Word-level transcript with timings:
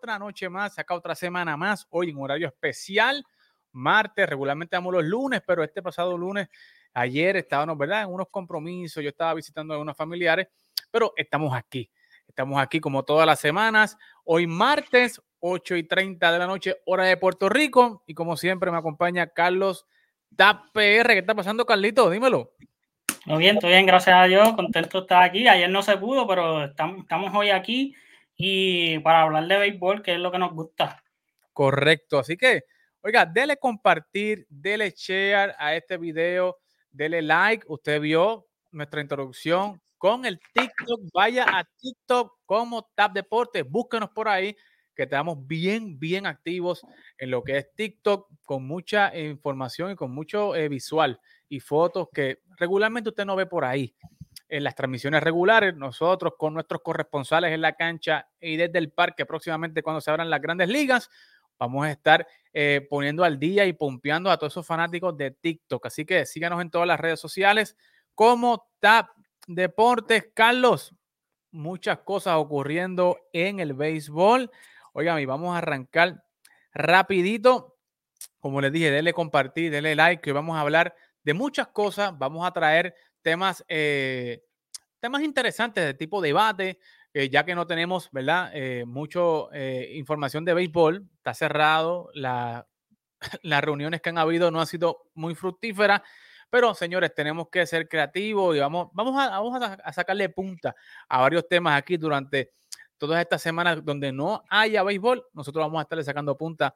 otra 0.00 0.18
noche 0.18 0.48
más, 0.48 0.78
acá 0.78 0.94
otra 0.94 1.14
semana 1.14 1.58
más, 1.58 1.86
hoy 1.90 2.08
en 2.08 2.16
horario 2.16 2.48
especial, 2.48 3.22
martes, 3.72 4.26
regularmente 4.26 4.74
damos 4.74 4.94
los 4.94 5.04
lunes, 5.04 5.42
pero 5.46 5.62
este 5.62 5.82
pasado 5.82 6.16
lunes, 6.16 6.48
ayer 6.94 7.36
estábamos, 7.36 7.76
¿verdad? 7.76 8.04
En 8.04 8.08
unos 8.08 8.28
compromisos, 8.30 9.02
yo 9.02 9.10
estaba 9.10 9.34
visitando 9.34 9.74
a 9.74 9.78
unos 9.78 9.94
familiares, 9.94 10.48
pero 10.90 11.12
estamos 11.16 11.54
aquí. 11.54 11.90
Estamos 12.26 12.58
aquí 12.62 12.80
como 12.80 13.02
todas 13.02 13.26
las 13.26 13.40
semanas. 13.40 13.98
Hoy 14.24 14.46
martes, 14.46 15.20
8 15.40 15.76
y 15.76 15.82
30 15.82 16.32
de 16.32 16.38
la 16.38 16.46
noche, 16.46 16.76
hora 16.86 17.04
de 17.04 17.18
Puerto 17.18 17.48
Rico. 17.48 18.02
Y 18.06 18.14
como 18.14 18.36
siempre 18.36 18.70
me 18.70 18.78
acompaña 18.78 19.26
Carlos 19.26 19.86
TAPR. 20.36 21.08
¿Qué 21.08 21.18
está 21.18 21.34
pasando, 21.34 21.66
Carlito? 21.66 22.08
Dímelo. 22.08 22.52
Muy 23.26 23.38
bien, 23.38 23.56
estoy 23.56 23.70
bien, 23.70 23.84
gracias 23.84 24.16
a 24.16 24.24
Dios. 24.24 24.52
Contento 24.54 24.98
de 24.98 25.02
estar 25.02 25.22
aquí. 25.24 25.46
Ayer 25.48 25.68
no 25.68 25.82
se 25.82 25.96
pudo, 25.98 26.26
pero 26.26 26.64
estamos, 26.64 27.00
estamos 27.00 27.34
hoy 27.34 27.50
aquí 27.50 27.94
y 28.42 28.98
para 29.00 29.22
hablar 29.22 29.46
de 29.46 29.58
béisbol, 29.58 30.02
que 30.02 30.14
es 30.14 30.18
lo 30.18 30.32
que 30.32 30.38
nos 30.38 30.54
gusta. 30.54 31.04
Correcto. 31.52 32.18
Así 32.18 32.38
que, 32.38 32.64
oiga, 33.02 33.26
dele 33.26 33.58
compartir, 33.58 34.46
dele 34.48 34.94
share 34.96 35.54
a 35.58 35.74
este 35.74 35.98
video, 35.98 36.58
dele 36.90 37.20
like. 37.20 37.66
Usted 37.68 38.00
vio 38.00 38.46
nuestra 38.70 39.02
introducción 39.02 39.82
con 39.98 40.24
el 40.24 40.40
TikTok. 40.54 41.00
Vaya 41.12 41.44
a 41.46 41.64
TikTok 41.64 42.38
como 42.46 42.90
Tap 42.94 43.12
Deporte. 43.12 43.62
Búsquenos 43.62 44.08
por 44.08 44.26
ahí, 44.26 44.56
que 44.94 45.02
estamos 45.02 45.46
bien, 45.46 45.98
bien 45.98 46.24
activos 46.24 46.80
en 47.18 47.30
lo 47.32 47.44
que 47.44 47.58
es 47.58 47.74
TikTok, 47.74 48.26
con 48.46 48.66
mucha 48.66 49.14
información 49.18 49.90
y 49.90 49.96
con 49.96 50.12
mucho 50.12 50.54
eh, 50.54 50.70
visual 50.70 51.20
y 51.46 51.60
fotos 51.60 52.08
que 52.10 52.40
regularmente 52.56 53.10
usted 53.10 53.26
no 53.26 53.36
ve 53.36 53.44
por 53.44 53.66
ahí. 53.66 53.94
En 54.52 54.64
las 54.64 54.74
transmisiones 54.74 55.22
regulares, 55.22 55.76
nosotros 55.76 56.34
con 56.36 56.54
nuestros 56.54 56.82
corresponsales 56.82 57.52
en 57.52 57.60
la 57.60 57.74
cancha 57.74 58.28
y 58.40 58.56
desde 58.56 58.78
el 58.78 58.90
parque, 58.90 59.24
próximamente 59.24 59.80
cuando 59.80 60.00
se 60.00 60.10
abran 60.10 60.28
las 60.28 60.42
grandes 60.42 60.68
ligas, 60.68 61.08
vamos 61.56 61.86
a 61.86 61.90
estar 61.92 62.26
eh, 62.52 62.84
poniendo 62.90 63.22
al 63.22 63.38
día 63.38 63.64
y 63.66 63.72
pompeando 63.72 64.28
a 64.28 64.36
todos 64.36 64.52
esos 64.52 64.66
fanáticos 64.66 65.16
de 65.16 65.30
TikTok. 65.30 65.86
Así 65.86 66.04
que 66.04 66.26
síganos 66.26 66.60
en 66.60 66.68
todas 66.68 66.88
las 66.88 66.98
redes 66.98 67.20
sociales 67.20 67.76
como 68.16 68.68
Tap 68.80 69.10
Deportes. 69.46 70.30
Carlos, 70.34 70.96
muchas 71.52 71.98
cosas 71.98 72.34
ocurriendo 72.34 73.18
en 73.32 73.60
el 73.60 73.74
béisbol. 73.74 74.50
Oigan, 74.94 75.20
y 75.20 75.26
vamos 75.26 75.54
a 75.54 75.58
arrancar 75.58 76.24
rapidito. 76.74 77.76
Como 78.40 78.60
les 78.60 78.72
dije, 78.72 78.90
denle 78.90 79.12
compartir, 79.12 79.70
denle 79.70 79.94
like, 79.94 80.22
que 80.22 80.32
vamos 80.32 80.56
a 80.56 80.62
hablar 80.62 80.96
de 81.22 81.34
muchas 81.34 81.68
cosas. 81.68 82.18
Vamos 82.18 82.44
a 82.44 82.50
traer 82.50 82.96
temas, 83.22 83.64
eh, 83.68 84.42
temas 85.00 85.22
interesantes 85.22 85.84
de 85.84 85.94
tipo 85.94 86.20
debate, 86.20 86.78
eh, 87.12 87.28
ya 87.28 87.44
que 87.44 87.54
no 87.54 87.66
tenemos, 87.66 88.08
¿verdad? 88.12 88.50
Eh, 88.54 88.84
mucho 88.86 89.50
información 89.92 90.44
de 90.44 90.54
béisbol. 90.54 91.08
Está 91.16 91.34
cerrado. 91.34 92.10
La, 92.14 92.66
las 93.42 93.62
reuniones 93.62 94.00
que 94.00 94.10
han 94.10 94.18
habido 94.18 94.50
no 94.50 94.60
han 94.60 94.66
sido 94.66 95.10
muy 95.14 95.34
fructíferas. 95.34 96.02
Pero, 96.50 96.74
señores, 96.74 97.14
tenemos 97.14 97.48
que 97.48 97.64
ser 97.64 97.88
creativos 97.88 98.56
y 98.56 98.58
vamos, 98.58 98.88
vamos, 98.92 99.14
a, 99.20 99.30
vamos 99.40 99.62
a, 99.62 99.92
sacarle 99.92 100.28
punta 100.30 100.74
a 101.08 101.20
varios 101.20 101.46
temas 101.46 101.78
aquí 101.78 101.96
durante 101.96 102.52
todas 102.98 103.20
estas 103.20 103.40
semanas 103.40 103.84
donde 103.84 104.10
no 104.10 104.42
haya 104.50 104.82
béisbol. 104.82 105.24
Nosotros 105.32 105.64
vamos 105.64 105.78
a 105.78 105.82
estarle 105.82 106.02
sacando 106.02 106.36
punta 106.36 106.74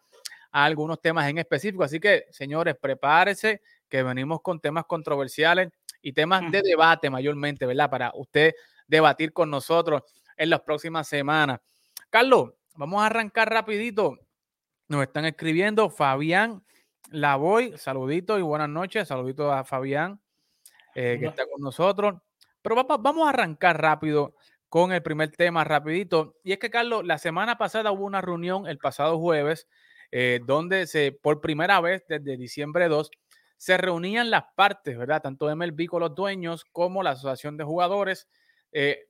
a 0.53 0.65
algunos 0.65 1.01
temas 1.01 1.29
en 1.29 1.39
específico. 1.39 1.83
Así 1.83 1.99
que, 1.99 2.27
señores, 2.31 2.77
prepárese 2.81 3.63
que 3.89 4.05
venimos 4.05 4.41
con 4.43 4.61
temas 4.61 4.85
controversiales 4.85 5.71
y 6.05 6.13
temas 6.13 6.53
de 6.53 6.63
debate 6.63 7.09
mayormente, 7.09 7.67
¿verdad? 7.67 7.91
Para 7.91 8.13
usted 8.15 8.55
debatir 8.87 9.33
con 9.33 9.51
nosotros 9.51 10.03
en 10.37 10.51
las 10.51 10.61
próximas 10.61 11.09
semanas. 11.09 11.61
Carlos, 12.11 12.53
vamos 12.77 13.03
a 13.03 13.07
arrancar 13.07 13.51
rapidito. 13.51 14.19
Nos 14.87 15.03
están 15.03 15.25
escribiendo 15.25 15.89
Fabián 15.89 16.63
la 17.11 17.37
voy. 17.37 17.77
Saludito 17.79 18.39
y 18.39 18.43
buenas 18.43 18.69
noches. 18.69 19.09
Saludito 19.09 19.53
a 19.53 19.65
Fabián, 19.65 20.21
eh, 20.95 21.17
que 21.19 21.27
está 21.27 21.45
con 21.47 21.63
nosotros. 21.63 22.15
Pero 22.61 22.77
vamos 22.85 23.27
a 23.27 23.31
arrancar 23.31 23.81
rápido 23.81 24.35
con 24.69 24.93
el 24.93 25.03
primer 25.03 25.31
tema, 25.31 25.65
rapidito. 25.65 26.37
Y 26.43 26.53
es 26.53 26.59
que, 26.59 26.71
Carlos, 26.71 27.05
la 27.05 27.19
semana 27.19 27.57
pasada 27.57 27.93
hubo 27.93 28.05
una 28.05 28.21
reunión 28.21 28.67
el 28.67 28.79
pasado 28.79 29.19
jueves, 29.19 29.69
eh, 30.11 30.41
donde 30.45 30.87
se, 30.87 31.13
por 31.13 31.41
primera 31.41 31.81
vez 31.81 32.05
desde 32.09 32.37
diciembre 32.37 32.89
2, 32.89 33.11
se 33.65 33.79
reunían 33.79 34.29
las 34.29 34.45
partes, 34.55 34.99
¿verdad? 34.99 35.23
Tanto 35.23 35.49
MLB 35.57 35.87
con 35.87 36.01
los 36.01 36.15
dueños 36.15 36.67
como 36.71 37.03
la 37.03 37.13
asociación 37.13 37.57
de 37.57 37.65
jugadores, 37.65 38.29
eh, 38.73 39.07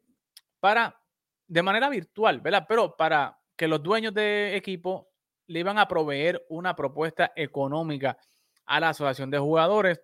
para, 0.60 1.02
de 1.48 1.60
manera 1.60 1.88
virtual, 1.88 2.40
¿verdad? 2.40 2.64
Pero 2.68 2.96
para 2.96 3.36
que 3.56 3.66
los 3.66 3.82
dueños 3.82 4.14
de 4.14 4.54
equipo 4.54 5.10
le 5.48 5.58
iban 5.58 5.76
a 5.76 5.88
proveer 5.88 6.46
una 6.48 6.76
propuesta 6.76 7.32
económica 7.34 8.16
a 8.64 8.78
la 8.78 8.90
Asociación 8.90 9.28
de 9.28 9.40
Jugadores. 9.40 10.00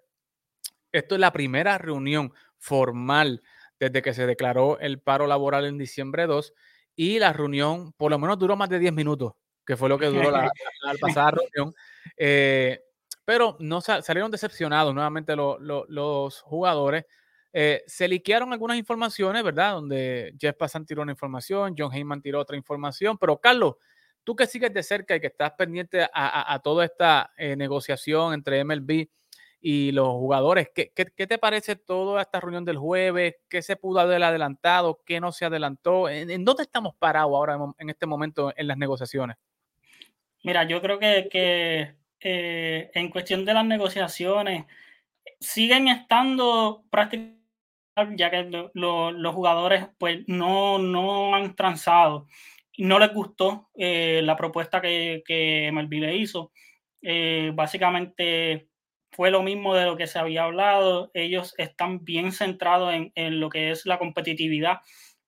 Esto 0.91 1.15
es 1.15 1.21
la 1.21 1.33
primera 1.33 1.79
reunión 1.79 2.35
formal 2.59 3.45
desde 3.79 4.03
que 4.03 4.15
se 4.15 4.27
declaró 4.27 4.81
el 4.81 4.99
paro 4.99 5.29
laboral 5.29 5.65
en 5.65 5.79
diciembre 5.79 6.27
2 6.27 6.55
y 6.97 7.21
la 7.21 7.33
reunión 7.33 7.93
por 7.93 8.11
lo 8.11 8.19
menos 8.19 8.37
duró 8.37 8.57
más 8.57 8.69
de 8.69 8.81
10 8.81 8.95
minutos, 8.95 9.35
que 9.65 9.77
fue 9.77 9.89
lo 9.89 9.97
que 9.97 10.07
duró 10.07 10.33
la, 10.33 10.51
pasada 11.01 11.31
reunión. 11.31 11.73
Eh, 12.17 12.81
pero 13.31 13.57
no 13.61 13.81
salieron 13.81 14.29
decepcionados 14.29 14.93
nuevamente 14.93 15.37
los 15.37 16.41
jugadores. 16.41 17.05
Eh, 17.53 17.81
se 17.87 18.09
liquearon 18.09 18.53
algunas 18.53 18.77
informaciones, 18.77 19.45
¿verdad? 19.45 19.75
Donde 19.75 20.35
Jeff 20.37 20.57
Passan 20.57 20.85
tiró 20.85 21.03
una 21.03 21.13
información, 21.13 21.77
John 21.79 21.95
Heyman 21.95 22.21
tiró 22.21 22.41
otra 22.41 22.57
información, 22.57 23.17
pero 23.17 23.39
Carlos, 23.39 23.77
Tú 24.25 24.35
que 24.35 24.47
sigues 24.47 24.75
de 24.75 24.83
cerca 24.83 25.15
y 25.15 25.21
que 25.21 25.29
estás 25.29 25.53
pendiente 25.53 26.09
a, 26.13 26.61
toda 26.63 26.85
esta 26.85 27.33
eh, 27.39 27.55
negociación 27.57 28.35
entre 28.35 28.65
MLB 28.65 29.09
y 29.61 29.93
los 29.93 30.09
jugadores, 30.09 30.69
¿qué, 30.75 30.91
te 30.91 31.39
parece 31.39 31.77
toda 31.77 32.21
esta 32.21 32.41
reunión 32.41 32.65
del 32.65 32.79
jueves? 32.79 33.37
¿Qué 33.49 33.63
se 33.63 33.77
pudo 33.77 34.01
haber 34.01 34.23
adelantado? 34.25 35.01
¿Qué 35.07 35.21
no 35.21 35.31
se 35.31 35.45
adelantó? 35.45 36.09
¿En, 36.09 36.45
dónde 36.45 36.65
estamos 36.65 36.95
parados 36.99 37.33
ahora 37.33 37.57
en, 37.79 37.91
este 37.91 38.07
momento 38.07 38.53
en 38.57 38.67
las 38.67 38.77
negociaciones? 38.77 39.37
Mira, 40.43 40.65
yo 40.65 40.83
creo 40.83 40.99
que, 40.99 41.95
eh, 42.21 42.91
en 42.95 43.11
cuestión 43.11 43.45
de 43.45 43.55
las 43.55 43.65
negociaciones 43.65 44.67
siguen 45.41 45.89
estando 45.89 46.85
prácticamente 46.91 47.41
ya 48.17 48.31
que 48.31 48.49
los 48.75 49.35
jugadores 49.35 49.89
pues 49.99 50.21
no, 50.27 50.79
no 50.79 51.35
han 51.35 51.55
transado 51.55 52.27
no 52.81 52.99
les 52.99 53.13
gustó 53.13 53.69
eh, 53.75 54.21
la 54.25 54.37
propuesta 54.37 54.81
que, 54.81 55.23
que 55.27 55.71
MLB 55.73 55.93
le 56.01 56.17
hizo. 56.17 56.53
Eh, 57.03 57.53
básicamente 57.55 58.69
fue 59.13 59.31
lo 59.31 59.43
mismo 59.43 59.75
de 59.75 59.85
lo 59.85 59.97
que 59.97 60.07
se 60.07 60.19
había 60.19 60.45
hablado. 60.45 61.11
Ellos 61.15 61.55
están 61.59 62.05
bien 62.05 62.33
centrados 62.33 62.95
en, 62.95 63.13
en 63.15 63.41
lo 63.41 63.51
que 63.51 63.71
es 63.71 63.87
la 63.87 63.99
competitividad 63.99 64.79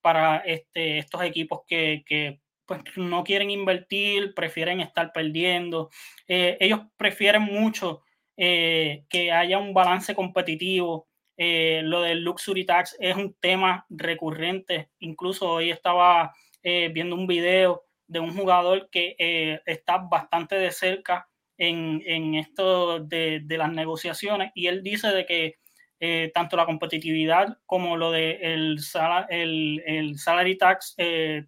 para 0.00 0.38
este, 0.38 0.98
estos 0.98 1.22
equipos 1.22 1.60
que, 1.66 2.02
que 2.06 2.40
pues, 2.66 2.80
no 2.96 3.24
quieren 3.24 3.50
invertir, 3.50 4.34
prefieren 4.34 4.80
estar 4.80 5.12
perdiendo. 5.12 5.90
Eh, 6.28 6.56
ellos 6.60 6.80
prefieren 6.96 7.42
mucho 7.42 8.02
que 8.34 9.30
haya 9.32 9.58
un 9.58 9.72
balance 9.72 10.14
competitivo. 10.16 11.06
lo 11.36 12.02
del 12.02 12.24
Luxury 12.24 12.64
Tax 12.64 12.96
es 12.98 13.14
un 13.14 13.34
tema 13.38 13.86
recurrente. 13.88 14.90
Incluso 14.98 15.48
hoy 15.48 15.70
estaba 15.70 16.32
eh, 16.64 16.90
viendo 16.92 17.16
un 17.16 17.26
video 17.26 17.84
de 18.06 18.20
un 18.20 18.36
jugador 18.36 18.88
que 18.90 19.16
eh, 19.18 19.60
está 19.66 19.98
bastante 19.98 20.54
de 20.54 20.70
cerca 20.70 21.28
en, 21.58 22.00
en 22.06 22.36
esto 22.36 23.00
de, 23.00 23.40
de, 23.42 23.58
las 23.58 23.72
negociaciones 23.72 24.52
y 24.54 24.68
él 24.68 24.82
dice 24.84 25.08
de 25.08 25.26
que 25.26 25.56
eh, 25.98 26.30
tanto 26.32 26.56
la 26.56 26.66
competitividad 26.66 27.58
como 27.66 27.96
lo 27.96 28.12
de 28.12 28.38
el, 28.42 28.78
el, 29.28 29.82
el 29.86 30.18
salary 30.18 30.56
tax 30.56 30.94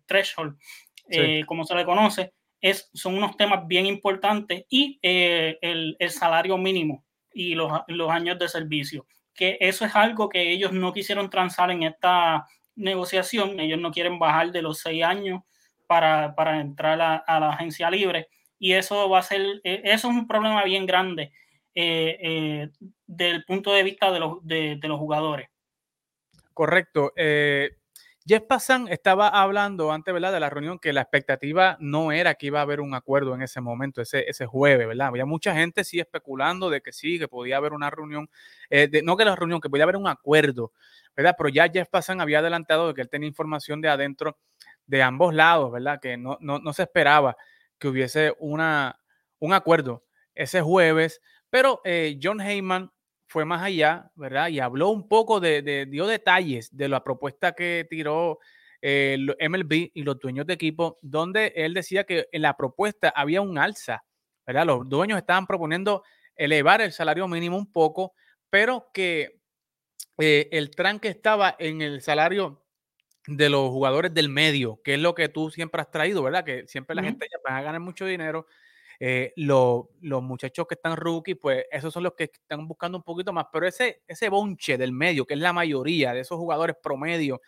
threshold, 0.06 0.56
como 1.46 1.64
se 1.64 1.74
le 1.74 1.84
conoce, 1.84 2.32
es, 2.60 2.90
son 2.94 3.16
unos 3.16 3.36
temas 3.36 3.66
bien 3.66 3.86
importantes 3.86 4.64
y 4.68 4.98
el, 5.02 5.96
el, 5.98 6.10
salario 6.10 6.56
mínimo 6.56 7.04
y 7.32 7.54
los, 7.54 7.70
los 7.88 8.10
años 8.10 8.38
de 8.38 8.48
servicio 8.48 9.06
que 9.34 9.58
eso 9.60 9.84
es 9.84 9.94
algo 9.94 10.28
que 10.28 10.50
ellos 10.52 10.72
no 10.72 10.92
quisieron 10.92 11.28
transar 11.28 11.70
en 11.70 11.82
esta 11.82 12.46
negociación, 12.76 13.60
ellos 13.60 13.80
no 13.80 13.90
quieren 13.90 14.18
bajar 14.18 14.52
de 14.52 14.62
los 14.62 14.78
seis 14.78 15.02
años 15.04 15.42
para, 15.86 16.34
para 16.34 16.60
entrar 16.60 17.00
a, 17.00 17.40
la 17.40 17.50
agencia 17.50 17.90
libre 17.90 18.28
y 18.58 18.72
eso 18.72 19.08
va 19.08 19.18
a 19.18 19.22
ser, 19.22 19.60
eh, 19.64 19.82
eso 19.84 20.08
es 20.08 20.14
un 20.14 20.26
problema 20.26 20.64
bien 20.64 20.86
grande 20.86 21.32
eh, 21.74 22.18
eh, 22.20 22.68
del 23.06 23.44
punto 23.44 23.72
de 23.72 23.82
vista 23.82 24.10
de 24.10 24.20
los, 24.20 24.38
de, 24.42 24.78
los 24.82 24.98
jugadores. 24.98 25.48
Correcto. 26.52 27.12
Jeff 28.26 28.42
Passan 28.48 28.88
estaba 28.88 29.28
hablando 29.28 29.92
antes, 29.92 30.14
¿verdad? 30.14 30.32
De 30.32 30.40
la 30.40 30.48
reunión 30.48 30.78
que 30.78 30.94
la 30.94 31.02
expectativa 31.02 31.76
no 31.78 32.10
era 32.10 32.34
que 32.36 32.46
iba 32.46 32.58
a 32.60 32.62
haber 32.62 32.80
un 32.80 32.94
acuerdo 32.94 33.34
en 33.34 33.42
ese 33.42 33.60
momento, 33.60 34.00
ese, 34.00 34.24
ese 34.30 34.46
jueves, 34.46 34.86
¿verdad? 34.88 35.08
Había 35.08 35.26
mucha 35.26 35.54
gente 35.54 35.84
sí 35.84 36.00
especulando 36.00 36.70
de 36.70 36.80
que 36.80 36.90
sí, 36.92 37.18
que 37.18 37.28
podía 37.28 37.58
haber 37.58 37.74
una 37.74 37.90
reunión, 37.90 38.30
eh, 38.70 38.88
no 39.04 39.18
que 39.18 39.26
la 39.26 39.36
reunión, 39.36 39.60
que 39.60 39.68
podía 39.68 39.84
haber 39.84 39.96
un 39.96 40.08
acuerdo, 40.08 40.72
¿verdad? 41.14 41.34
Pero 41.36 41.50
ya 41.50 41.68
Jeff 41.68 41.88
Passan 41.90 42.22
había 42.22 42.38
adelantado 42.38 42.88
de 42.88 42.94
que 42.94 43.02
él 43.02 43.10
tenía 43.10 43.28
información 43.28 43.82
de 43.82 43.90
adentro 43.90 44.38
de 44.86 45.02
ambos 45.02 45.34
lados, 45.34 45.70
¿verdad? 45.70 46.00
Que 46.00 46.16
no, 46.16 46.38
no, 46.40 46.58
no 46.58 46.72
se 46.72 46.84
esperaba 46.84 47.36
que 47.78 47.88
hubiese 47.88 48.34
una, 48.38 49.00
un 49.38 49.52
acuerdo 49.52 50.02
ese 50.34 50.62
jueves, 50.62 51.20
pero 51.50 51.82
eh, 51.84 52.18
John 52.22 52.40
Heyman 52.40 52.90
fue 53.34 53.44
más 53.44 53.64
allá, 53.64 54.12
¿verdad? 54.14 54.46
Y 54.46 54.60
habló 54.60 54.90
un 54.90 55.08
poco 55.08 55.40
de, 55.40 55.86
dio 55.90 56.06
detalles 56.06 56.68
de 56.76 56.88
la 56.88 57.02
propuesta 57.02 57.50
que 57.50 57.84
tiró 57.90 58.38
el 58.80 59.34
eh, 59.40 59.48
MLB 59.48 59.90
y 59.92 60.04
los 60.04 60.20
dueños 60.20 60.46
de 60.46 60.54
equipo, 60.54 61.00
donde 61.02 61.52
él 61.56 61.74
decía 61.74 62.04
que 62.04 62.28
en 62.30 62.42
la 62.42 62.56
propuesta 62.56 63.08
había 63.08 63.40
un 63.40 63.58
alza, 63.58 64.04
¿verdad? 64.46 64.66
Los 64.66 64.88
dueños 64.88 65.18
estaban 65.18 65.48
proponiendo 65.48 66.04
elevar 66.36 66.80
el 66.80 66.92
salario 66.92 67.26
mínimo 67.26 67.56
un 67.56 67.72
poco, 67.72 68.12
pero 68.50 68.86
que 68.94 69.40
eh, 70.18 70.48
el 70.52 70.70
tranque 70.70 71.08
estaba 71.08 71.56
en 71.58 71.82
el 71.82 72.02
salario 72.02 72.62
de 73.26 73.50
los 73.50 73.68
jugadores 73.70 74.14
del 74.14 74.28
medio, 74.28 74.80
que 74.84 74.94
es 74.94 75.00
lo 75.00 75.16
que 75.16 75.28
tú 75.28 75.50
siempre 75.50 75.80
has 75.80 75.90
traído, 75.90 76.22
¿verdad? 76.22 76.44
Que 76.44 76.68
siempre 76.68 76.94
la 76.94 77.02
gente 77.02 77.26
ya 77.28 77.38
va 77.50 77.58
a 77.58 77.62
ganar 77.62 77.80
mucho 77.80 78.06
dinero. 78.06 78.46
Eh, 79.00 79.32
los 79.36 79.86
muchachos 80.22 80.66
que 80.66 80.74
están 80.74 80.96
rookie, 80.96 81.34
pues 81.34 81.64
esos 81.70 81.92
son 81.92 82.02
los 82.04 82.14
que 82.14 82.24
están 82.24 82.66
buscando 82.66 82.98
un 82.98 83.04
poquito 83.04 83.32
más, 83.32 83.46
pero 83.52 83.66
ese, 83.66 84.02
ese 84.06 84.28
bonche 84.28 84.78
del 84.78 84.92
medio, 84.92 85.26
que 85.26 85.34
es 85.34 85.40
la 85.40 85.52
mayoría 85.52 86.12
de 86.12 86.20
esos 86.20 86.38
jugadores 86.38 86.76
promedio, 86.82 87.40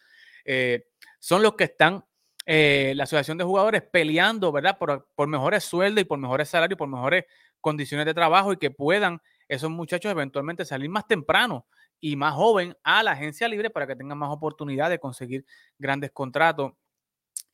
eh, 0.45 0.89
son 1.19 1.43
los 1.43 1.55
que 1.55 1.65
están, 1.65 2.05
eh, 2.45 2.93
la 2.97 3.05
asociación 3.05 3.39
de 3.39 3.45
jugadores 3.45 3.83
peleando, 3.83 4.53
¿verdad? 4.53 4.79
Por, 4.79 5.09
por 5.15 5.29
mejores 5.29 5.65
sueldos 5.65 6.03
y 6.03 6.05
por 6.05 6.19
mejores 6.19 6.49
salarios, 6.49 6.79
por 6.79 6.89
mejores 6.89 7.25
condiciones 7.61 8.07
de 8.07 8.15
trabajo 8.15 8.53
y 8.53 8.57
que 8.57 8.71
puedan 8.71 9.21
esos 9.49 9.71
muchachos 9.71 10.11
eventualmente 10.11 10.65
salir 10.65 10.89
más 10.89 11.07
temprano 11.07 11.67
y 12.01 12.17
más 12.17 12.35
joven 12.35 12.77
a 12.83 13.03
la 13.03 13.13
agencia 13.13 13.49
libre 13.49 13.71
para 13.71 13.87
que 13.87 13.97
tengan 13.97 14.19
más 14.19 14.31
oportunidad 14.31 14.91
de 14.91 14.99
conseguir 14.99 15.45
grandes 15.79 16.11
contratos 16.13 16.73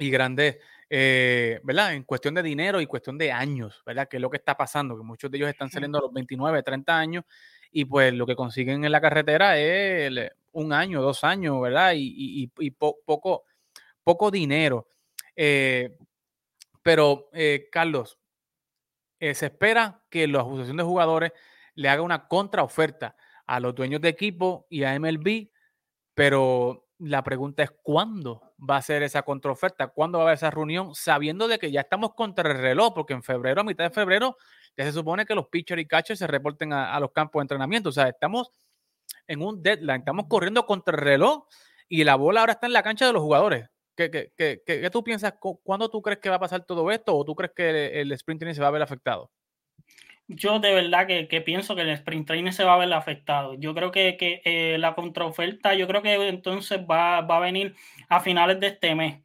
y 0.02 0.10
grandes, 0.10 0.58
eh, 0.90 1.60
¿verdad? 1.62 1.94
En 1.94 2.04
cuestión 2.04 2.34
de 2.34 2.42
dinero 2.42 2.80
y 2.80 2.86
cuestión 2.86 3.16
de 3.16 3.32
años, 3.32 3.82
¿verdad? 3.86 4.08
Que 4.08 4.16
es 4.16 4.20
lo 4.20 4.30
que 4.30 4.36
está 4.36 4.56
pasando, 4.56 4.96
que 4.96 5.02
muchos 5.02 5.30
de 5.30 5.38
ellos 5.38 5.48
están 5.48 5.70
saliendo 5.70 5.98
a 5.98 6.02
los 6.02 6.12
29, 6.12 6.62
30 6.62 6.98
años 6.98 7.24
y 7.70 7.84
pues 7.84 8.12
lo 8.12 8.26
que 8.26 8.36
consiguen 8.36 8.84
en 8.84 8.92
la 8.92 9.00
carretera 9.00 9.58
es 9.58 10.30
un 10.52 10.72
año, 10.72 11.00
dos 11.00 11.24
años, 11.24 11.60
¿verdad? 11.60 11.92
Y, 11.96 12.46
poco, 12.78 13.44
poco 14.02 14.30
dinero. 14.30 14.88
Eh, 15.34 15.96
pero, 16.82 17.30
eh, 17.32 17.68
Carlos, 17.70 18.18
se 19.18 19.46
espera 19.46 20.02
que 20.10 20.26
la 20.26 20.40
Asociación 20.40 20.76
de 20.76 20.82
Jugadores 20.82 21.32
le 21.74 21.88
haga 21.88 22.02
una 22.02 22.26
contraoferta 22.26 23.16
a 23.46 23.60
los 23.60 23.74
dueños 23.74 24.00
de 24.00 24.08
equipo 24.08 24.66
y 24.68 24.82
a 24.84 24.98
MLB, 24.98 25.48
pero 26.14 26.88
la 26.98 27.22
pregunta 27.22 27.62
es 27.62 27.70
cuándo 27.82 28.51
va 28.68 28.76
a 28.76 28.82
ser 28.82 29.02
esa 29.02 29.22
contraoferta, 29.22 29.88
cuándo 29.88 30.18
va 30.18 30.24
a 30.24 30.26
haber 30.28 30.36
esa 30.36 30.50
reunión, 30.50 30.94
sabiendo 30.94 31.48
de 31.48 31.58
que 31.58 31.72
ya 31.72 31.80
estamos 31.80 32.14
contra 32.14 32.50
el 32.50 32.58
reloj, 32.58 32.94
porque 32.94 33.12
en 33.12 33.22
febrero, 33.22 33.60
a 33.60 33.64
mitad 33.64 33.84
de 33.84 33.90
febrero, 33.90 34.36
ya 34.76 34.84
se 34.84 34.92
supone 34.92 35.26
que 35.26 35.34
los 35.34 35.48
pitchers 35.48 35.82
y 35.82 35.86
catchers 35.86 36.18
se 36.18 36.26
reporten 36.26 36.72
a, 36.72 36.98
los 37.00 37.12
campos 37.12 37.40
de 37.40 37.44
entrenamiento. 37.44 37.88
O 37.88 37.92
sea, 37.92 38.08
estamos 38.08 38.52
en 39.26 39.42
un 39.42 39.62
deadline, 39.62 40.00
estamos 40.00 40.26
corriendo 40.28 40.64
contra 40.64 40.94
el 40.94 41.02
reloj 41.02 41.46
y 41.88 42.04
la 42.04 42.14
bola 42.14 42.40
ahora 42.40 42.52
está 42.52 42.66
en 42.66 42.72
la 42.72 42.82
cancha 42.82 43.06
de 43.06 43.12
los 43.12 43.22
jugadores. 43.22 43.68
¿Qué, 43.96 44.10
qué, 44.10 44.32
qué, 44.36 44.62
qué 44.64 44.90
tú 44.90 45.04
piensas? 45.04 45.34
¿Cuándo 45.38 45.90
tú 45.90 46.00
crees 46.00 46.18
que 46.20 46.30
va 46.30 46.36
a 46.36 46.40
pasar 46.40 46.64
todo 46.64 46.90
esto 46.90 47.16
o 47.16 47.24
tú 47.24 47.34
crees 47.34 47.52
que 47.54 48.00
el, 48.00 48.12
el 48.12 48.54
se 48.54 48.62
va 48.62 48.68
a 48.68 48.70
ver 48.70 48.82
afectado? 48.82 49.30
Yo 50.28 50.58
de 50.60 50.74
verdad 50.74 51.06
que, 51.06 51.40
pienso 51.42 51.74
que 51.74 51.82
el 51.82 51.90
sprint 51.90 52.26
training 52.26 52.52
se 52.52 52.64
va 52.64 52.74
a 52.74 52.78
ver 52.78 52.92
afectado. 52.92 53.54
Yo 53.54 53.74
creo 53.74 53.90
que, 53.92 54.16
eh, 54.44 54.78
la 54.78 54.94
contraoferta, 54.94 55.74
yo 55.74 55.86
creo 55.86 56.02
que 56.02 56.28
entonces 56.28 56.80
va, 56.80 57.18
a 57.18 57.40
venir 57.40 57.74
a 58.08 58.20
finales 58.20 58.60
de 58.60 58.68
este 58.68 58.94
mes. 58.94 59.22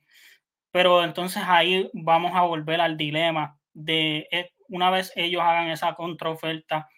Pero 0.72 1.04
entonces 1.04 1.44
ahí 1.46 1.90
vamos 1.94 2.34
a 2.36 2.42
volver 2.44 2.82
al 2.82 2.98
dilema 2.98 3.58
de 3.74 4.28
eh, 4.32 4.52
una 4.70 4.92
vez 4.92 5.12
ellos 5.16 5.42
hagan 5.42 5.70
esa 5.70 5.96
contraoferta, 5.96 6.90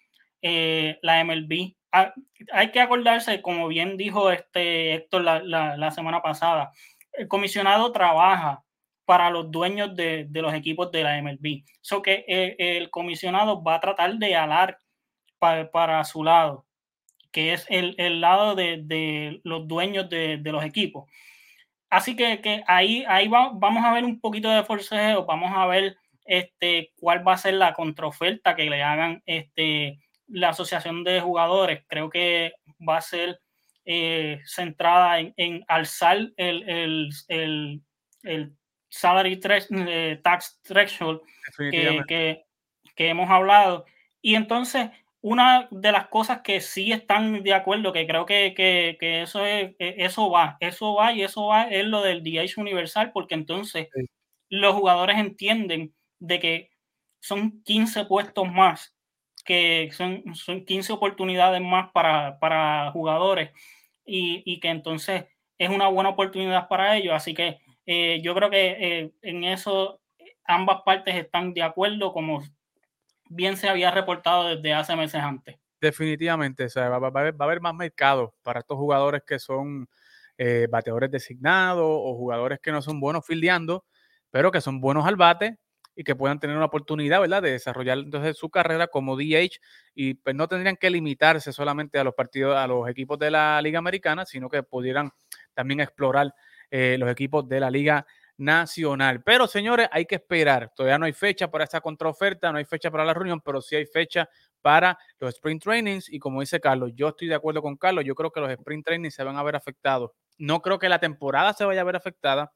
eh, 0.42 0.98
la 1.02 1.24
MLB. 1.24 1.74
Ah, 1.92 2.14
hay 2.52 2.70
que 2.72 2.80
acordarse, 2.80 3.42
como 3.42 3.68
bien 3.68 3.96
dijo 3.96 4.30
este 4.30 4.94
Héctor 4.94 5.22
la, 5.22 5.76
la 5.76 5.90
semana 5.90 6.22
pasada, 6.22 6.72
el 7.12 7.28
comisionado 7.28 7.92
trabaja 7.92 8.64
para 9.10 9.28
los 9.28 9.50
dueños 9.50 9.96
de, 9.96 10.28
los 10.30 10.54
equipos 10.54 10.92
de 10.92 11.02
la 11.02 11.20
MLB. 11.20 11.64
Eso 11.82 12.00
que 12.00 12.24
eh, 12.28 12.54
el, 12.76 12.90
comisionado 12.90 13.60
va 13.60 13.74
a 13.74 13.80
tratar 13.80 14.14
de 14.14 14.36
alar 14.36 14.78
para 15.40 16.04
su 16.04 16.22
lado, 16.22 16.64
que 17.32 17.52
es 17.52 17.66
el, 17.70 18.20
lado 18.20 18.54
de, 18.54 19.40
los 19.42 19.66
dueños 19.66 20.08
de, 20.08 20.40
los 20.44 20.64
equipos. 20.64 21.10
Así 21.88 22.14
que, 22.14 22.62
ahí, 22.68 23.04
ahí 23.08 23.26
vamos 23.26 23.84
a 23.84 23.92
ver 23.94 24.04
un 24.04 24.20
poquito 24.20 24.48
de 24.48 24.62
forcejeo, 24.62 25.26
vamos 25.26 25.50
a 25.56 25.66
ver 25.66 25.96
este, 26.24 26.92
cuál 26.94 27.26
va 27.26 27.32
a 27.32 27.38
ser 27.38 27.54
la 27.54 27.72
contraoferta 27.72 28.54
que 28.54 28.70
le 28.70 28.80
hagan 28.80 29.24
este, 29.26 29.98
la 30.28 30.50
asociación 30.50 31.02
de 31.02 31.20
jugadores. 31.20 31.82
Creo 31.88 32.10
que 32.10 32.52
va 32.88 32.98
a 32.98 33.02
ser 33.02 33.40
eh, 33.84 34.40
centrada 34.44 35.18
en, 35.18 35.64
alzar 35.66 36.30
el, 36.36 37.10
el 38.22 38.56
salary 38.90 39.40
eh, 39.44 40.20
tax 40.22 40.60
threshold 40.62 41.20
que, 41.56 42.44
hemos 42.96 43.30
hablado. 43.30 43.86
Y 44.20 44.34
entonces, 44.34 44.90
una 45.22 45.68
de 45.70 45.92
las 45.92 46.08
cosas 46.08 46.42
que 46.42 46.60
sí 46.60 46.92
están 46.92 47.42
de 47.42 47.54
acuerdo, 47.54 47.94
que 47.94 48.06
creo 48.06 48.26
que, 48.26 48.54
eso, 49.00 49.46
es, 49.46 49.74
e, 49.78 49.94
eso 50.04 50.30
va, 50.30 50.58
eso 50.60 50.94
va 50.94 51.12
y 51.12 51.22
eso 51.22 51.46
va, 51.46 51.62
es 51.70 51.86
lo 51.86 52.02
del 52.02 52.22
DH 52.22 52.58
universal, 52.58 53.12
porque 53.12 53.34
entonces 53.34 53.88
los 54.50 54.74
jugadores 54.74 55.16
entienden 55.18 55.94
de 56.18 56.40
que 56.40 56.70
son 57.20 57.62
15 57.62 58.04
puestos 58.04 58.50
más, 58.52 58.94
que 59.46 59.88
son, 59.92 60.34
son 60.34 60.66
15 60.66 60.92
oportunidades 60.92 61.62
más 61.62 61.90
para, 61.92 62.90
jugadores 62.92 63.50
y, 64.04 64.42
y 64.44 64.60
que 64.60 64.68
entonces 64.68 65.24
es 65.56 65.70
una 65.70 65.88
buena 65.88 66.10
oportunidad 66.10 66.68
para 66.68 66.96
ellos. 66.96 67.14
Así 67.14 67.32
que 67.32 67.60
eh, 67.86 68.20
yo 68.22 68.34
creo 68.34 68.50
que 68.50 68.76
eh, 68.78 69.12
en 69.22 69.44
eso 69.44 70.00
ambas 70.44 70.82
partes 70.84 71.14
están 71.14 71.54
de 71.54 71.62
acuerdo, 71.62 72.12
como 72.12 72.42
bien 73.28 73.56
se 73.56 73.68
había 73.68 73.90
reportado 73.90 74.48
desde 74.48 74.74
hace 74.74 74.96
meses 74.96 75.22
antes. 75.22 75.56
Definitivamente, 75.80 76.66
va, 76.76 76.96
a 76.96 77.44
haber, 77.44 77.60
más 77.60 77.74
mercado 77.74 78.34
para 78.42 78.60
estos 78.60 78.76
jugadores 78.76 79.22
que 79.26 79.38
son 79.38 79.88
eh, 80.36 80.66
bateadores 80.70 81.10
designados 81.10 81.86
o 81.86 82.14
jugadores 82.16 82.58
que 82.60 82.72
no 82.72 82.82
son 82.82 83.00
buenos 83.00 83.26
fildeando, 83.26 83.84
pero 84.30 84.50
que 84.50 84.60
son 84.60 84.80
buenos 84.80 85.06
al 85.06 85.16
bate 85.16 85.56
y 85.96 86.04
que 86.04 86.14
puedan 86.14 86.38
tener 86.38 86.56
una 86.56 86.66
oportunidad, 86.66 87.20
¿verdad?, 87.20 87.42
de 87.42 87.52
desarrollar 87.52 87.98
entonces 87.98 88.36
su 88.36 88.50
carrera 88.50 88.86
como 88.88 89.16
DH 89.16 89.58
y 89.94 90.14
pues 90.14 90.36
no 90.36 90.48
tendrían 90.48 90.76
que 90.76 90.90
limitarse 90.90 91.52
solamente 91.52 91.98
a 91.98 92.04
los 92.04 92.14
partidos, 92.14 92.56
a 92.56 92.66
los 92.66 92.88
equipos 92.88 93.18
de 93.18 93.30
la 93.30 93.60
Liga 93.62 93.78
Americana, 93.78 94.24
sino 94.26 94.48
que 94.48 94.62
pudieran 94.62 95.10
también 95.54 95.80
explorar 95.80 96.34
eh, 96.70 96.96
los 96.98 97.10
equipos 97.10 97.48
de 97.48 97.60
la 97.60 97.70
Liga 97.70 98.06
Nacional. 98.36 99.22
Pero 99.22 99.46
señores, 99.46 99.88
hay 99.92 100.06
que 100.06 100.14
esperar. 100.16 100.72
Todavía 100.74 100.98
no 100.98 101.06
hay 101.06 101.12
fecha 101.12 101.50
para 101.50 101.64
esta 101.64 101.80
contraoferta, 101.80 102.50
no 102.50 102.58
hay 102.58 102.64
fecha 102.64 102.90
para 102.90 103.04
la 103.04 103.12
reunión, 103.12 103.40
pero 103.40 103.60
sí 103.60 103.76
hay 103.76 103.86
fecha 103.86 104.28
para 104.62 104.98
los 105.18 105.34
sprint 105.34 105.62
trainings. 105.62 106.08
Y 106.10 106.18
como 106.18 106.40
dice 106.40 106.60
Carlos, 106.60 106.92
yo 106.94 107.08
estoy 107.08 107.28
de 107.28 107.34
acuerdo 107.34 107.60
con 107.60 107.76
Carlos. 107.76 108.04
Yo 108.04 108.14
creo 108.14 108.30
que 108.30 108.40
los 108.40 108.50
sprint 108.50 108.86
trainings 108.86 109.14
se 109.14 109.24
van 109.24 109.36
a 109.36 109.42
ver 109.42 109.56
afectados. 109.56 110.12
No 110.38 110.62
creo 110.62 110.78
que 110.78 110.88
la 110.88 110.98
temporada 110.98 111.52
se 111.52 111.64
vaya 111.64 111.82
a 111.82 111.84
ver 111.84 111.96
afectada, 111.96 112.52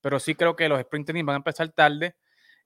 pero 0.00 0.18
sí 0.18 0.34
creo 0.34 0.56
que 0.56 0.68
los 0.68 0.78
sprint 0.80 1.06
trainings 1.06 1.26
van 1.26 1.34
a 1.34 1.38
empezar 1.38 1.68
tarde. 1.70 2.16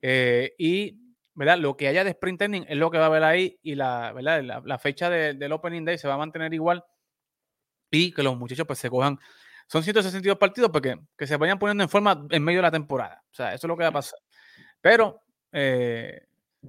Eh, 0.01 0.55
y 0.59 0.99
¿verdad? 1.35 1.59
Lo 1.59 1.77
que 1.77 1.89
haya 1.89 2.05
de 2.05 2.11
sprint 2.11 2.39
training 2.39 2.63
es 2.69 2.77
lo 2.77 2.91
que 2.91 2.99
va 2.99 3.05
a 3.05 3.07
haber 3.07 3.25
ahí 3.25 3.59
y 3.63 3.75
la, 3.75 4.13
¿verdad? 4.13 4.63
la, 4.65 4.79
fecha 4.79 5.09
del 5.11 5.53
opening 5.53 5.85
day 5.85 5.99
se 5.99 6.09
va 6.09 6.15
a 6.15 6.19
mantener 6.19 6.53
igual 6.53 6.85
y 7.91 8.13
que 8.13 8.23
los 8.23 8.37
muchachos 8.37 8.67
pues 8.67 8.79
se 8.79 8.91
cojan 8.91 9.19
son 9.67 9.83
162 9.83 10.39
partidos 10.39 10.71
porque 10.71 10.99
que 11.17 11.27
se 11.27 11.37
vayan 11.37 11.59
poniendo 11.59 11.85
en 11.85 11.91
forma 11.91 12.27
en 12.31 12.43
medio 12.43 12.59
de 12.59 12.63
la 12.63 12.71
temporada. 12.71 13.23
O 13.31 13.35
sea, 13.35 13.55
eso 13.55 13.67
es 13.67 13.69
lo 13.69 13.77
que 13.77 13.85
va 13.85 13.89
a 13.89 13.93
pasar. 13.93 14.19
Pero 14.81 15.23
eh, 15.53 16.27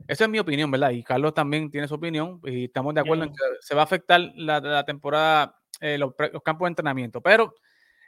esa 0.07 0.23
es 0.23 0.29
mi 0.29 0.39
opinión, 0.39 0.71
¿verdad? 0.71 0.91
Y 0.91 1.03
Carlos 1.03 1.33
también 1.33 1.69
tiene 1.69 1.87
su 1.87 1.95
opinión 1.95 2.39
y 2.43 2.65
estamos 2.65 2.93
de 2.93 3.01
acuerdo 3.01 3.25
en 3.25 3.29
que 3.29 3.43
se 3.61 3.75
va 3.75 3.81
a 3.81 3.85
afectar 3.85 4.21
la, 4.35 4.83
temporada, 4.85 5.59
eh, 5.79 5.97
los, 5.97 6.13
campos 6.43 6.65
de 6.65 6.69
entrenamiento. 6.69 7.21
Pero 7.21 7.55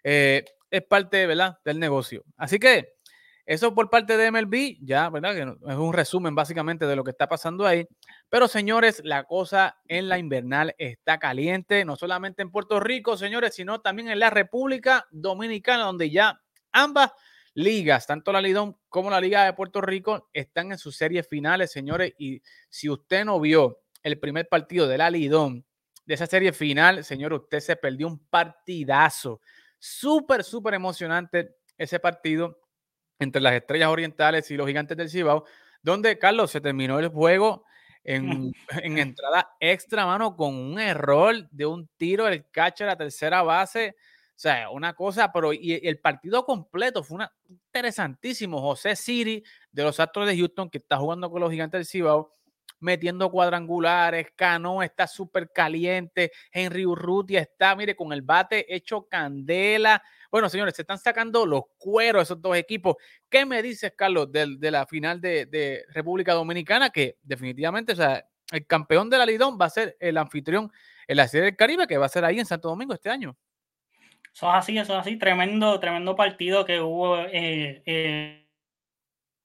eh, 0.04 0.46
es 0.70 0.82
parte, 0.84 1.25
¿verdad? 1.27 1.58
Del 1.63 1.80
negocio. 1.80 2.24
Así 2.38 2.60
que 2.60 2.95
eso 3.46 3.75
por 3.75 3.92
parte 3.92 4.18
de 4.18 4.32
MLB, 4.32 4.78
ya, 4.82 5.10
¿verdad? 5.10 5.36
Que 5.36 5.72
es 5.72 5.78
un 5.78 5.94
resumen 5.94 6.34
básicamente 6.34 6.88
de 6.88 6.96
lo 6.96 7.04
que 7.04 7.12
está 7.12 7.30
pasando 7.30 7.68
ahí. 7.68 7.88
Pero 8.28 8.48
señores, 8.48 9.02
la 9.04 9.25
cosa 9.25 9.78
en 9.88 10.10
la 10.10 10.18
invernal 10.18 10.74
está 10.80 11.20
caliente, 11.20 11.86
no 11.86 11.96
solamente 11.96 12.42
en 12.42 12.50
Puerto 12.50 12.80
Rico, 12.80 13.18
señores, 13.18 13.54
sino 13.54 13.82
también 13.82 14.10
en 14.10 14.20
la 14.20 14.32
República 14.32 15.06
Dominicana, 15.12 15.84
donde 15.84 16.10
ya 16.10 16.42
ambas 16.72 17.12
ligas, 17.54 18.08
tanto 18.08 18.32
la 18.32 18.42
Lidón 18.42 18.78
como 18.90 19.12
la 19.12 19.22
Liga 19.22 19.46
de 19.46 19.54
Puerto 19.54 19.80
Rico, 19.80 20.30
están 20.34 20.72
en 20.72 20.80
sus 20.80 20.98
series 20.98 21.28
finales, 21.28 21.72
señores. 21.72 22.14
Y 22.18 22.42
si 22.70 22.90
usted 22.90 23.25
no 23.25 23.40
vio 23.40 23.82
el 24.02 24.20
primer 24.20 24.50
partido 24.50 24.88
de 24.88 24.98
la 24.98 25.12
Lidón, 25.12 25.66
de 26.06 26.14
esa 26.14 26.28
serie 26.28 26.52
final, 26.52 27.04
señor, 27.04 27.34
usted 27.34 27.60
se 27.60 27.75
perdió 27.75 28.08
un 28.08 28.20
partidazo. 28.28 29.42
Súper, 29.80 30.44
súper 30.44 30.75
emocionante 30.75 31.58
ese 31.78 32.00
partido 32.00 32.60
entre 33.19 33.41
las 33.41 33.53
Estrellas 33.53 33.89
Orientales 33.89 34.50
y 34.51 34.57
los 34.57 34.67
Gigantes 34.67 34.98
del 34.98 35.10
Cibao, 35.10 35.45
donde, 35.81 36.17
Carlos, 36.17 36.51
se 36.51 36.62
terminó 36.62 37.00
el 37.00 37.10
juego 37.10 37.65
en, 38.03 38.51
en, 38.84 38.98
entrada 38.98 39.55
extra, 39.60 40.05
mano, 40.05 40.36
con 40.36 40.55
un 40.55 40.79
error 40.79 41.50
de 41.51 41.65
un 41.65 41.88
tiro 41.98 42.25
del 42.25 42.50
catcher 42.50 42.88
a 42.88 42.91
la 42.91 42.98
tercera 42.98 43.41
base. 43.43 43.95
O 44.29 44.38
sea, 44.38 44.69
una 44.69 44.93
cosa, 44.93 45.31
pero 45.31 45.53
y 45.53 45.79
el 45.84 46.00
partido 46.00 46.45
completo 46.45 47.03
fue 47.03 47.15
una, 47.15 47.34
interesantísimo. 47.48 48.60
José 48.60 48.95
Siri 48.95 49.43
de 49.72 49.84
los 49.84 50.00
Astros 50.00 50.27
de 50.27 50.36
Houston, 50.38 50.69
que 50.69 50.79
está 50.79 50.98
jugando 50.98 51.31
con 51.31 51.39
los 51.39 51.51
Gigantes 51.51 51.79
del 51.79 51.86
Cibao, 51.86 52.36
metiendo 52.79 53.29
cuadrangulares, 53.32 54.27
Cano 54.36 54.84
está 54.84 55.08
súper 55.08 55.51
caliente, 55.51 56.32
Henry 56.51 56.86
Urrutia 56.86 57.41
está, 57.41 57.75
mire, 57.75 57.96
con 57.96 58.13
el 58.13 58.22
bate 58.22 58.74
hecho 58.74 59.08
candela. 59.08 60.01
Bueno, 60.32 60.50
señores, 60.50 60.75
se 60.75 60.82
están 60.82 61.00
sacando 61.00 61.46
los 61.46 61.63
cueros 61.77 62.24
esos 62.24 62.41
dos 62.41 62.58
equipos. 62.58 62.96
¿Qué 63.29 63.46
me 63.46 63.62
dices, 63.62 63.94
Carlos, 63.96 64.32
de, 64.32 64.58
de 64.58 64.72
la 64.72 64.86
final 64.86 65.22
de, 65.22 65.46
de, 65.46 65.84
República 65.89 66.34
Dominicana? 66.34 66.89
Que 66.89 67.17
definitivamente, 67.24 67.94
o 67.94 67.96
sea, 67.96 68.25
el 68.51 68.67
campeón 68.67 69.10
de 69.10 69.17
la 69.17 69.25
Lidón 69.25 69.58
va 69.60 69.65
a 69.65 69.70
ser 69.70 69.98
el 70.00 70.17
anfitrión 70.17 70.72
en 71.08 71.17
la 71.17 71.27
Serie 71.27 71.46
del 71.46 71.55
Caribe, 71.55 71.88
que 71.88 71.98
va 71.98 72.05
a 72.05 72.10
ser 72.10 72.25
ahí 72.25 72.39
en 72.39 72.46
Santo 72.46 72.70
Domingo 72.70 72.94
este 72.94 73.10
año. 73.10 73.38
Eso 74.34 74.50
es 74.50 74.55
así, 74.55 74.77
eso 74.77 74.94
es 74.94 75.00
así. 75.00 75.17
Tremendo, 75.17 75.79
tremendo 75.79 76.15
partido 76.15 76.65
que 76.65 76.82
hubo 76.82 77.17
eh, 77.20 77.82
eh, 77.86 78.50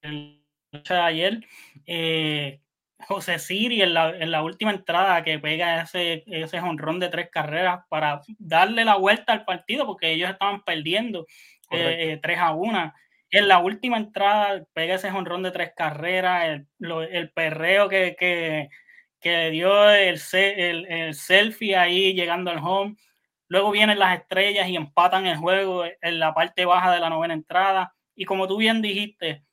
el 0.02 0.40
de 0.72 0.94
ayer. 0.96 1.46
Eh, 1.86 2.60
José 3.06 3.38
Siri 3.38 3.82
en 3.82 3.94
la, 3.94 4.10
en 4.10 4.30
la, 4.30 4.42
última 4.42 4.70
entrada 4.70 5.22
que 5.22 5.38
pega 5.38 5.82
ese, 5.82 6.24
ese 6.26 6.60
jonrón 6.60 7.00
de 7.00 7.08
tres 7.08 7.28
carreras 7.30 7.80
para 7.88 8.22
darle 8.38 8.84
la 8.84 8.96
vuelta 8.96 9.32
al 9.32 9.44
partido 9.44 9.86
porque 9.86 10.12
ellos 10.12 10.30
estaban 10.30 10.62
perdiendo 10.62 11.26
eh, 11.70 12.18
3 12.22 12.38
a 12.38 12.52
1. 12.52 12.92
En 13.30 13.48
la 13.48 13.58
última 13.58 13.96
entrada 13.96 14.64
pega 14.72 14.96
ese 14.96 15.10
jonrón 15.10 15.42
de 15.42 15.52
tres 15.52 15.72
carreras, 15.76 16.46
el, 16.46 16.66
lo, 16.78 17.02
el 17.02 17.30
perreo 17.30 17.88
que, 17.88 18.16
que, 18.18 18.68
que, 19.20 19.50
dio 19.50 19.90
el, 19.90 20.20
el, 20.32 20.86
el, 20.86 21.14
selfie 21.14 21.76
ahí 21.76 22.14
llegando 22.14 22.50
al 22.50 22.58
home. 22.58 22.96
Luego 23.46 23.70
vienen 23.70 23.98
las 23.98 24.18
estrellas 24.18 24.68
y 24.68 24.76
empatan 24.76 25.26
el 25.26 25.36
juego 25.36 25.84
en 25.84 26.18
la 26.18 26.34
parte 26.34 26.64
baja 26.64 26.92
de 26.92 27.00
la 27.00 27.10
novena 27.10 27.34
entrada. 27.34 27.94
Y 28.16 28.24
como 28.24 28.48
tú 28.48 28.56
bien 28.56 28.82
dijiste, 28.82 29.44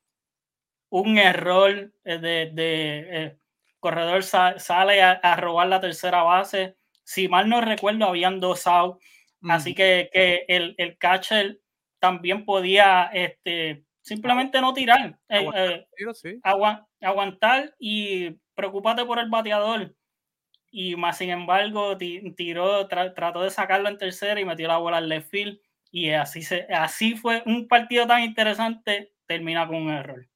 un 0.89 1.17
error 1.17 1.91
eh, 2.03 2.17
de, 2.19 2.51
de 2.53 3.07
eh, 3.09 3.37
corredor 3.79 4.23
sa 4.23 4.59
sale 4.59 5.01
a, 5.01 5.11
a, 5.11 5.35
robar 5.35 5.67
la 5.67 5.81
tercera 5.81 6.23
base. 6.23 6.75
Si 7.03 7.27
mal 7.27 7.49
no 7.49 7.61
recuerdo, 7.61 8.05
habían 8.05 8.39
dos 8.39 8.67
outs. 8.67 9.03
Mm. 9.41 9.51
Así 9.51 9.75
que, 9.75 10.09
que 10.11 10.45
el, 10.47 10.75
el, 10.77 10.97
catcher 10.97 11.59
también 11.99 12.45
podía 12.45 13.09
este, 13.13 13.85
simplemente 14.01 14.61
no 14.61 14.73
tirar. 14.73 15.19
Eh, 15.29 15.37
aguantar, 15.37 15.71
eh, 15.71 15.85
sí. 16.13 16.39
agu 16.43 16.65
aguantar 17.01 17.75
y 17.79 18.31
preocúpate 18.55 19.05
por 19.05 19.19
el 19.19 19.29
bateador. 19.29 19.95
Y 20.69 20.95
más 20.95 21.17
sin 21.17 21.29
embargo, 21.29 21.97
tiró, 21.97 22.87
tra 22.87 23.13
trató 23.13 23.41
de 23.41 23.51
sacarlo 23.51 23.89
en 23.89 23.97
tercera 23.97 24.39
y 24.39 24.45
metió 24.45 24.67
la 24.67 24.77
bola 24.77 24.97
al 24.97 25.09
left 25.09 25.29
field. 25.29 25.59
Y 25.91 26.09
así, 26.09 26.41
se, 26.41 26.63
así 26.73 27.15
fue 27.15 27.41
un 27.45 27.67
partido 27.67 28.05
tan 28.05 28.21
interesante, 28.23 29.13
termina 29.25 29.65
con 29.67 29.77
un 29.77 29.89
error. 29.91 30.27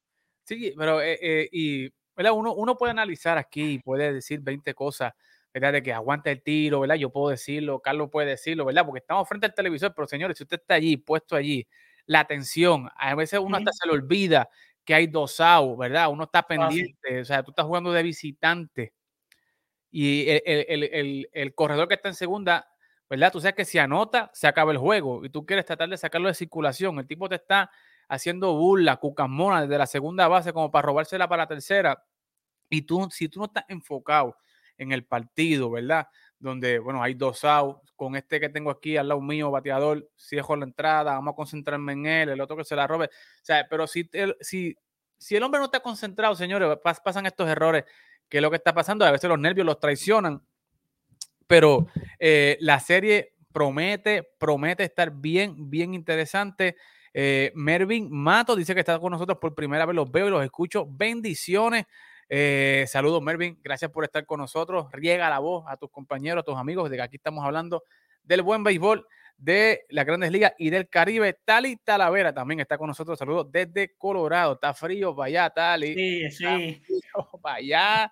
Sí, 0.52 0.74
pero 0.76 1.00
eh, 1.00 1.18
eh, 1.22 1.48
y, 1.50 1.90
Uno, 2.30 2.52
uno 2.54 2.76
puede 2.76 2.90
analizar 2.90 3.38
aquí, 3.38 3.78
puede 3.78 4.12
decir 4.12 4.40
20 4.42 4.74
cosas, 4.74 5.14
¿verdad? 5.54 5.72
De 5.72 5.82
que 5.82 5.94
aguanta 5.94 6.30
el 6.30 6.42
tiro, 6.42 6.80
¿verdad? 6.80 6.96
Yo 6.96 7.10
puedo 7.10 7.30
decirlo, 7.30 7.80
Carlos 7.80 8.10
puede 8.12 8.30
decirlo, 8.30 8.66
¿verdad? 8.66 8.84
Porque 8.84 8.98
estamos 8.98 9.26
frente 9.26 9.46
al 9.46 9.54
televisor, 9.54 9.94
pero 9.94 10.06
señores, 10.06 10.36
si 10.36 10.44
usted 10.44 10.58
está 10.60 10.74
allí, 10.74 10.98
puesto 10.98 11.36
allí, 11.36 11.66
la 12.04 12.20
atención, 12.20 12.90
a 12.96 13.14
veces 13.14 13.40
uno 13.40 13.56
hasta 13.56 13.72
se 13.72 13.86
le 13.86 13.94
olvida 13.94 14.48
que 14.84 14.94
hay 14.94 15.06
dos 15.06 15.40
outs, 15.40 15.78
¿verdad? 15.78 16.10
Uno 16.10 16.24
está 16.24 16.42
pendiente, 16.42 17.20
o 17.20 17.24
sea, 17.24 17.42
tú 17.42 17.52
estás 17.52 17.64
jugando 17.64 17.90
de 17.92 18.02
visitante 18.02 18.92
y 19.90 20.28
el, 20.28 20.42
el, 20.44 20.82
el, 20.84 21.28
el, 21.32 21.54
corredor 21.54 21.88
que 21.88 21.94
está 21.94 22.08
en 22.08 22.14
segunda, 22.14 22.68
¿verdad? 23.08 23.32
Tú 23.32 23.40
sabes 23.40 23.54
que 23.54 23.64
si 23.64 23.78
anota, 23.78 24.30
se 24.34 24.46
acaba 24.48 24.72
el 24.72 24.78
juego 24.78 25.24
y 25.24 25.30
tú 25.30 25.46
quieres 25.46 25.64
tratar 25.64 25.88
de 25.88 25.96
sacarlo 25.96 26.28
de 26.28 26.34
circulación. 26.34 26.98
El 26.98 27.06
tipo 27.06 27.28
te 27.28 27.36
está 27.36 27.70
haciendo 28.12 28.52
burla, 28.54 28.98
cucamona 28.98 29.62
desde 29.62 29.78
la 29.78 29.86
segunda 29.86 30.28
base 30.28 30.52
como 30.52 30.70
para 30.70 30.86
robársela 30.86 31.28
para 31.28 31.44
la 31.44 31.48
tercera. 31.48 32.04
Y 32.68 32.82
tú, 32.82 33.08
si 33.10 33.28
tú 33.28 33.40
no 33.40 33.46
estás 33.46 33.64
enfocado 33.68 34.36
en 34.76 34.92
el 34.92 35.06
partido, 35.06 35.70
¿verdad? 35.70 36.06
Donde, 36.38 36.78
bueno, 36.78 37.02
hay 37.02 37.14
dos 37.14 37.42
outs, 37.42 37.90
con 37.96 38.14
este 38.14 38.38
que 38.38 38.50
tengo 38.50 38.70
aquí 38.70 38.98
al 38.98 39.08
lado 39.08 39.22
mío, 39.22 39.50
bateador, 39.50 40.10
cierro 40.18 40.56
la 40.56 40.66
entrada, 40.66 41.14
vamos 41.14 41.32
a 41.32 41.36
concentrarme 41.36 41.92
en 41.94 42.06
él, 42.06 42.28
el 42.28 42.40
otro 42.42 42.54
que 42.54 42.64
se 42.64 42.76
la 42.76 42.86
robe. 42.86 43.06
O 43.06 43.44
sea, 43.44 43.66
pero 43.70 43.86
si, 43.86 44.10
si, 44.40 44.76
si 45.16 45.36
el 45.36 45.42
hombre 45.42 45.60
no 45.60 45.66
está 45.66 45.80
concentrado, 45.80 46.34
señores, 46.34 46.68
pasan 46.82 47.24
estos 47.24 47.48
errores, 47.48 47.84
que 48.28 48.38
es 48.38 48.42
lo 48.42 48.50
que 48.50 48.56
está 48.56 48.74
pasando, 48.74 49.06
a 49.06 49.10
veces 49.10 49.30
los 49.30 49.38
nervios 49.38 49.64
los 49.64 49.80
traicionan, 49.80 50.42
pero 51.46 51.86
eh, 52.18 52.58
la 52.60 52.78
serie 52.78 53.36
promete, 53.52 54.22
promete 54.38 54.84
estar 54.84 55.10
bien, 55.12 55.70
bien 55.70 55.94
interesante. 55.94 56.76
Eh, 57.14 57.52
Mervin 57.54 58.08
Mato 58.10 58.56
dice 58.56 58.74
que 58.74 58.80
está 58.80 58.98
con 58.98 59.12
nosotros 59.12 59.38
por 59.38 59.54
primera 59.54 59.86
vez, 59.86 59.94
los 59.94 60.10
veo 60.10 60.28
y 60.28 60.30
los 60.30 60.44
escucho. 60.44 60.86
Bendiciones. 60.88 61.86
Eh, 62.28 62.84
saludos, 62.88 63.22
Mervin. 63.22 63.58
Gracias 63.62 63.90
por 63.90 64.04
estar 64.04 64.24
con 64.24 64.40
nosotros. 64.40 64.86
Riega 64.92 65.28
la 65.28 65.38
voz 65.38 65.64
a 65.68 65.76
tus 65.76 65.90
compañeros, 65.90 66.42
a 66.42 66.44
tus 66.44 66.56
amigos, 66.56 66.90
de 66.90 66.96
que 66.96 67.02
aquí 67.02 67.16
estamos 67.16 67.44
hablando 67.44 67.84
del 68.22 68.42
buen 68.42 68.64
béisbol 68.64 69.06
de 69.36 69.86
las 69.88 70.06
grandes 70.06 70.30
ligas 70.30 70.52
y 70.56 70.70
del 70.70 70.88
Caribe. 70.88 71.38
Tali 71.44 71.76
Talavera 71.76 72.32
también 72.32 72.60
está 72.60 72.78
con 72.78 72.86
nosotros. 72.86 73.18
Saludos 73.18 73.50
desde 73.50 73.94
Colorado. 73.96 74.54
Está 74.54 74.72
frío 74.72 75.14
para 75.14 75.26
allá, 75.26 75.50
Tali. 75.50 75.94
Sí, 75.94 76.30
sí. 76.30 76.82
allá. 77.42 78.10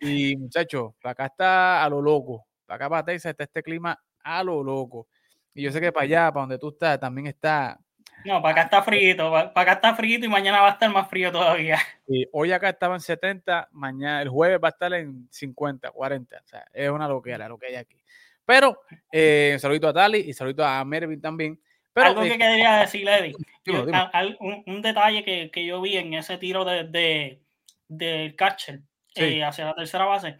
Y 0.00 0.36
muchachos, 0.36 0.92
para 1.00 1.12
acá 1.12 1.26
está 1.26 1.84
a 1.84 1.88
lo 1.88 2.02
loco. 2.02 2.44
Para 2.66 2.76
acá, 2.76 2.90
para 2.90 3.04
Texas, 3.04 3.30
está 3.30 3.44
este 3.44 3.62
clima 3.62 3.98
a 4.22 4.44
lo 4.44 4.62
loco. 4.62 5.08
Y 5.54 5.62
yo 5.62 5.72
sé 5.72 5.80
que 5.80 5.90
para 5.90 6.04
allá, 6.04 6.32
para 6.32 6.42
donde 6.42 6.58
tú 6.58 6.68
estás, 6.68 7.00
también 7.00 7.26
está 7.26 7.78
no, 8.24 8.42
para 8.42 8.52
acá 8.52 8.62
está 8.62 8.82
frío, 8.82 9.16
para 9.16 9.60
acá 9.60 9.72
está 9.72 9.94
frío 9.94 10.18
y 10.22 10.28
mañana 10.28 10.60
va 10.60 10.68
a 10.68 10.72
estar 10.72 10.90
más 10.90 11.08
frío 11.08 11.32
todavía. 11.32 11.78
Y 12.06 12.26
hoy 12.32 12.52
acá 12.52 12.68
estaba 12.68 12.94
en 12.94 13.00
70, 13.00 13.68
mañana, 13.72 14.22
el 14.22 14.28
jueves 14.28 14.58
va 14.62 14.68
a 14.68 14.70
estar 14.70 14.92
en 14.92 15.28
50, 15.30 15.90
40. 15.90 16.36
O 16.36 16.46
sea, 16.46 16.64
es 16.72 16.90
una 16.90 17.08
loquera 17.08 17.48
lo 17.48 17.58
que 17.58 17.66
hay 17.66 17.74
aquí. 17.76 18.02
Pero, 18.44 18.80
eh, 19.10 19.56
saludito 19.58 19.88
a 19.88 19.92
Tali 19.92 20.18
y 20.18 20.32
saludito 20.32 20.64
a 20.64 20.84
Mervin 20.84 21.20
también. 21.20 21.60
Pero, 21.92 22.08
Algo 22.08 22.22
que 22.22 22.34
eh, 22.34 22.38
quería 22.38 22.76
decirle, 22.78 23.18
Eddie. 23.18 23.34
Dime, 23.64 23.86
dime. 23.86 24.10
Un, 24.40 24.62
un, 24.66 24.82
detalle 24.82 25.24
que, 25.24 25.50
que, 25.50 25.64
yo 25.64 25.80
vi 25.80 25.96
en 25.96 26.14
ese 26.14 26.38
tiro 26.38 26.64
de, 26.64 26.84
de, 26.84 27.42
de 27.88 28.34
catcher 28.36 28.80
sí. 29.14 29.22
eh, 29.22 29.44
hacia 29.44 29.66
la 29.66 29.74
tercera 29.74 30.06
base. 30.06 30.36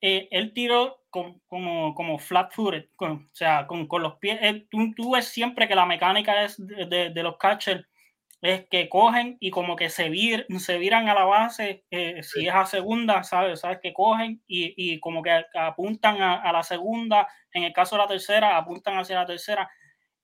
Eh, 0.00 0.28
él 0.30 0.52
tiró 0.52 0.99
con, 1.10 1.40
como, 1.46 1.94
como 1.94 2.18
flat 2.18 2.52
footed, 2.52 2.86
con, 2.96 3.12
o 3.12 3.28
sea, 3.32 3.66
con, 3.66 3.86
con 3.86 4.02
los 4.02 4.16
pies. 4.16 4.38
Él, 4.40 4.68
tú, 4.70 4.92
tú, 4.96 5.12
ves 5.12 5.26
siempre 5.26 5.68
que 5.68 5.74
la 5.74 5.86
mecánica 5.86 6.44
es 6.44 6.56
de, 6.64 6.86
de, 6.86 7.10
de, 7.10 7.22
los 7.22 7.36
catchers 7.36 7.84
es 8.42 8.66
que 8.70 8.88
cogen 8.88 9.36
y 9.38 9.50
como 9.50 9.76
que 9.76 9.90
se, 9.90 10.08
vir, 10.08 10.46
se 10.58 10.78
viran 10.78 11.08
a 11.08 11.14
la 11.14 11.24
base, 11.24 11.84
eh, 11.90 12.22
si 12.22 12.46
es 12.46 12.54
a 12.54 12.64
segunda, 12.64 13.22
¿sabes? 13.22 13.60
¿sabes? 13.60 13.80
Que 13.82 13.92
cogen 13.92 14.42
y, 14.46 14.72
y 14.76 14.98
como 14.98 15.22
que 15.22 15.44
apuntan 15.54 16.22
a, 16.22 16.36
a, 16.36 16.52
la 16.52 16.62
segunda, 16.62 17.28
en 17.52 17.64
el 17.64 17.72
caso 17.74 17.96
de 17.96 18.02
la 18.02 18.08
tercera, 18.08 18.56
apuntan 18.56 18.96
hacia 18.98 19.16
la 19.16 19.26
tercera. 19.26 19.70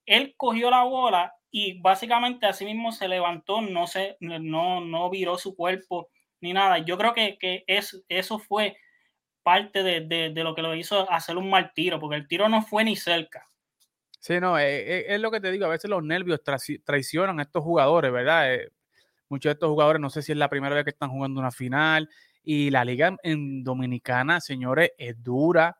Él 0.06 0.34
cogió 0.36 0.70
la 0.70 0.84
bola 0.84 1.34
y 1.50 1.78
básicamente 1.80 2.46
así 2.46 2.64
mismo 2.64 2.92
se 2.92 3.08
levantó, 3.08 3.60
no, 3.60 3.86
se, 3.86 4.16
no, 4.20 4.80
no 4.80 5.10
viró 5.10 5.36
su 5.36 5.54
cuerpo 5.54 6.08
ni 6.40 6.52
nada. 6.52 6.78
Yo 6.78 6.96
creo 6.96 7.12
que, 7.12 7.36
que 7.38 7.64
es, 7.66 8.02
eso 8.08 8.38
fue 8.38 8.76
parte 9.46 9.84
de, 9.84 10.00
de, 10.00 10.30
de, 10.30 10.42
lo 10.42 10.56
que 10.56 10.62
lo 10.62 10.74
hizo 10.74 11.08
hacer 11.08 11.36
un 11.36 11.48
mal 11.48 11.70
tiro, 11.72 12.00
porque 12.00 12.16
el 12.16 12.26
tiro 12.26 12.48
no 12.48 12.62
fue 12.62 12.82
ni 12.82 12.96
cerca. 12.96 13.44
Sí, 14.18 14.40
no, 14.40 14.58
es, 14.58 14.64
eh, 14.64 14.88
eh, 14.88 15.04
es 15.10 15.20
lo 15.20 15.30
que 15.30 15.40
te 15.40 15.52
digo, 15.52 15.66
a 15.66 15.68
veces 15.68 15.88
los 15.88 16.02
nervios 16.02 16.42
tra 16.42 16.56
traicionan 16.84 17.38
a 17.38 17.42
estos 17.42 17.62
jugadores, 17.62 18.10
¿verdad? 18.10 18.52
Eh, 18.52 18.72
muchos 19.28 19.50
de 19.50 19.52
estos 19.52 19.70
jugadores, 19.70 20.00
no 20.00 20.10
sé 20.10 20.20
si 20.20 20.32
es 20.32 20.38
la 20.38 20.50
primera 20.50 20.74
vez 20.74 20.82
que 20.82 20.90
están 20.90 21.10
jugando 21.10 21.38
una 21.38 21.52
final, 21.52 22.10
y 22.42 22.70
la 22.70 22.84
liga 22.84 23.16
en 23.22 23.62
Dominicana, 23.62 24.40
señores, 24.40 24.90
es 24.98 25.22
dura, 25.22 25.78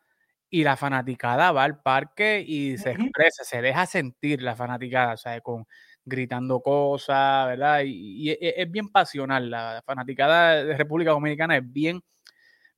y 0.49 0.63
la 0.63 0.77
fanaticada 0.77 1.51
va 1.51 1.65
al 1.65 1.83
parque 1.83 2.45
y 2.47 2.79
se 2.79 2.93
expresa, 2.93 3.43
se 3.43 3.61
deja 3.61 3.85
sentir 3.85 4.43
la 4.43 4.55
fanaticada, 4.55 5.15
o 5.15 5.17
sea, 5.17 5.41
con 5.41 5.67
gritando 6.05 6.61
cosas, 6.61 7.49
¿verdad? 7.49 7.81
Y, 7.85 8.31
es, 8.31 8.71
bien 8.71 8.91
pasional. 8.91 9.51
La 9.51 9.83
fanaticada 9.85 10.63
de 10.65 10.77
República 10.77 11.11
Dominicana 11.11 11.57
es 11.57 11.73
bien, 11.73 12.01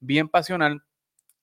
bien 0.01 0.29
pasional, 0.29 0.83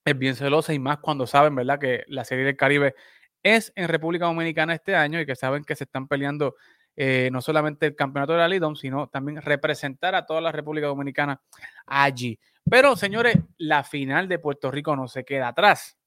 es 0.04 0.18
bien 0.18 0.36
celosa 0.36 0.72
y 0.72 0.78
más 0.78 0.98
cuando 0.98 1.26
saben, 1.26 1.54
¿verdad? 1.54 1.78
Que 1.78 2.04
la 2.08 2.24
Serie 2.24 2.44
del 2.44 2.56
Caribe 2.56 2.94
es 3.42 3.72
en 3.76 3.88
República 3.88 4.26
Dominicana 4.26 4.74
este 4.74 4.94
año 4.94 5.20
y 5.20 5.26
que 5.26 5.36
saben 5.36 5.64
que 5.64 5.76
se 5.76 5.84
están 5.84 6.08
peleando 6.08 6.56
eh, 6.96 7.28
no 7.30 7.42
solamente 7.42 7.86
el 7.86 7.94
campeonato 7.94 8.32
de 8.32 8.38
la 8.38 8.48
Lidom, 8.48 8.74
sino 8.74 9.08
también 9.08 9.42
representar 9.42 10.14
a 10.14 10.24
toda 10.24 10.40
la 10.40 10.50
República 10.50 10.86
Dominicana 10.86 11.40
allí. 11.86 12.38
Pero, 12.68 12.96
señores, 12.96 13.36
la 13.58 13.84
final 13.84 14.28
de 14.28 14.38
Puerto 14.38 14.70
Rico 14.70 14.96
no 14.96 15.06
se 15.06 15.24
queda 15.24 15.48
atrás. 15.48 15.98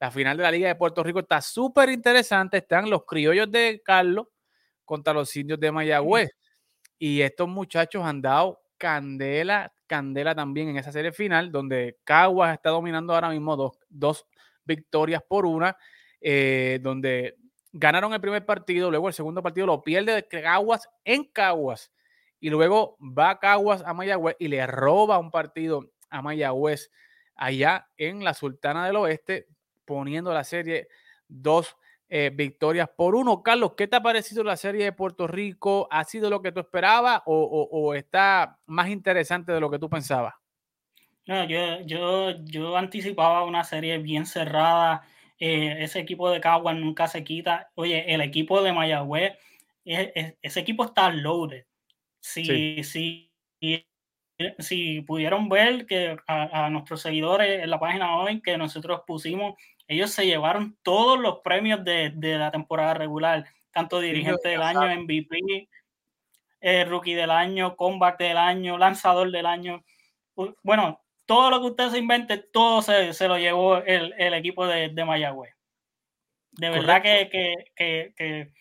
La 0.00 0.12
final 0.12 0.36
de 0.36 0.44
la 0.44 0.52
Liga 0.52 0.68
de 0.68 0.76
Puerto 0.76 1.02
Rico 1.02 1.18
está 1.18 1.40
súper 1.40 1.90
interesante. 1.90 2.58
Están 2.58 2.88
los 2.88 3.04
criollos 3.04 3.50
de 3.50 3.82
Carlos 3.84 4.28
contra 4.84 5.12
los 5.12 5.34
indios 5.34 5.58
de 5.58 5.72
Mayagüez. 5.72 6.30
Y 6.98 7.20
estos 7.20 7.48
muchachos 7.48 8.04
han 8.04 8.22
dado 8.22 8.60
candela, 8.78 9.72
candela 9.86 10.34
también 10.34 10.68
en 10.68 10.76
esa 10.76 10.92
serie 10.92 11.12
final, 11.12 11.52
donde 11.52 11.98
Caguas 12.04 12.54
está 12.54 12.70
dominando 12.70 13.12
ahora 13.14 13.30
mismo 13.30 13.56
dos, 13.56 13.78
dos 13.88 14.26
victorias 14.64 15.22
por 15.28 15.44
una, 15.44 15.76
eh, 16.20 16.78
donde 16.82 17.36
ganaron 17.72 18.12
el 18.12 18.20
primer 18.20 18.46
partido, 18.46 18.90
luego 18.90 19.08
el 19.08 19.14
segundo 19.14 19.42
partido 19.42 19.66
lo 19.66 19.82
pierde 19.82 20.14
de 20.14 20.26
Caguas 20.26 20.88
en 21.04 21.24
Caguas. 21.24 21.92
Y 22.40 22.50
luego 22.50 22.96
va 23.00 23.38
Caguas 23.40 23.82
a 23.84 23.92
Mayagüez 23.92 24.36
y 24.38 24.48
le 24.48 24.64
roba 24.66 25.18
un 25.18 25.30
partido 25.30 25.90
a 26.08 26.22
Mayagüez 26.22 26.90
allá 27.34 27.88
en 27.96 28.22
la 28.22 28.34
Sultana 28.34 28.86
del 28.86 28.96
Oeste, 28.96 29.48
poniendo 29.84 30.32
la 30.32 30.44
serie 30.44 30.88
dos 31.26 31.76
eh, 32.10 32.30
victorias 32.32 32.88
por 32.96 33.14
uno. 33.14 33.42
Carlos, 33.42 33.74
¿qué 33.76 33.86
te 33.86 33.96
ha 33.96 34.02
parecido 34.02 34.42
la 34.42 34.56
serie 34.56 34.84
de 34.84 34.92
Puerto 34.92 35.26
Rico? 35.26 35.88
¿Ha 35.90 36.04
sido 36.04 36.30
lo 36.30 36.40
que 36.40 36.52
tú 36.52 36.60
esperabas 36.60 37.22
o, 37.26 37.94
está 37.94 38.58
más 38.66 38.88
interesante 38.88 39.52
de 39.52 39.60
lo 39.60 39.70
que 39.70 39.78
tú 39.78 39.90
pensabas? 39.90 40.34
No, 41.26 41.44
yo, 41.44 41.82
yo, 41.82 42.42
yo 42.44 42.76
anticipaba 42.78 43.44
una 43.44 43.62
serie 43.62 43.98
bien 43.98 44.24
cerrada. 44.24 45.02
Eh, 45.38 45.76
ese 45.80 46.00
equipo 46.00 46.30
de 46.30 46.40
Caguas 46.40 46.76
nunca 46.76 47.08
se 47.08 47.22
quita. 47.22 47.70
Oye, 47.74 48.12
el 48.12 48.22
equipo 48.22 48.62
de 48.62 48.72
Mayagüez, 48.72 49.34
ese 49.84 50.60
equipo 50.60 50.84
está 50.84 51.10
loaded. 51.10 51.64
Si, 52.20 52.82
sí. 52.82 53.30
si, 53.60 53.86
si 54.58 55.02
pudieron 55.02 55.48
ver 55.48 55.86
que 55.86 56.16
a, 56.26 56.70
nuestros 56.70 57.02
seguidores 57.02 57.62
en 57.62 57.70
la 57.70 57.78
página 57.78 58.16
hoy 58.16 58.40
que 58.40 58.56
nosotros 58.56 59.02
pusimos, 59.06 59.54
ellos 59.88 60.10
se 60.10 60.26
llevaron 60.26 60.76
todos 60.82 61.18
los 61.18 61.40
premios 61.40 61.82
de, 61.84 62.12
la 62.20 62.50
temporada 62.50 62.94
regular, 62.94 63.46
tanto 63.72 63.98
dirigente 64.00 64.50
del 64.50 64.62
año, 64.62 65.02
MVP, 65.02 65.68
eh, 66.60 66.84
rookie 66.84 67.14
del 67.14 67.30
año, 67.30 67.74
comeback 67.74 68.18
del 68.18 68.36
año, 68.36 68.78
lanzador 68.78 69.30
del 69.30 69.46
año. 69.46 69.82
Bueno, 70.62 71.00
todo 71.26 71.50
lo 71.50 71.60
que 71.60 71.66
usted 71.66 71.90
se 71.90 71.98
invente, 71.98 72.38
todo 72.38 72.82
se, 72.82 73.28
lo 73.28 73.38
llevó 73.38 73.78
el, 73.78 74.34
equipo 74.34 74.66
de, 74.66 74.90
de, 74.90 75.04
Mayagüez. 75.04 75.54
De 76.52 76.70
verdad 76.70 77.02
que, 77.02 77.28
que 77.74 78.52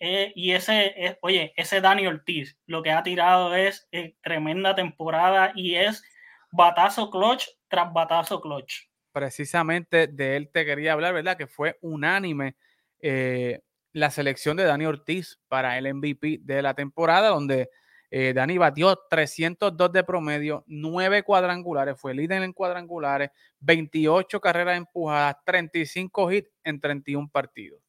eh, 0.00 0.32
y 0.36 0.52
ese, 0.52 0.94
es, 0.96 1.18
oye, 1.22 1.52
ese 1.56 1.80
Dani 1.80 2.06
Ortiz, 2.06 2.56
lo 2.66 2.82
que 2.82 2.92
ha 2.92 3.02
tirado 3.02 3.54
es 3.54 3.88
eh, 3.90 4.14
tremenda 4.22 4.74
temporada 4.74 5.52
y 5.54 5.74
es 5.74 6.04
batazo 6.52 7.10
clutch 7.10 7.48
tras 7.68 7.92
batazo 7.92 8.40
clutch. 8.40 8.87
Precisamente 9.18 10.06
de 10.06 10.36
él 10.36 10.48
te 10.52 10.64
quería 10.64 10.92
hablar, 10.92 11.12
¿verdad? 11.12 11.36
Que 11.36 11.48
fue 11.48 11.76
unánime 11.80 12.54
eh, 13.00 13.62
la 13.92 14.12
selección 14.12 14.56
de 14.56 14.62
Dani 14.62 14.86
Ortiz 14.86 15.40
para 15.48 15.76
el 15.76 15.92
MVP 15.92 16.38
de 16.42 16.62
la 16.62 16.74
temporada, 16.74 17.30
donde 17.30 17.68
Dani 18.10 18.56
batió 18.56 18.96
302 19.10 19.92
de 19.92 20.04
promedio, 20.04 20.64
9 20.68 21.24
cuadrangulares, 21.24 22.00
fue 22.00 22.14
líder 22.14 22.42
en 22.42 22.52
cuadrangulares, 22.52 23.30
28 23.58 24.40
carreras 24.40 24.78
empujadas, 24.78 25.36
35 25.44 26.32
hits 26.32 26.50
en 26.62 26.80
31 26.80 27.28
partidos. 27.28 27.82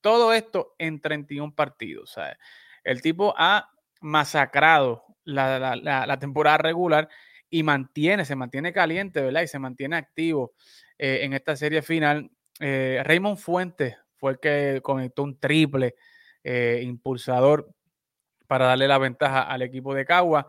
Todo 0.00 0.32
esto 0.32 0.74
en 0.78 1.00
31 1.00 1.54
partidos. 1.54 2.18
El 2.82 3.00
tipo 3.00 3.34
ha 3.38 3.70
masacrado 4.00 5.04
la, 5.24 6.18
temporada 6.18 6.58
regular 6.58 7.08
y 7.52 7.62
mantiene, 7.62 8.24
se 8.24 8.34
mantiene 8.34 8.72
caliente, 8.72 9.20
¿verdad? 9.20 9.42
Y 9.42 9.46
se 9.46 9.58
mantiene 9.58 9.96
activo 9.96 10.54
eh, 10.98 11.20
en 11.22 11.34
esta 11.34 11.54
serie 11.54 11.82
final. 11.82 12.30
Eh, 12.58 13.02
Raymond 13.04 13.38
Fuentes 13.38 13.94
fue 14.16 14.32
el 14.32 14.40
que 14.40 14.80
conectó 14.82 15.22
un 15.22 15.38
triple 15.38 15.94
eh, 16.42 16.80
impulsador 16.82 17.70
para 18.46 18.66
darle 18.66 18.88
la 18.88 18.98
ventaja 18.98 19.42
al 19.42 19.62
equipo 19.62 19.94
de 19.94 20.06
Caguas. 20.06 20.46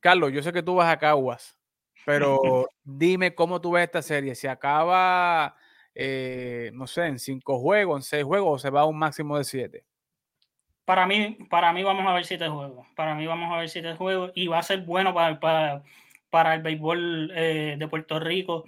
Carlos, 0.00 0.32
yo 0.32 0.42
sé 0.42 0.52
que 0.52 0.62
tú 0.62 0.76
vas 0.76 0.92
a 0.92 0.98
Caguas, 0.98 1.58
pero 2.04 2.68
dime 2.84 3.34
cómo 3.34 3.60
tú 3.60 3.72
ves 3.72 3.84
esta 3.84 4.02
serie. 4.02 4.36
¿Se 4.36 4.48
acaba 4.48 5.56
eh, 5.98 6.70
no 6.74 6.86
sé, 6.86 7.06
en 7.06 7.18
cinco 7.18 7.58
juegos, 7.58 7.98
en 7.98 8.02
seis 8.02 8.24
juegos, 8.24 8.54
o 8.54 8.58
se 8.58 8.68
va 8.68 8.82
a 8.82 8.84
un 8.84 8.98
máximo 8.98 9.38
de 9.38 9.44
siete? 9.44 9.86
Para 10.86 11.04
mí, 11.04 11.36
para 11.50 11.72
mí 11.72 11.82
vamos 11.82 12.06
a 12.06 12.14
ver 12.14 12.24
siete 12.24 12.48
juegos. 12.48 12.86
Para 12.94 13.16
mí 13.16 13.26
vamos 13.26 13.52
a 13.52 13.58
ver 13.58 13.68
siete 13.68 13.94
juegos 13.96 14.30
y 14.36 14.46
va 14.46 14.60
a 14.60 14.62
ser 14.62 14.82
bueno 14.82 15.12
para, 15.12 15.40
para, 15.40 15.82
para 16.30 16.54
el 16.54 16.62
béisbol 16.62 17.32
eh, 17.34 17.74
de 17.76 17.88
Puerto 17.88 18.20
Rico. 18.20 18.64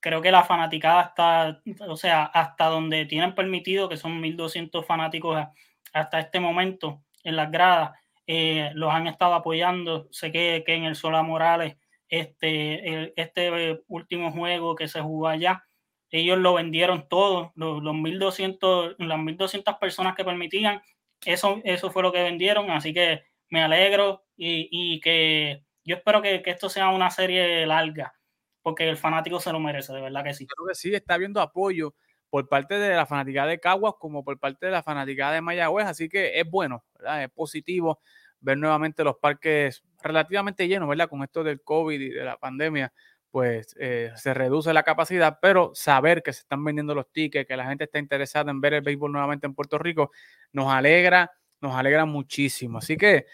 Creo 0.00 0.20
que 0.20 0.30
la 0.30 0.44
fanaticada 0.44 1.02
está, 1.02 1.62
o 1.88 1.96
sea, 1.96 2.24
hasta 2.24 2.66
donde 2.66 3.06
tienen 3.06 3.34
permitido, 3.34 3.88
que 3.88 3.96
son 3.96 4.20
1.200 4.22 4.84
fanáticos 4.84 5.46
hasta 5.94 6.20
este 6.20 6.40
momento 6.40 7.02
en 7.24 7.36
las 7.36 7.50
gradas, 7.50 7.92
eh, 8.26 8.70
los 8.74 8.92
han 8.92 9.06
estado 9.06 9.32
apoyando. 9.32 10.08
Sé 10.10 10.30
que, 10.30 10.62
que 10.66 10.74
en 10.74 10.84
el 10.84 10.94
Sola 10.94 11.22
Morales, 11.22 11.78
este, 12.10 13.18
este 13.18 13.80
último 13.88 14.30
juego 14.30 14.76
que 14.76 14.88
se 14.88 15.00
jugó 15.00 15.28
allá, 15.28 15.64
ellos 16.10 16.38
lo 16.38 16.54
vendieron 16.54 17.08
todo, 17.08 17.52
los, 17.54 17.82
los 17.82 17.94
1200, 17.94 18.96
las 18.98 19.18
1200 19.18 19.76
personas 19.76 20.14
que 20.14 20.24
permitían, 20.24 20.82
eso, 21.26 21.60
eso 21.64 21.90
fue 21.90 22.02
lo 22.02 22.12
que 22.12 22.22
vendieron, 22.22 22.70
así 22.70 22.94
que 22.94 23.24
me 23.50 23.62
alegro 23.62 24.24
y, 24.36 25.00
que 25.00 25.64
yo 25.84 25.96
espero 25.96 26.22
que, 26.22 26.42
esto 26.46 26.68
sea 26.68 26.90
una 26.90 27.10
serie 27.10 27.66
larga, 27.66 28.14
porque 28.62 28.88
el 28.88 28.96
fanático 28.96 29.40
se 29.40 29.52
lo 29.52 29.60
merece, 29.60 29.92
de 29.92 30.00
verdad 30.00 30.24
que 30.24 30.34
sí. 30.34 30.46
Creo 30.46 30.68
que 30.68 30.74
sí, 30.74 30.94
está 30.94 31.14
habiendo 31.14 31.40
apoyo 31.40 31.94
por 32.30 32.48
parte 32.48 32.78
de 32.78 32.94
la 32.94 33.06
fanática 33.06 33.46
de 33.46 33.60
Caguas 33.60 33.94
como 33.98 34.24
por 34.24 34.38
parte 34.38 34.66
de 34.66 34.72
la 34.72 34.82
fanática 34.82 35.30
de 35.32 35.40
Mayagüez, 35.40 35.86
así 35.86 36.08
que 36.08 36.38
es 36.38 36.48
bueno, 36.48 36.84
es 37.20 37.30
positivo 37.30 38.00
ver 38.40 38.58
nuevamente 38.58 39.04
los 39.04 39.16
parques 39.16 39.82
relativamente 40.02 40.68
llenos, 40.68 40.88
¿verdad? 40.88 41.08
Con 41.08 41.22
esto 41.22 41.42
del 41.42 41.62
COVID 41.62 42.00
y 42.00 42.10
de 42.10 42.24
la 42.24 42.36
pandemia, 42.36 42.92
pues 43.36 43.76
eh, 43.78 44.12
se 44.16 44.32
reduce 44.32 44.72
la 44.72 44.82
capacidad, 44.82 45.40
pero 45.42 45.70
saber 45.74 46.22
que 46.22 46.32
se 46.32 46.40
están 46.40 46.64
vendiendo 46.64 46.94
los 46.94 47.12
tickets, 47.12 47.46
que 47.46 47.54
la 47.54 47.66
gente 47.66 47.84
está 47.84 47.98
interesada 47.98 48.50
en 48.50 48.62
ver 48.62 48.72
el 48.72 48.80
béisbol 48.80 49.12
nuevamente 49.12 49.46
en 49.46 49.52
Puerto 49.52 49.76
Rico, 49.76 50.10
nos 50.52 50.72
alegra, 50.72 51.30
nos 51.60 51.74
alegra 51.74 52.06
muchísimo. 52.06 52.78
Así 52.78 52.96
que, 52.96 53.26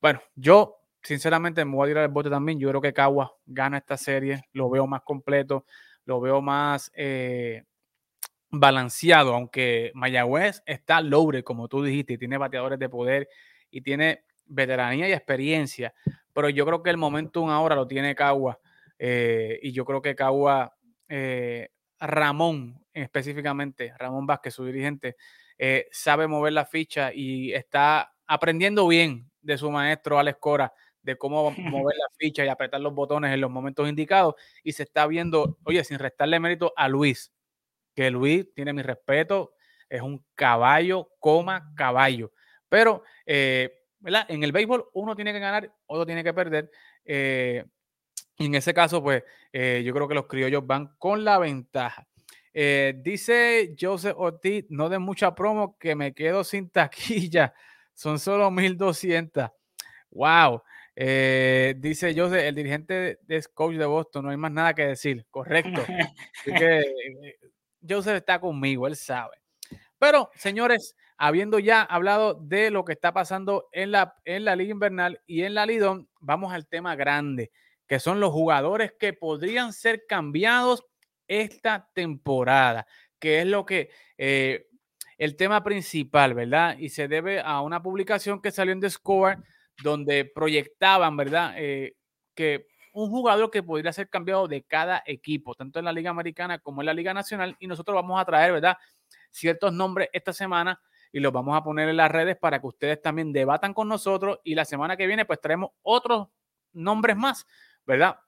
bueno, 0.00 0.22
yo 0.36 0.76
sinceramente 1.02 1.64
me 1.64 1.74
voy 1.74 1.86
a 1.86 1.90
tirar 1.90 2.04
el 2.04 2.12
bote 2.12 2.30
también. 2.30 2.60
Yo 2.60 2.68
creo 2.68 2.80
que 2.80 2.92
Cagua 2.92 3.34
gana 3.44 3.78
esta 3.78 3.96
serie, 3.96 4.44
lo 4.52 4.70
veo 4.70 4.86
más 4.86 5.02
completo, 5.02 5.64
lo 6.04 6.20
veo 6.20 6.40
más 6.40 6.92
eh, 6.94 7.64
balanceado, 8.50 9.34
aunque 9.34 9.90
Mayagüez 9.94 10.62
está 10.64 11.00
loaded, 11.00 11.42
como 11.42 11.66
tú 11.66 11.82
dijiste, 11.82 12.12
y 12.12 12.18
tiene 12.18 12.38
bateadores 12.38 12.78
de 12.78 12.88
poder 12.88 13.28
y 13.68 13.80
tiene 13.80 14.22
veteranía 14.46 15.08
y 15.08 15.12
experiencia, 15.12 15.92
pero 16.32 16.48
yo 16.50 16.64
creo 16.64 16.84
que 16.84 16.90
el 16.90 16.98
momentum 16.98 17.50
ahora 17.50 17.74
lo 17.74 17.88
tiene 17.88 18.14
Cagua 18.14 18.60
eh, 19.02 19.58
y 19.62 19.72
yo 19.72 19.86
creo 19.86 20.02
que 20.02 20.14
Cagua, 20.14 20.76
eh, 21.08 21.70
Ramón 21.98 22.84
específicamente, 22.92 23.94
Ramón 23.98 24.26
Vázquez, 24.26 24.52
su 24.52 24.66
dirigente, 24.66 25.16
eh, 25.56 25.88
sabe 25.90 26.26
mover 26.26 26.52
la 26.52 26.66
ficha 26.66 27.10
y 27.14 27.54
está 27.54 28.12
aprendiendo 28.26 28.86
bien 28.86 29.30
de 29.40 29.56
su 29.56 29.70
maestro 29.70 30.18
Alex 30.18 30.38
Cora, 30.38 30.74
de 31.00 31.16
cómo 31.16 31.50
mover 31.86 31.96
la 31.96 32.08
ficha 32.18 32.44
y 32.44 32.48
apretar 32.48 32.82
los 32.82 32.92
botones 32.92 33.32
en 33.32 33.40
los 33.40 33.50
momentos 33.50 33.88
indicados. 33.88 34.34
Y 34.62 34.72
se 34.72 34.82
está 34.82 35.06
viendo, 35.06 35.56
oye, 35.64 35.82
sin 35.82 35.98
restarle 35.98 36.38
mérito 36.38 36.74
a 36.76 36.86
Luis, 36.86 37.32
que 37.94 38.10
Luis 38.10 38.52
tiene 38.52 38.74
mi 38.74 38.82
respeto, 38.82 39.54
es 39.88 40.02
un 40.02 40.22
caballo, 40.34 41.08
coma 41.18 41.72
caballo. 41.74 42.32
Pero, 42.68 43.02
¿verdad? 43.26 44.26
En 44.28 44.42
el 44.44 44.52
béisbol 44.52 44.90
uno 44.92 45.16
tiene 45.16 45.32
que 45.32 45.38
ganar, 45.38 45.72
otro 45.86 46.04
tiene 46.04 46.22
que 46.22 46.34
perder. 46.34 46.70
Y 48.40 48.46
en 48.46 48.54
ese 48.54 48.72
caso, 48.72 49.02
pues 49.02 49.22
eh, 49.52 49.82
yo 49.84 49.92
creo 49.92 50.08
que 50.08 50.14
los 50.14 50.26
criollos 50.26 50.66
van 50.66 50.94
con 50.96 51.24
la 51.24 51.38
ventaja. 51.38 52.08
Eh, 52.54 52.94
dice 52.96 53.76
Joseph 53.78 54.14
Ortiz, 54.16 54.64
no 54.70 54.88
de 54.88 54.98
mucha 54.98 55.34
promo, 55.34 55.76
que 55.78 55.94
me 55.94 56.14
quedo 56.14 56.42
sin 56.42 56.70
taquilla. 56.70 57.52
Son 57.92 58.18
solo 58.18 58.50
1200. 58.50 59.50
Wow. 60.12 60.62
Eh, 60.96 61.74
dice 61.76 62.14
Joseph, 62.16 62.42
el 62.42 62.54
dirigente 62.54 63.18
de 63.20 63.44
coach 63.52 63.74
de 63.74 63.84
Boston, 63.84 64.24
no 64.24 64.30
hay 64.30 64.38
más 64.38 64.52
nada 64.52 64.72
que 64.72 64.86
decir. 64.86 65.26
Correcto. 65.30 65.82
Así 66.40 66.54
que 66.54 67.36
Joseph 67.86 68.16
está 68.16 68.40
conmigo, 68.40 68.86
él 68.86 68.96
sabe. 68.96 69.36
Pero, 69.98 70.30
señores, 70.34 70.96
habiendo 71.18 71.58
ya 71.58 71.82
hablado 71.82 72.32
de 72.32 72.70
lo 72.70 72.86
que 72.86 72.94
está 72.94 73.12
pasando 73.12 73.68
en 73.72 73.92
la, 73.92 74.16
en 74.24 74.46
la 74.46 74.56
Liga 74.56 74.70
Invernal 74.70 75.20
y 75.26 75.42
en 75.42 75.52
la 75.52 75.66
Lidón, 75.66 76.08
vamos 76.20 76.54
al 76.54 76.66
tema 76.66 76.96
grande, 76.96 77.50
que 77.90 77.98
son 77.98 78.20
los 78.20 78.30
jugadores 78.30 78.92
que 79.00 79.14
podrían 79.14 79.72
ser 79.72 80.06
cambiados 80.06 80.86
esta 81.26 81.90
temporada, 81.92 82.86
que 83.18 83.40
es 83.40 83.46
lo 83.48 83.66
que 83.66 83.90
eh, 84.16 84.68
el 85.18 85.34
tema 85.34 85.64
principal, 85.64 86.34
¿verdad? 86.34 86.78
Y 86.78 86.90
se 86.90 87.08
debe 87.08 87.40
a 87.40 87.60
una 87.62 87.82
publicación 87.82 88.40
que 88.40 88.52
salió 88.52 88.72
en 88.72 88.80
The 88.80 88.90
Score 88.90 89.38
donde 89.82 90.24
proyectaban, 90.24 91.16
¿verdad? 91.16 91.54
Eh, 91.56 91.96
que 92.36 92.68
un 92.92 93.10
jugador 93.10 93.50
que 93.50 93.64
podría 93.64 93.92
ser 93.92 94.08
cambiado 94.08 94.46
de 94.46 94.62
cada 94.62 95.02
equipo, 95.04 95.56
tanto 95.56 95.80
en 95.80 95.84
la 95.84 95.92
Liga 95.92 96.10
Americana 96.10 96.60
como 96.60 96.82
en 96.82 96.86
la 96.86 96.94
Liga 96.94 97.12
Nacional, 97.12 97.56
y 97.58 97.66
nosotros 97.66 97.96
vamos 97.96 98.20
a 98.20 98.24
traer, 98.24 98.52
¿verdad? 98.52 98.76
Ciertos 99.32 99.72
nombres 99.72 100.10
esta 100.12 100.32
semana 100.32 100.80
y 101.10 101.18
los 101.18 101.32
vamos 101.32 101.56
a 101.56 101.64
poner 101.64 101.88
en 101.88 101.96
las 101.96 102.12
redes 102.12 102.36
para 102.36 102.60
que 102.60 102.68
ustedes 102.68 103.02
también 103.02 103.32
debatan 103.32 103.74
con 103.74 103.88
nosotros 103.88 104.38
y 104.44 104.54
la 104.54 104.64
semana 104.64 104.96
que 104.96 105.08
viene 105.08 105.24
pues 105.24 105.40
traemos 105.40 105.70
otros 105.82 106.28
nombres 106.72 107.16
más, 107.16 107.46
¿verdad? 107.90 108.20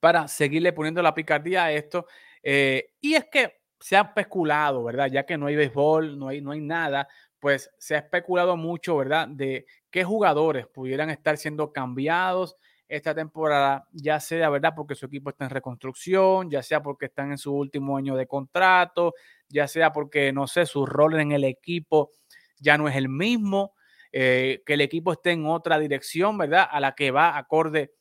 Para 0.00 0.28
seguirle 0.28 0.72
poniendo 0.72 1.02
la 1.02 1.14
picardía 1.14 1.64
a 1.64 1.72
esto. 1.72 2.06
Eh, 2.42 2.92
y 3.00 3.14
es 3.14 3.24
que 3.30 3.60
se 3.80 3.96
ha 3.96 4.02
especulado, 4.02 4.84
¿verdad? 4.84 5.08
Ya 5.10 5.26
que 5.26 5.36
no 5.36 5.46
hay 5.46 5.56
béisbol, 5.56 6.16
no 6.16 6.28
hay, 6.28 6.40
no 6.40 6.52
hay 6.52 6.60
nada, 6.60 7.08
pues 7.40 7.70
se 7.76 7.96
ha 7.96 7.98
especulado 7.98 8.56
mucho, 8.56 8.96
¿verdad? 8.96 9.26
De 9.26 9.66
qué 9.90 10.04
jugadores 10.04 10.68
pudieran 10.68 11.10
estar 11.10 11.36
siendo 11.36 11.72
cambiados 11.72 12.56
esta 12.86 13.14
temporada, 13.14 13.88
ya 13.90 14.20
sea, 14.20 14.48
¿verdad? 14.48 14.74
Porque 14.76 14.94
su 14.94 15.06
equipo 15.06 15.30
está 15.30 15.44
en 15.44 15.50
reconstrucción, 15.50 16.50
ya 16.50 16.62
sea 16.62 16.80
porque 16.82 17.06
están 17.06 17.32
en 17.32 17.38
su 17.38 17.52
último 17.52 17.96
año 17.96 18.14
de 18.14 18.28
contrato, 18.28 19.14
ya 19.48 19.66
sea 19.66 19.92
porque, 19.92 20.32
no 20.32 20.46
sé, 20.46 20.66
su 20.66 20.86
rol 20.86 21.18
en 21.18 21.32
el 21.32 21.42
equipo 21.44 22.12
ya 22.60 22.78
no 22.78 22.88
es 22.88 22.94
el 22.94 23.08
mismo, 23.08 23.74
eh, 24.12 24.62
que 24.64 24.74
el 24.74 24.80
equipo 24.80 25.12
esté 25.12 25.32
en 25.32 25.46
otra 25.46 25.78
dirección, 25.80 26.38
¿verdad? 26.38 26.68
A 26.70 26.78
la 26.78 26.94
que 26.94 27.10
va 27.10 27.36
acorde 27.36 27.94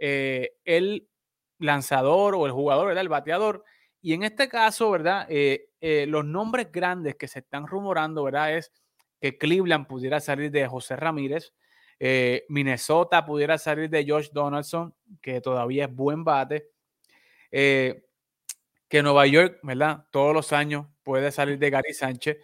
eh, 0.00 0.56
el 0.64 1.08
lanzador 1.58 2.34
o 2.34 2.46
el 2.46 2.52
jugador, 2.52 2.88
¿verdad? 2.88 3.02
El 3.02 3.08
bateador. 3.08 3.64
Y 4.00 4.14
en 4.14 4.22
este 4.22 4.48
caso, 4.48 4.90
¿verdad? 4.90 5.26
Eh, 5.28 5.68
los 6.08 6.24
nombres 6.24 6.72
grandes 6.72 7.16
que 7.16 7.28
se 7.28 7.40
están 7.40 7.66
rumorando, 7.66 8.24
¿verdad? 8.24 8.56
Es 8.56 8.72
que 9.20 9.36
Cleveland 9.38 9.86
pudiera 9.86 10.20
salir 10.20 10.50
de 10.50 10.66
José 10.66 10.96
Ramírez, 10.96 11.52
Minnesota 12.48 13.26
pudiera 13.26 13.58
salir 13.58 13.90
de 13.90 14.06
Josh 14.08 14.30
Donaldson, 14.32 14.94
que 15.20 15.42
todavía 15.42 15.84
es 15.84 15.94
buen 15.94 16.24
bate. 16.24 16.70
que 17.50 19.02
Nueva 19.02 19.26
York, 19.26 19.60
¿verdad? 19.62 20.06
Todos 20.10 20.34
los 20.34 20.52
años 20.52 20.86
puede 21.02 21.30
salir 21.30 21.58
de 21.58 21.70
Gary 21.70 21.92
Sánchez. 21.92 22.38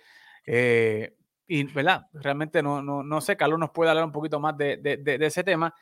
Eh, 0.46 1.16
y, 1.46 1.64
¿verdad? 1.64 2.06
Realmente 2.12 2.62
no, 2.62 2.82
no, 2.82 3.02
no, 3.02 3.20
sé, 3.20 3.36
Carlos 3.36 3.58
nos 3.58 3.70
puede 3.70 3.90
hablar 3.90 4.04
un 4.04 4.12
poquito 4.12 4.40
más 4.40 4.56
de, 4.56 4.76
de, 4.76 5.26
ese 5.26 5.44
tema. 5.44 5.74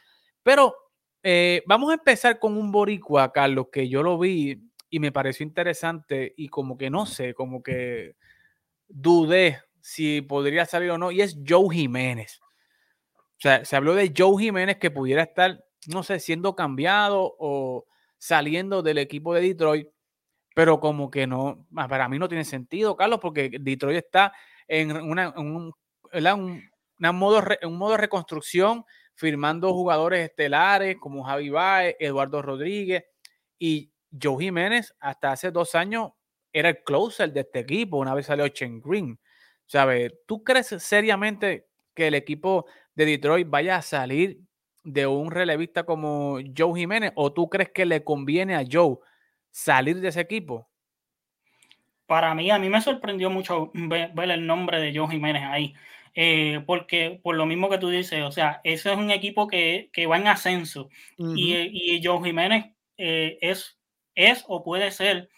Pero 0.43 0.84
eh, 1.25 1.63
vamos 1.67 1.91
a 1.91 1.95
empezar 1.95 2.39
con 2.39 2.57
un 2.57 2.71
boricua, 2.71 3.33
Carlos, 3.33 3.67
que 3.73 3.89
yo 3.89 4.03
lo 4.03 4.19
vi 4.19 4.71
y 4.91 5.01
me 5.01 5.11
pareció 5.11 5.45
interesante 5.45 6.33
y 6.37 6.49
como 6.49 6.79
que 6.79 6.91
no 6.91 7.07
sé, 7.07 7.35
como 7.35 7.63
que 7.63 8.15
dudé 8.87 9.61
si 9.81 10.23
podría 10.23 10.67
salir 10.67 10.91
o 10.91 10.99
no, 10.99 11.11
y 11.11 11.21
es 11.21 11.39
Joe 11.47 11.75
Jiménez. 11.75 12.41
O 12.43 13.41
sea, 13.41 13.65
se 13.65 13.75
habló 13.75 13.95
de 13.95 14.13
Joe 14.17 14.41
Jiménez 14.41 14.77
que 14.77 14.91
pudiera 14.93 15.23
estar, 15.23 15.65
no 15.89 16.05
sé, 16.05 16.21
siendo 16.21 16.55
cambiado 16.55 17.35
o 17.39 17.87
saliendo 18.19 18.83
del 18.83 18.99
equipo 18.99 19.35
de 19.35 19.43
Detroit 19.43 19.89
pero 20.55 20.79
como 20.79 21.11
que 21.11 21.27
no, 21.27 21.67
ah, 21.77 21.89
para 21.89 22.09
mí 22.09 22.19
no 22.19 22.29
tiene 22.29 22.45
sentido, 22.45 22.97
Carlos, 22.97 23.19
porque 23.21 23.51
Detroit 23.61 23.99
está 23.99 24.33
en, 24.69 24.93
una, 24.93 25.31
un, 25.37 25.75
modo, 27.13 27.43
un 27.63 27.77
modo 27.77 27.91
de 27.93 27.99
reconstrucción, 27.99 28.85
firmando 29.15 29.73
jugadores 29.73 30.29
estelares 30.29 30.97
como 31.01 31.25
Javi 31.25 31.51
Baez, 31.51 31.97
Eduardo 31.99 32.43
Rodríguez 32.43 33.05
y 33.59 33.93
Joe 34.21 34.45
Jiménez, 34.45 34.95
hasta 35.01 35.33
hace 35.33 35.51
dos 35.51 35.75
años 35.75 36.13
era 36.53 36.69
el 36.69 36.85
closer 36.85 37.33
de 37.33 37.41
este 37.41 37.61
equipo, 37.61 37.97
una 37.99 38.15
vez 38.15 38.27
salió 38.27 38.47
Chen 38.49 38.81
Green. 38.81 39.19
¿Sabes? 39.67 40.13
¿Tú 40.27 40.45
crees 40.45 40.69
seriamente 40.79 41.69
que 41.95 42.09
el 42.09 42.15
equipo 42.15 42.67
de 42.95 43.07
Detroit 43.07 43.49
vaya 43.49 43.77
a 43.77 43.83
salir 43.83 44.41
de 44.85 45.07
un 45.07 45.31
relevista 45.31 45.85
como 45.85 46.39
Joe 46.57 46.79
Jiménez 46.79 47.13
o 47.17 47.33
tú 47.33 47.49
crees 47.49 47.71
que 47.71 47.87
le 47.87 48.05
conviene 48.05 48.55
a 48.55 48.65
Joe 48.71 48.99
salir 49.51 50.01
de 50.01 50.09
ese 50.09 50.21
equipo? 50.21 50.69
Para 52.07 52.35
mí, 52.35 52.51
a 52.51 52.59
mí 52.59 52.69
me 52.69 52.83
sorprendió 52.83 53.31
mucho 53.31 53.71
ver, 53.73 54.13
el 54.17 54.47
nombre 54.47 54.81
de 54.81 54.97
Joe 54.97 55.09
Jiménez 55.09 55.43
ahí, 55.45 55.75
eh, 56.15 56.63
porque 56.67 57.21
por 57.23 57.37
lo 57.37 57.47
mismo 57.47 57.69
que 57.69 57.79
tú 57.79 57.89
dices, 57.89 58.23
o 58.23 58.31
sea, 58.31 58.61
ese 58.65 58.93
es 58.93 58.99
un 58.99 59.11
equipo 59.11 59.49
que, 59.49 59.91
va 60.09 60.17
en 60.17 60.29
ascenso. 60.29 60.89
Y, 61.19 61.55
y, 61.55 62.05
Joe 62.05 62.25
Jiménez 62.25 62.67
eh, 62.97 63.39
es, 63.41 63.79
es 64.15 64.45
o 64.47 64.63
puede 64.63 64.91
ser 64.91 65.29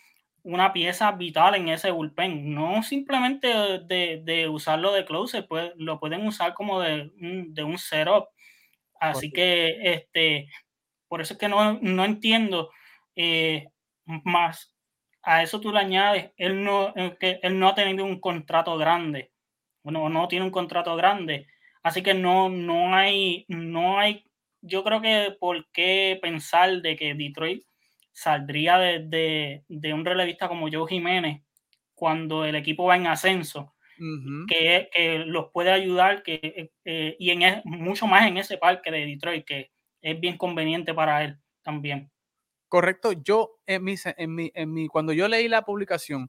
una 0.42 0.72
pieza 0.72 1.10
vital 1.12 1.56
en 1.56 1.68
ese 1.68 1.90
bullpen, 1.90 2.54
no 2.54 2.82
simplemente 2.82 3.48
de, 3.48 4.48
usarlo 4.48 4.92
de 4.92 5.04
closer, 5.04 5.46
pues, 5.48 5.72
lo 5.76 5.98
pueden 5.98 6.26
usar 6.26 6.54
como 6.54 6.80
de, 6.80 7.10
de 7.16 7.64
un 7.64 7.78
setup. 7.78 8.28
Así 9.00 9.30
que, 9.30 9.76
este, 9.82 10.48
por 11.08 11.20
eso 11.20 11.34
es 11.34 11.38
que 11.38 11.48
no, 11.48 11.78
no 11.80 12.04
entiendo 12.04 12.70
eh, 13.16 13.68
más. 14.04 14.74
A 15.22 15.42
eso 15.42 15.60
tú 15.60 15.72
le 15.72 15.80
añades, 15.80 16.30
él 16.36 16.62
no, 16.62 16.94
que 17.18 17.40
él 17.42 17.58
no 17.58 17.68
ha 17.68 17.74
tenido 17.74 18.04
un 18.04 18.20
contrato 18.20 18.76
grande, 18.78 19.32
bueno, 19.86 20.08
no 20.08 20.26
tiene 20.26 20.44
un 20.44 20.50
contrato 20.50 20.96
grande, 20.96 21.46
así 21.84 22.02
que 22.02 22.12
no, 22.12 22.48
no 22.48 22.96
hay, 22.96 23.44
no 23.46 24.00
hay, 24.00 24.24
yo 24.60 24.82
creo 24.82 25.00
que 25.00 25.36
por 25.38 25.70
qué 25.70 26.18
pensar 26.20 26.82
de 26.82 26.96
que 26.96 27.14
Detroit 27.14 27.62
saldría 28.10 28.78
de, 28.78 29.62
un 29.68 30.04
relevista 30.04 30.48
como 30.48 30.68
Joe 30.68 30.88
Jiménez 30.88 31.40
cuando 31.94 32.44
el 32.44 32.56
equipo 32.56 32.86
va 32.86 32.96
en 32.96 33.06
ascenso, 33.06 33.76
que, 34.48 34.90
que, 34.92 35.18
los 35.20 35.52
puede 35.52 35.70
ayudar 35.70 36.24
que, 36.24 36.72
eh, 36.84 37.16
y 37.20 37.30
en 37.30 37.62
mucho 37.64 38.08
más 38.08 38.26
en 38.26 38.38
ese 38.38 38.58
parque 38.58 38.90
de 38.90 39.06
Detroit, 39.06 39.44
que 39.46 39.70
es 40.02 40.18
bien 40.18 40.36
conveniente 40.36 40.94
para 40.94 41.22
él 41.22 41.38
también. 41.62 42.10
Correcto, 42.68 43.12
yo 43.12 43.60
en 43.66 43.84
mi, 43.84 43.94
en 44.04 44.34
mi, 44.34 44.50
en 44.52 44.72
mi, 44.72 44.88
cuando 44.88 45.12
yo 45.12 45.28
leí 45.28 45.46
la 45.46 45.62
publicación, 45.62 46.28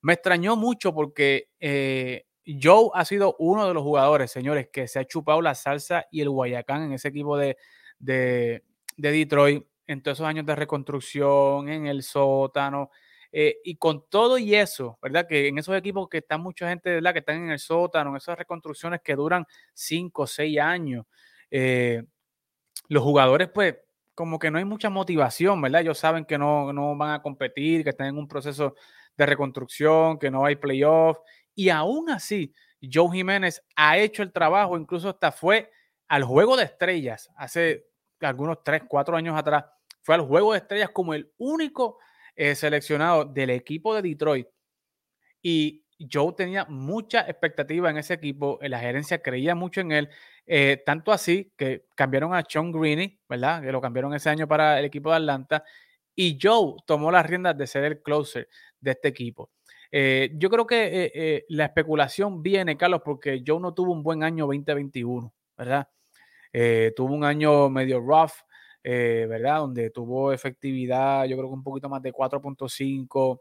me 0.00 0.12
extrañó 0.12 0.54
mucho 0.54 0.94
porque 0.94 1.48
eh, 1.58 2.26
Joe 2.46 2.90
ha 2.94 3.04
sido 3.04 3.36
uno 3.38 3.66
de 3.66 3.74
los 3.74 3.82
jugadores, 3.82 4.30
señores, 4.30 4.68
que 4.72 4.86
se 4.88 4.98
ha 4.98 5.04
chupado 5.04 5.40
la 5.40 5.54
salsa 5.54 6.06
y 6.10 6.20
el 6.20 6.30
Guayacán 6.30 6.82
en 6.82 6.92
ese 6.92 7.08
equipo 7.08 7.36
de, 7.36 7.56
de, 7.98 8.62
Detroit, 8.96 9.64
en 9.86 10.02
todos 10.02 10.18
esos 10.18 10.26
años 10.26 10.46
de 10.46 10.54
reconstrucción, 10.54 11.68
en 11.68 11.86
el 11.86 12.02
sótano, 12.02 12.90
eh, 13.32 13.56
y 13.64 13.76
con 13.76 14.08
todo 14.08 14.38
y 14.38 14.54
eso, 14.54 14.98
¿verdad? 15.02 15.26
Que 15.26 15.48
en 15.48 15.58
esos 15.58 15.76
equipos 15.76 16.08
que 16.08 16.18
están 16.18 16.40
mucha 16.40 16.68
gente, 16.68 16.90
¿verdad? 16.90 17.12
Que 17.12 17.18
están 17.20 17.36
en 17.36 17.50
el 17.50 17.58
sótano, 17.58 18.10
en 18.10 18.16
esas 18.16 18.38
reconstrucciones 18.38 19.00
que 19.02 19.16
duran 19.16 19.46
cinco 19.72 20.22
o 20.22 20.26
seis 20.26 20.58
años, 20.58 21.06
eh, 21.50 22.02
los 22.88 23.02
jugadores, 23.02 23.48
pues, 23.48 23.76
como 24.14 24.38
que 24.38 24.50
no 24.50 24.58
hay 24.58 24.64
mucha 24.64 24.90
motivación, 24.90 25.60
¿verdad? 25.60 25.80
Ellos 25.80 25.98
saben 25.98 26.24
que 26.24 26.38
no, 26.38 26.72
no 26.72 26.96
van 26.96 27.10
a 27.10 27.22
competir, 27.22 27.82
que 27.82 27.90
están 27.90 28.08
en 28.08 28.18
un 28.18 28.28
proceso 28.28 28.74
de 29.16 29.26
reconstrucción, 29.26 30.18
que 30.18 30.30
no 30.30 30.44
hay 30.44 30.56
playoff. 30.56 31.18
Y 31.54 31.68
aún 31.68 32.10
así, 32.10 32.52
Joe 32.92 33.10
Jiménez 33.12 33.62
ha 33.76 33.98
hecho 33.98 34.22
el 34.22 34.32
trabajo, 34.32 34.76
incluso 34.76 35.08
hasta 35.08 35.32
fue 35.32 35.70
al 36.08 36.24
Juego 36.24 36.56
de 36.56 36.64
Estrellas 36.64 37.30
hace 37.36 37.86
algunos 38.20 38.62
3, 38.62 38.82
4 38.88 39.16
años 39.16 39.36
atrás. 39.38 39.64
Fue 40.02 40.14
al 40.14 40.22
Juego 40.22 40.52
de 40.52 40.58
Estrellas 40.58 40.90
como 40.90 41.14
el 41.14 41.32
único 41.38 41.98
eh, 42.36 42.54
seleccionado 42.54 43.24
del 43.24 43.50
equipo 43.50 43.94
de 43.94 44.02
Detroit. 44.02 44.48
Y 45.42 45.84
Joe 46.12 46.32
tenía 46.36 46.64
mucha 46.66 47.20
expectativa 47.28 47.90
en 47.90 47.98
ese 47.98 48.14
equipo, 48.14 48.58
la 48.62 48.80
gerencia 48.80 49.22
creía 49.22 49.54
mucho 49.54 49.80
en 49.80 49.92
él. 49.92 50.08
Eh, 50.46 50.82
tanto 50.84 51.12
así 51.12 51.52
que 51.56 51.86
cambiaron 51.94 52.34
a 52.34 52.42
Sean 52.48 52.72
Greeny, 52.72 53.20
¿verdad? 53.28 53.62
Que 53.62 53.72
lo 53.72 53.80
cambiaron 53.80 54.14
ese 54.14 54.28
año 54.30 54.46
para 54.48 54.78
el 54.78 54.84
equipo 54.86 55.10
de 55.10 55.16
Atlanta. 55.16 55.64
Y 56.14 56.38
Joe 56.40 56.74
tomó 56.86 57.10
las 57.10 57.26
riendas 57.26 57.56
de 57.56 57.66
ser 57.66 57.84
el 57.84 58.02
closer 58.02 58.48
de 58.80 58.90
este 58.92 59.08
equipo. 59.08 59.50
Eh, 59.96 60.32
yo 60.34 60.50
creo 60.50 60.66
que 60.66 61.12
eh, 61.14 61.44
la 61.50 61.66
especulación 61.66 62.42
viene, 62.42 62.76
Carlos, 62.76 63.02
porque 63.04 63.44
Joe 63.46 63.60
no 63.60 63.74
tuvo 63.74 63.92
un 63.92 64.02
buen 64.02 64.24
año 64.24 64.46
2021, 64.46 65.32
¿verdad? 65.56 65.88
tuvo 66.96 67.14
un 67.14 67.24
año 67.24 67.68
medio 67.68 68.00
rough, 68.00 68.32
¿verdad? 68.82 69.58
Donde 69.58 69.90
tuvo 69.90 70.32
efectividad, 70.32 71.24
yo 71.24 71.36
creo 71.36 71.48
que 71.48 71.54
un 71.54 71.62
poquito 71.64 71.88
más 71.88 72.00
de 72.00 72.12
4.5. 72.12 73.40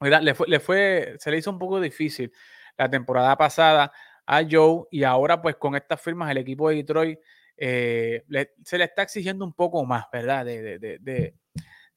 Le 0.00 0.34
le 0.48 0.60
fue, 0.60 1.16
se 1.18 1.30
le 1.30 1.38
hizo 1.38 1.50
un 1.50 1.58
poco 1.58 1.80
difícil 1.80 2.32
la 2.76 2.90
temporada 2.90 3.36
pasada 3.36 3.92
a 4.26 4.42
Joe 4.48 4.84
y 4.90 5.04
ahora 5.04 5.40
pues 5.40 5.56
con 5.56 5.74
estas 5.74 6.00
firmas 6.00 6.30
el 6.30 6.38
equipo 6.38 6.68
de 6.68 6.76
Detroit 6.76 7.18
eh, 7.56 8.24
se 8.64 8.78
le 8.78 8.84
está 8.84 9.02
exigiendo 9.02 9.44
un 9.44 9.52
poco 9.52 9.84
más, 9.84 10.06
¿verdad? 10.12 10.44
De, 10.44 11.34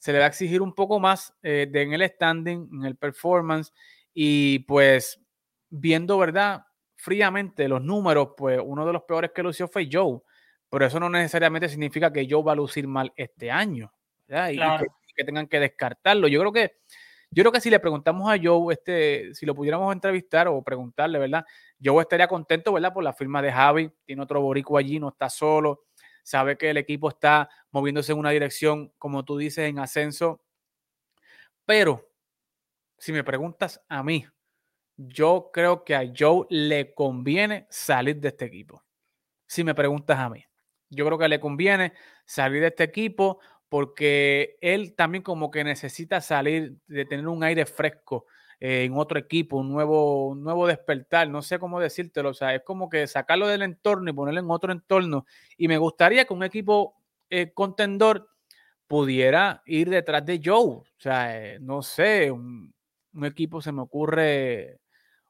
se 0.05 0.13
le 0.13 0.19
va 0.19 0.25
a 0.25 0.27
exigir 0.27 0.61
un 0.61 0.75
poco 0.75 0.99
más 0.99 1.33
eh, 1.41 1.67
en 1.73 1.93
el 1.93 2.07
standing, 2.07 2.69
en 2.71 2.85
el 2.85 2.95
performance 2.95 3.73
y 4.13 4.59
pues 4.59 5.19
viendo, 5.71 6.19
¿verdad? 6.19 6.63
fríamente 6.95 7.67
los 7.67 7.81
números, 7.81 8.33
pues 8.37 8.61
uno 8.63 8.85
de 8.85 8.93
los 8.93 9.01
peores 9.01 9.31
que 9.33 9.41
lució 9.41 9.67
fue 9.67 9.89
Joe, 9.91 10.19
pero 10.69 10.85
eso 10.85 10.99
no 10.99 11.09
necesariamente 11.09 11.67
significa 11.67 12.13
que 12.13 12.27
Joe 12.29 12.43
va 12.43 12.51
a 12.51 12.55
lucir 12.55 12.87
mal 12.87 13.11
este 13.15 13.49
año, 13.49 13.91
Y, 14.27 14.59
que, 15.15 15.23
tengan 15.23 15.47
que 15.47 15.59
descartarlo. 15.59 16.27
Yo 16.27 16.39
creo 16.39 16.53
que 16.53 16.77
yo 17.31 17.41
creo 17.41 17.51
que 17.51 17.61
si 17.61 17.71
le 17.71 17.79
preguntamos 17.79 18.31
a 18.31 18.37
Joe, 18.41 18.71
este, 18.75 19.33
si 19.33 19.47
lo 19.47 19.55
pudiéramos 19.55 19.91
entrevistar 19.91 20.47
o 20.47 20.61
preguntarle, 20.61 21.17
¿verdad? 21.17 21.43
Joe 21.83 22.03
estaría 22.03 22.27
contento, 22.27 22.71
¿verdad? 22.71 22.93
Por 22.93 23.03
la 23.03 23.11
firma 23.11 23.41
de 23.41 23.51
Javi, 23.51 23.91
tiene 24.05 24.21
otro 24.21 24.39
borico 24.39 24.77
allí, 24.77 24.99
no 24.99 25.09
está 25.09 25.31
solo, 25.31 25.85
sabe 26.25 26.57
que 26.57 26.71
el 26.71 26.77
equipo 26.77 27.09
está 27.09 27.49
moviéndose 27.69 28.11
en 28.11 28.17
una 28.17 28.31
dirección, 28.31 28.91
como 28.97 29.23
tú 29.23 29.37
dices, 29.37 29.69
en 29.69 29.77
ascenso. 29.77 30.41
Pero, 31.65 32.11
si 32.97 33.13
me 33.13 33.23
preguntas 33.23 33.81
a 33.87 34.03
mí, 34.03 34.25
yo 34.97 35.51
creo 35.53 35.83
que 35.83 35.95
a 35.95 36.11
Joe 36.17 36.47
le 36.49 36.95
conviene 36.95 37.67
salir 37.69 38.19
de 38.19 38.29
este 38.29 38.45
equipo. 38.45 38.83
Si 39.45 39.63
me 39.63 39.75
preguntas 39.75 40.17
a 40.17 40.29
mí, 40.29 40.43
yo 40.89 41.05
creo 41.05 41.19
que 41.19 41.27
le 41.27 41.39
conviene 41.39 41.93
salir 42.25 42.61
de 42.61 42.67
este 42.67 42.83
equipo 42.83 43.39
porque 43.69 44.57
él 44.61 44.95
también 44.95 45.23
como 45.23 45.51
que 45.51 45.63
necesita 45.63 46.21
salir 46.21 46.77
de 46.87 47.05
tener 47.05 47.27
un 47.27 47.43
aire 47.43 47.67
fresco 47.67 48.25
en 48.59 48.97
otro 48.97 49.19
equipo, 49.19 49.57
un 49.57 49.71
nuevo, 49.71 50.33
nuevo 50.35 50.67
despertar, 50.67 51.29
no 51.29 51.41
sé 51.41 51.59
cómo 51.59 51.79
decírtelo, 51.79 52.29
o 52.29 52.33
sea, 52.33 52.55
es 52.55 52.63
como 52.63 52.89
que 52.89 53.07
sacarlo 53.07 53.47
del 53.47 53.61
entorno 53.61 54.09
y 54.09 54.13
ponerlo 54.13 54.39
en 54.39 54.51
otro 54.51 54.71
entorno. 54.71 55.25
Y 55.57 55.67
me 55.67 55.77
gustaría 55.77 56.25
que 56.25 56.33
un 56.33 56.43
equipo 56.43 56.95
eh, 57.29 57.51
contendor 57.53 58.29
pudiera 58.87 59.61
ir 59.65 59.89
detrás 59.89 60.25
de 60.25 60.41
Joe, 60.43 60.77
o 60.77 60.85
sea, 60.97 61.55
eh, 61.55 61.59
no 61.59 61.81
sé, 61.81 62.31
un, 62.31 62.73
equipo 63.23 63.61
se 63.61 63.71
me 63.71 63.81
ocurre, 63.81 64.79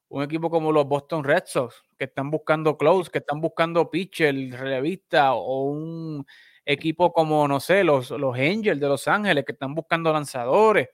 un 0.10 0.24
equipo 0.24 0.50
como 0.50 0.72
los 0.72 0.88
Boston 0.88 1.24
Red 1.24 1.44
Sox, 1.46 1.84
que 1.98 2.06
están 2.06 2.30
buscando 2.32 2.78
close, 2.78 3.12
que 3.12 3.20
están 3.20 3.40
buscando 3.42 3.90
pitcher, 3.90 4.36
revista, 4.52 5.34
o 5.34 5.64
un 5.66 6.26
equipo 6.66 7.14
como, 7.14 7.48
no 7.48 7.60
sé, 7.60 7.84
los, 7.84 8.10
los 8.12 8.36
Angels 8.36 8.80
de 8.80 8.88
Los 8.88 9.08
Ángeles, 9.08 9.46
que 9.46 9.54
están 9.54 9.76
buscando 9.76 10.12
lanzadores. 10.12 10.90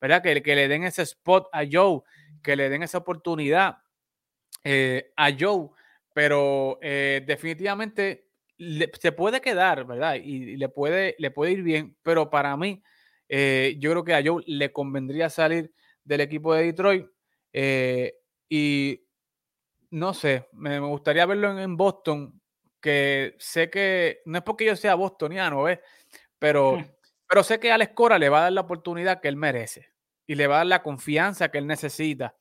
¿Verdad? 0.00 0.22
Que, 0.22 0.42
que 0.42 0.54
le 0.54 0.68
den 0.68 0.84
ese 0.84 1.02
spot 1.02 1.48
a 1.52 1.62
Joe, 1.70 2.02
que 2.42 2.56
le 2.56 2.68
den 2.68 2.82
esa 2.82 2.98
oportunidad 2.98 3.78
eh, 4.64 5.12
a 5.16 5.30
Joe, 5.38 5.68
pero 6.12 6.78
eh, 6.82 7.22
definitivamente 7.26 8.26
se 9.00 9.12
puede 9.12 9.40
quedar, 9.40 9.86
¿verdad? 9.86 10.16
Y, 10.16 10.56
le, 10.56 10.68
puede, 10.68 11.16
le 11.18 11.30
puede 11.30 11.52
ir 11.52 11.62
bien, 11.62 11.96
pero 12.02 12.28
para 12.28 12.56
mí, 12.56 12.82
eh, 13.28 13.76
yo 13.78 13.90
creo 13.90 14.04
que 14.04 14.14
a 14.14 14.22
Joe 14.24 14.42
le 14.46 14.72
convendría 14.72 15.30
salir 15.30 15.72
del 16.04 16.20
equipo 16.20 16.54
de 16.54 16.64
Detroit 16.64 17.06
y 18.48 19.06
no 19.90 20.14
sé, 20.14 20.48
me, 20.52 20.78
gustaría 20.78 21.26
verlo 21.26 21.58
en, 21.58 21.76
Boston, 21.76 22.40
que 22.80 23.34
sé 23.38 23.70
que 23.70 24.20
no 24.26 24.38
es 24.38 24.44
porque 24.44 24.66
yo 24.66 24.76
sea 24.76 24.94
bostoniano, 24.94 25.62
¿ves? 25.64 25.78
Pero, 26.38 26.78
hmm. 26.78 26.84
pero 27.28 27.42
sé 27.42 27.58
que 27.58 27.72
Alex 27.72 27.92
Cora 27.94 28.18
le 28.18 28.28
va 28.28 28.40
a 28.40 28.42
dar 28.42 28.52
la 28.52 28.60
oportunidad 28.62 29.20
que 29.20 29.28
él 29.28 29.36
merece 29.36 29.89
y 30.30 30.36
le 30.36 30.46
va 30.46 30.54
a 30.54 30.58
dar 30.58 30.66
la 30.68 30.82
confianza 30.84 31.48
que 31.48 31.58
él 31.58 31.66
necesita. 31.66 32.36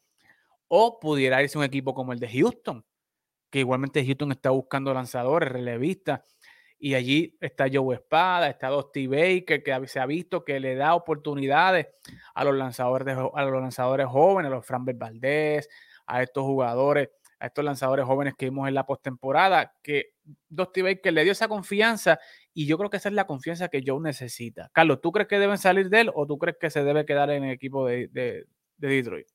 O 0.68 1.00
pudiera 1.00 1.42
irse 1.42 1.58
un 1.58 1.64
equipo 1.64 1.96
como 1.96 2.14
el 2.14 2.20
de 2.20 2.30
Houston, 2.30 2.86
que 3.50 3.62
igualmente 3.62 4.06
Houston 4.06 4.32
está 4.32 4.52
buscando 4.52 4.94
lanzadores, 4.94 5.52
relevistas, 5.52 6.22
y 6.78 6.94
allí 6.94 7.36
está 7.42 7.66
Joe 7.74 7.96
Espada, 7.96 8.48
está 8.48 8.68
Dusty 8.68 9.08
Baker, 9.08 9.64
que 9.64 9.88
se 9.88 10.00
ha 10.00 10.06
visto 10.06 10.46
que 10.46 10.60
le 10.60 10.76
da 10.76 10.94
oportunidades 10.94 11.88
a 12.36 12.44
los 12.44 12.56
lanzadores, 12.56 13.18
a 13.18 13.44
los 13.46 13.60
lanzadores 13.60 14.06
jóvenes, 14.06 14.52
a 14.52 14.56
los 14.56 14.68
Fran 14.68 14.86
Valdés, 14.86 15.68
a 16.06 16.22
estos 16.22 16.44
jugadores, 16.44 17.10
a 17.40 17.48
estos 17.48 17.64
lanzadores 17.64 18.06
jóvenes 18.06 18.34
que 18.38 18.46
vimos 18.46 18.68
en 18.68 18.74
la 18.74 18.86
postemporada, 18.86 19.74
que 19.82 20.14
Dusty 20.50 20.82
Baker 20.82 21.14
le 21.14 21.24
dio 21.24 21.32
esa 21.32 21.48
confianza 21.48 22.20
y 22.54 22.66
yo 22.66 22.78
creo 22.78 22.90
que 22.90 22.98
esa 22.98 23.10
es 23.10 23.16
la 23.16 23.26
confianza 23.26 23.70
que 23.70 23.84
Joe 23.86 24.02
necesita. 24.02 24.70
Carlos, 24.74 25.00
¿tú 25.02 25.12
crees 25.12 25.28
que 25.28 25.40
deben 25.40 25.58
salir 25.58 25.90
de 25.90 26.02
él 26.02 26.12
o 26.14 26.28
tú 26.28 26.38
crees 26.38 26.58
que 26.60 26.70
se 26.70 26.84
debe 26.84 27.06
quedar 27.06 27.30
en 27.32 27.44
el 27.46 27.52
equipo 27.52 27.86
de, 27.86 28.46
Detroit? 28.78 29.28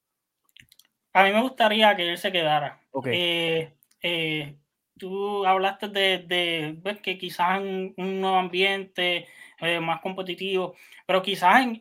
A 1.12 1.24
mí 1.24 1.32
me 1.32 1.42
gustaría 1.42 1.94
que 1.96 2.10
él 2.10 2.18
se 2.18 2.32
quedara. 2.32 2.80
Eh, 3.06 3.72
eh, 4.02 4.56
tú 4.98 5.46
hablaste 5.46 5.88
de, 5.88 6.78
pues, 6.82 7.00
que 7.00 7.16
quizás 7.16 7.60
en 7.60 7.94
un 7.96 8.20
nuevo 8.20 8.36
ambiente 8.36 9.26
eh, 9.60 9.80
más 9.80 10.00
competitivo, 10.00 10.74
pero 11.06 11.22
quizás 11.22 11.66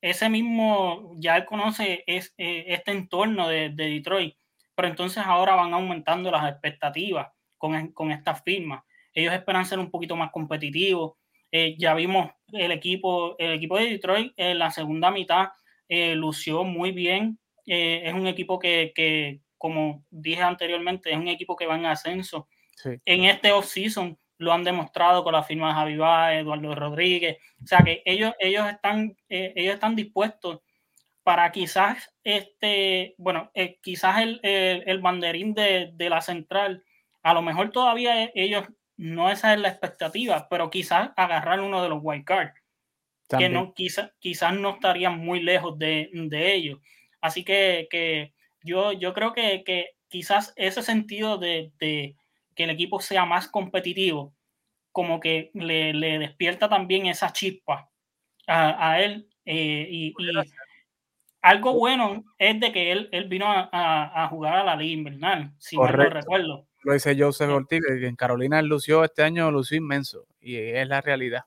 ese 0.00 0.28
mismo, 0.28 1.14
ya 1.16 1.38
él 1.38 1.46
conoce 1.46 2.04
es, 2.06 2.34
este 2.36 2.90
entorno 2.90 3.48
de, 3.48 3.70
Detroit, 3.70 4.36
pero 4.74 4.88
entonces 4.88 5.22
ahora 5.24 5.54
van 5.54 5.72
aumentando 5.74 6.30
las 6.30 6.50
expectativas 6.50 7.28
con, 7.58 7.92
con 7.92 8.10
estas 8.10 8.42
firmas. 8.42 8.82
Ellos 9.14 9.32
esperan 9.32 9.64
ser 9.64 9.78
un 9.78 9.90
poquito 9.90 10.16
más 10.16 10.30
competitivos. 10.32 11.12
Eh, 11.52 11.76
ya 11.78 11.94
vimos 11.94 12.32
el 12.52 12.72
equipo, 12.72 13.36
el 13.38 13.52
equipo 13.52 13.78
de 13.78 13.90
Detroit 13.90 14.32
en 14.36 14.58
la 14.58 14.70
segunda 14.70 15.12
mitad 15.12 15.50
eh, 15.88 16.16
lució 16.16 16.64
muy 16.64 16.90
bien. 16.90 17.38
Eh, 17.66 18.02
es 18.04 18.12
un 18.12 18.26
equipo 18.26 18.58
que, 18.58 19.40
como 19.56 20.04
dije 20.10 20.42
anteriormente, 20.42 21.12
es 21.12 21.16
un 21.16 21.28
equipo 21.28 21.54
que 21.54 21.66
va 21.66 21.76
en 21.76 21.86
ascenso. 21.86 22.48
En 23.04 23.24
este 23.24 23.52
off-season 23.52 24.18
lo 24.38 24.52
han 24.52 24.64
demostrado 24.64 25.22
con 25.22 25.32
la 25.32 25.44
firma 25.44 25.68
de 25.68 25.74
Javi 25.74 26.38
Eduardo 26.40 26.74
Rodríguez. 26.74 27.38
O 27.62 27.66
sea 27.66 27.78
que 27.78 28.02
ellos, 28.04 28.34
ellos, 28.40 28.68
están, 28.68 29.16
ellos 29.28 29.74
están 29.74 29.94
dispuestos 29.94 30.60
para 31.24 31.50
quizás, 31.52 32.14
este, 32.22 33.14
bueno, 33.16 33.50
quizás 33.82 34.20
el, 34.20 34.40
el, 34.42 35.00
banderín 35.00 35.54
de, 35.54 35.90
de, 35.94 36.10
la 36.10 36.20
central, 36.20 36.84
a 37.22 37.32
lo 37.32 37.40
mejor 37.40 37.70
todavía 37.70 38.30
ellos 38.34 38.66
no 38.96 39.30
esa 39.30 39.54
es 39.54 39.60
la 39.60 39.70
expectativa, 39.70 40.46
pero 40.48 40.70
quizás 40.70 41.10
agarrar 41.16 41.60
uno 41.60 41.82
de 41.82 41.88
los 41.88 41.98
wild 42.02 42.24
cards, 42.24 42.52
que 43.38 43.48
no, 43.48 43.72
quizás 43.72 44.12
quizás 44.20 44.54
no 44.54 44.74
estarían 44.74 45.18
muy 45.18 45.40
lejos 45.40 45.78
de, 45.78 46.10
de 46.12 46.54
ellos. 46.54 46.78
Así 47.22 47.42
que, 47.42 47.88
que, 47.90 48.34
yo, 48.62 48.92
yo 48.92 49.14
creo 49.14 49.32
que, 49.32 49.64
que 49.64 49.96
quizás 50.08 50.52
ese 50.56 50.82
sentido 50.82 51.38
de, 51.38 51.72
de, 51.80 52.16
que 52.54 52.64
el 52.64 52.70
equipo 52.70 53.00
sea 53.00 53.24
más 53.24 53.48
competitivo, 53.48 54.34
como 54.92 55.20
que 55.20 55.50
le, 55.54 55.94
le 55.94 56.18
despierta 56.18 56.68
también 56.68 57.06
esa 57.06 57.32
chispa 57.32 57.90
a, 58.46 58.90
a 58.90 59.00
él. 59.00 59.28
Eh, 59.46 59.88
y, 59.90 60.14
algo 61.44 61.74
bueno 61.74 62.24
es 62.38 62.58
de 62.58 62.72
que 62.72 62.90
él, 62.90 63.10
él 63.12 63.28
vino 63.28 63.46
a, 63.46 63.68
a, 63.70 64.28
jugar 64.28 64.56
a 64.56 64.64
la 64.64 64.76
liga 64.76 64.94
invernal, 64.94 65.52
si 65.58 65.76
no 65.76 65.86
lo 65.86 66.08
recuerdo. 66.08 66.66
Lo 66.82 66.94
dice 66.94 67.14
Joseph 67.18 67.50
Ortiz, 67.50 67.80
que 67.86 68.06
en 68.06 68.16
Carolina 68.16 68.62
lució 68.62 69.04
este 69.04 69.22
año, 69.22 69.50
lució 69.50 69.76
inmenso, 69.76 70.26
y 70.40 70.56
es 70.56 70.88
la 70.88 71.02
realidad. 71.02 71.44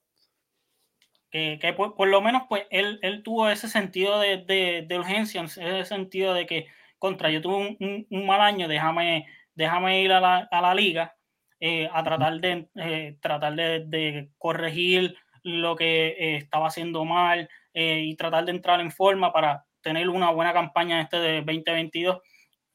Que, 1.32 1.74
por, 1.76 2.08
lo 2.08 2.22
menos 2.22 2.44
pues 2.48 2.66
él, 2.70 3.00
él 3.02 3.24
tuvo 3.24 3.50
ese 3.50 3.68
sentido 3.68 4.20
de, 4.20 4.86
de, 4.88 5.00
urgencia, 5.00 5.44
ese 5.44 5.86
sentido 5.86 6.34
de 6.34 6.46
que 6.46 6.68
contra 7.00 7.32
yo 7.32 7.42
tuve 7.42 7.78
un, 7.80 8.26
mal 8.26 8.42
año, 8.42 8.68
déjame, 8.68 9.26
déjame 9.56 10.02
ir 10.04 10.12
a 10.12 10.20
la, 10.20 10.48
a 10.50 10.62
la 10.62 10.76
liga 10.76 11.16
eh, 11.60 11.90
a 11.92 12.04
tratar 12.04 12.40
de 12.40 12.70
eh, 12.76 13.18
tratar 13.20 13.56
de, 13.56 14.30
corregir 14.38 15.16
lo 15.42 15.76
que 15.76 16.10
eh, 16.10 16.36
estaba 16.38 16.68
haciendo 16.68 17.04
mal 17.04 17.50
y 17.74 18.16
tratar 18.16 18.46
de 18.46 18.52
entrar 18.52 18.80
en 18.80 18.92
forma 18.92 19.32
para 19.32 19.64
tener 19.88 20.10
una 20.10 20.32
buena 20.32 20.52
campaña 20.52 21.00
este 21.00 21.16
de 21.18 21.36
2022 21.38 22.20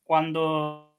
cuando 0.02 0.96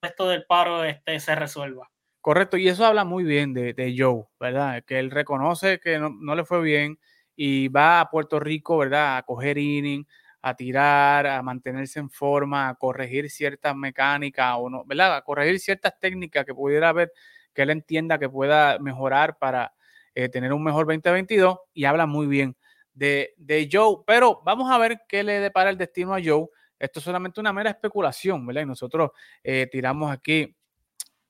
esto 0.00 0.28
del 0.28 0.44
paro 0.44 0.84
este, 0.84 1.18
se 1.18 1.34
resuelva. 1.34 1.90
Correcto, 2.20 2.56
y 2.56 2.68
eso 2.68 2.86
habla 2.86 3.04
muy 3.04 3.24
bien 3.24 3.52
de, 3.52 3.94
Joe, 3.98 4.26
¿verdad? 4.38 4.84
Que 4.86 5.00
él 5.00 5.10
reconoce 5.10 5.80
que 5.80 5.98
no, 5.98 6.34
le 6.36 6.44
fue 6.44 6.62
bien 6.62 7.00
y 7.34 7.66
va 7.66 7.98
a 7.98 8.10
Puerto 8.10 8.38
Rico, 8.38 8.78
¿verdad? 8.78 9.16
A 9.16 9.22
coger 9.24 9.58
inning, 9.58 10.06
a 10.40 10.54
tirar, 10.54 11.26
a 11.26 11.42
mantenerse 11.42 11.98
en 11.98 12.10
forma, 12.10 12.68
a 12.68 12.76
corregir 12.76 13.28
ciertas 13.28 13.74
mecánicas 13.74 14.54
o 14.56 14.70
no, 14.70 14.84
¿verdad? 14.84 15.16
A 15.16 15.22
corregir 15.22 15.58
ciertas 15.58 15.98
técnicas 15.98 16.44
que 16.44 16.54
pudiera 16.54 16.90
haber, 16.90 17.10
que 17.52 17.62
él 17.62 17.70
entienda 17.70 18.20
que 18.20 18.28
pueda 18.28 18.78
mejorar 18.78 19.36
para 19.36 19.74
eh, 20.14 20.28
tener 20.28 20.52
un 20.52 20.62
mejor 20.62 20.86
2022 20.86 21.58
y 21.74 21.86
habla 21.86 22.06
muy 22.06 22.28
bien 22.28 22.56
de, 22.94 23.68
Joe. 23.70 23.98
Pero 24.06 24.40
vamos 24.44 24.70
a 24.70 24.78
ver 24.78 25.02
qué 25.08 25.22
le 25.22 25.40
depara 25.40 25.70
el 25.70 25.78
destino 25.78 26.14
a 26.14 26.20
Joe 26.22 26.48
esto 26.80 26.98
es 26.98 27.04
solamente 27.04 27.40
una 27.40 27.52
mera 27.52 27.70
especulación, 27.70 28.46
¿verdad? 28.46 28.62
Y 28.62 28.66
nosotros 28.66 29.10
eh, 29.44 29.68
tiramos 29.70 30.10
aquí 30.10 30.56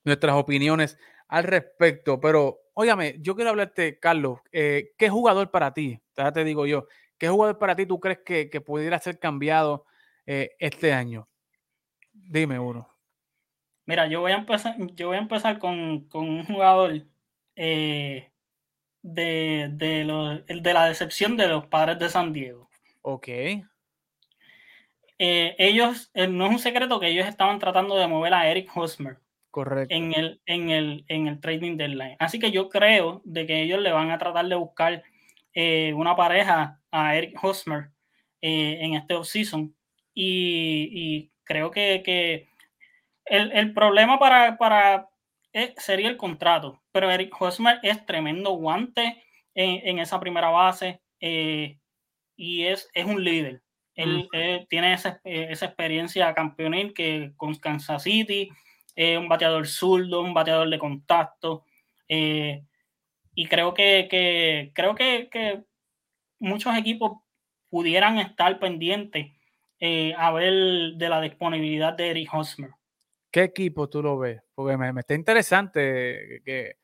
nuestras 0.05 0.35
opiniones 0.35 0.97
al 1.27 1.43
respecto. 1.43 2.19
Pero, 2.21 2.61
óyame, 2.73 3.17
yo 3.19 3.35
quiero 3.35 3.49
hablarte, 3.49 3.99
Carlos, 3.99 4.39
eh, 4.53 4.93
¿qué 4.97 5.09
jugador 5.09 5.51
para 5.51 5.73
ti? 5.73 6.01
Ya 6.15 6.31
te 6.31 6.45
digo 6.45 6.65
yo, 6.65 6.87
¿qué 7.17 7.27
jugador 7.27 7.59
para 7.59 7.75
ti 7.75 7.85
tú 7.85 7.99
crees 7.99 8.19
que, 8.19 8.61
pudiera 8.61 8.97
ser 8.99 9.19
cambiado 9.19 9.85
eh, 10.25 10.51
este 10.57 10.93
año? 10.93 11.27
Dime 12.13 12.57
uno. 12.57 12.87
Mira, 13.85 14.07
yo 14.07 14.21
voy 14.21 14.31
a 14.31 14.37
empezar, 14.37 14.77
yo 14.95 15.07
voy 15.07 15.17
a 15.17 15.21
empezar 15.21 15.59
con, 15.59 16.07
un 16.13 16.45
jugador 16.45 17.05
de, 19.01 19.69
de, 19.73 20.43
de 20.61 20.73
la 20.73 20.85
decepción 20.85 21.37
de 21.37 21.47
los 21.47 21.67
padres 21.67 21.99
de 21.99 22.09
San 22.09 22.33
Diego. 22.33 22.69
Ok. 23.01 23.27
eh, 25.19 25.55
ellos, 25.59 26.09
eh, 26.13 26.27
no 26.27 26.45
es 26.45 26.51
un 26.51 26.59
secreto 26.59 26.99
que 26.99 27.07
ellos 27.07 27.27
estaban 27.27 27.59
tratando 27.59 27.95
de 27.95 28.07
mover 28.07 28.33
a 28.33 28.49
Eric 28.49 28.69
Hosmer 28.75 29.17
Correcto. 29.51 29.93
en 29.95 30.13
el, 30.13 30.41
en 30.45 30.69
el, 30.69 31.05
en 31.07 31.27
el 31.27 31.39
trading 31.39 31.77
deadline. 31.77 32.15
Así 32.19 32.39
que 32.39 32.51
yo 32.51 32.69
creo 32.69 33.21
de 33.25 33.45
que 33.45 33.61
ellos 33.61 33.79
le 33.81 33.91
van 33.91 34.11
a 34.11 34.17
tratar 34.17 34.47
de 34.47 34.55
buscar 34.55 35.03
eh, 35.53 35.93
una 35.93 36.15
pareja 36.15 36.79
a 36.91 37.15
Eric 37.15 37.37
Hosmer 37.43 37.91
en 38.41 38.95
este 38.95 39.13
offseason. 39.13 39.75
Y, 40.13 40.89
y 40.91 41.31
creo 41.43 41.69
que, 41.71 42.01
que 42.03 42.49
el, 43.25 43.51
el, 43.51 43.73
problema 43.73 44.17
para, 44.19 44.57
para 44.57 45.09
sería 45.77 46.09
el 46.09 46.17
contrato, 46.17 46.81
pero 46.91 47.09
Eric 47.11 47.33
Hosmer 47.39 47.79
es 47.83 48.05
tremendo 48.05 48.51
guante 48.51 49.23
en, 49.53 49.87
en 49.87 49.99
esa 49.99 50.19
primera 50.19 50.49
base 50.49 51.01
y 52.41 52.63
es, 52.63 52.89
es 52.93 53.05
un 53.05 53.23
líder. 53.23 53.61
Él, 53.95 54.27
tiene 54.69 54.93
esa, 54.93 55.19
esa, 55.23 55.65
experiencia 55.65 56.33
campeonil 56.33 56.93
que 56.93 57.33
con 57.35 57.55
Kansas 57.55 58.03
City, 58.03 58.49
es 58.95 59.17
un 59.17 59.27
bateador 59.29 59.67
zurdo, 59.67 60.21
un 60.21 60.33
bateador 60.33 60.69
de 60.69 60.79
contacto. 60.79 61.65
Eh, 62.07 62.63
y 63.35 63.45
creo 63.47 63.73
que, 63.73 64.07
que 64.09 64.71
creo 64.73 64.95
que, 64.95 65.29
que, 65.29 65.63
muchos 66.39 66.75
equipos 66.75 67.19
pudieran 67.69 68.17
estar 68.17 68.59
pendientes 68.59 69.31
eh, 69.79 70.13
a 70.17 70.31
ver 70.31 70.93
de 70.95 71.09
la 71.09 71.21
disponibilidad 71.21 71.93
de 71.93 72.09
Eric 72.09 72.33
Hosmer. 72.33 72.71
¿Qué 73.31 73.43
equipo 73.43 73.89
tú 73.89 74.03
lo 74.03 74.17
ves? 74.19 74.41
Porque 74.53 74.77
me, 74.77 74.91
me 74.91 75.01
está 75.01 75.15
interesante 75.15 76.41
que 76.45 76.75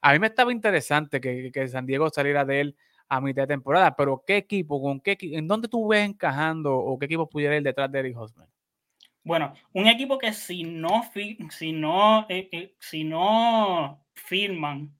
a 0.00 0.12
mí 0.12 0.18
me 0.18 0.28
estaba 0.28 0.52
interesante 0.52 1.20
que, 1.20 1.50
que 1.52 1.68
San 1.68 1.84
Diego 1.84 2.08
saliera 2.10 2.44
de 2.44 2.60
él 2.60 2.76
a 3.08 3.20
mitad 3.20 3.42
de 3.42 3.48
temporada, 3.48 3.94
pero 3.96 4.22
¿qué 4.26 4.36
equipo, 4.36 4.80
con 4.80 5.00
qué, 5.00 5.16
en 5.20 5.46
dónde 5.46 5.68
tú 5.68 5.88
ves 5.88 6.08
encajando 6.08 6.76
o 6.76 6.98
qué 6.98 7.06
equipo 7.06 7.28
pudiera 7.28 7.56
ir 7.56 7.62
detrás 7.62 7.90
de 7.90 7.98
Eric 8.00 8.16
Hosmer? 8.16 8.48
Bueno, 9.22 9.52
un 9.72 9.86
equipo 9.88 10.18
que 10.18 10.32
si 10.32 10.62
no, 10.62 11.02
si 11.50 11.72
no, 11.72 12.26
eh, 12.28 12.48
eh, 12.52 12.76
si 12.78 13.02
no 13.04 14.04
firman 14.14 14.96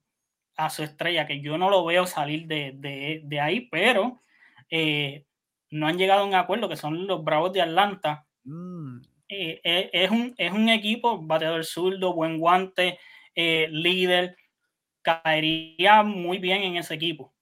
a 0.56 0.70
su 0.70 0.82
estrella, 0.82 1.26
que 1.26 1.40
yo 1.40 1.58
no 1.58 1.70
lo 1.70 1.84
veo 1.84 2.06
salir 2.06 2.46
de, 2.46 2.72
de, 2.74 3.22
de 3.24 3.40
ahí, 3.40 3.68
pero 3.70 4.22
eh, 4.70 5.26
no 5.70 5.86
han 5.86 5.98
llegado 5.98 6.22
a 6.22 6.24
un 6.24 6.34
acuerdo, 6.34 6.68
que 6.68 6.76
son 6.76 7.06
los 7.06 7.22
Bravos 7.22 7.52
de 7.52 7.62
Atlanta. 7.62 8.26
Mm. 8.44 9.02
Es, 9.28 10.10
un, 10.10 10.34
es 10.36 10.52
un 10.52 10.68
equipo, 10.68 11.20
bateador 11.20 11.64
zurdo, 11.64 12.14
buen 12.14 12.38
guante, 12.38 12.98
líder, 13.34 14.36
caería 15.02 16.02
muy 16.02 16.38
bien 16.38 16.62
en 16.62 16.76
ese 16.76 16.94
equipo 16.94 17.36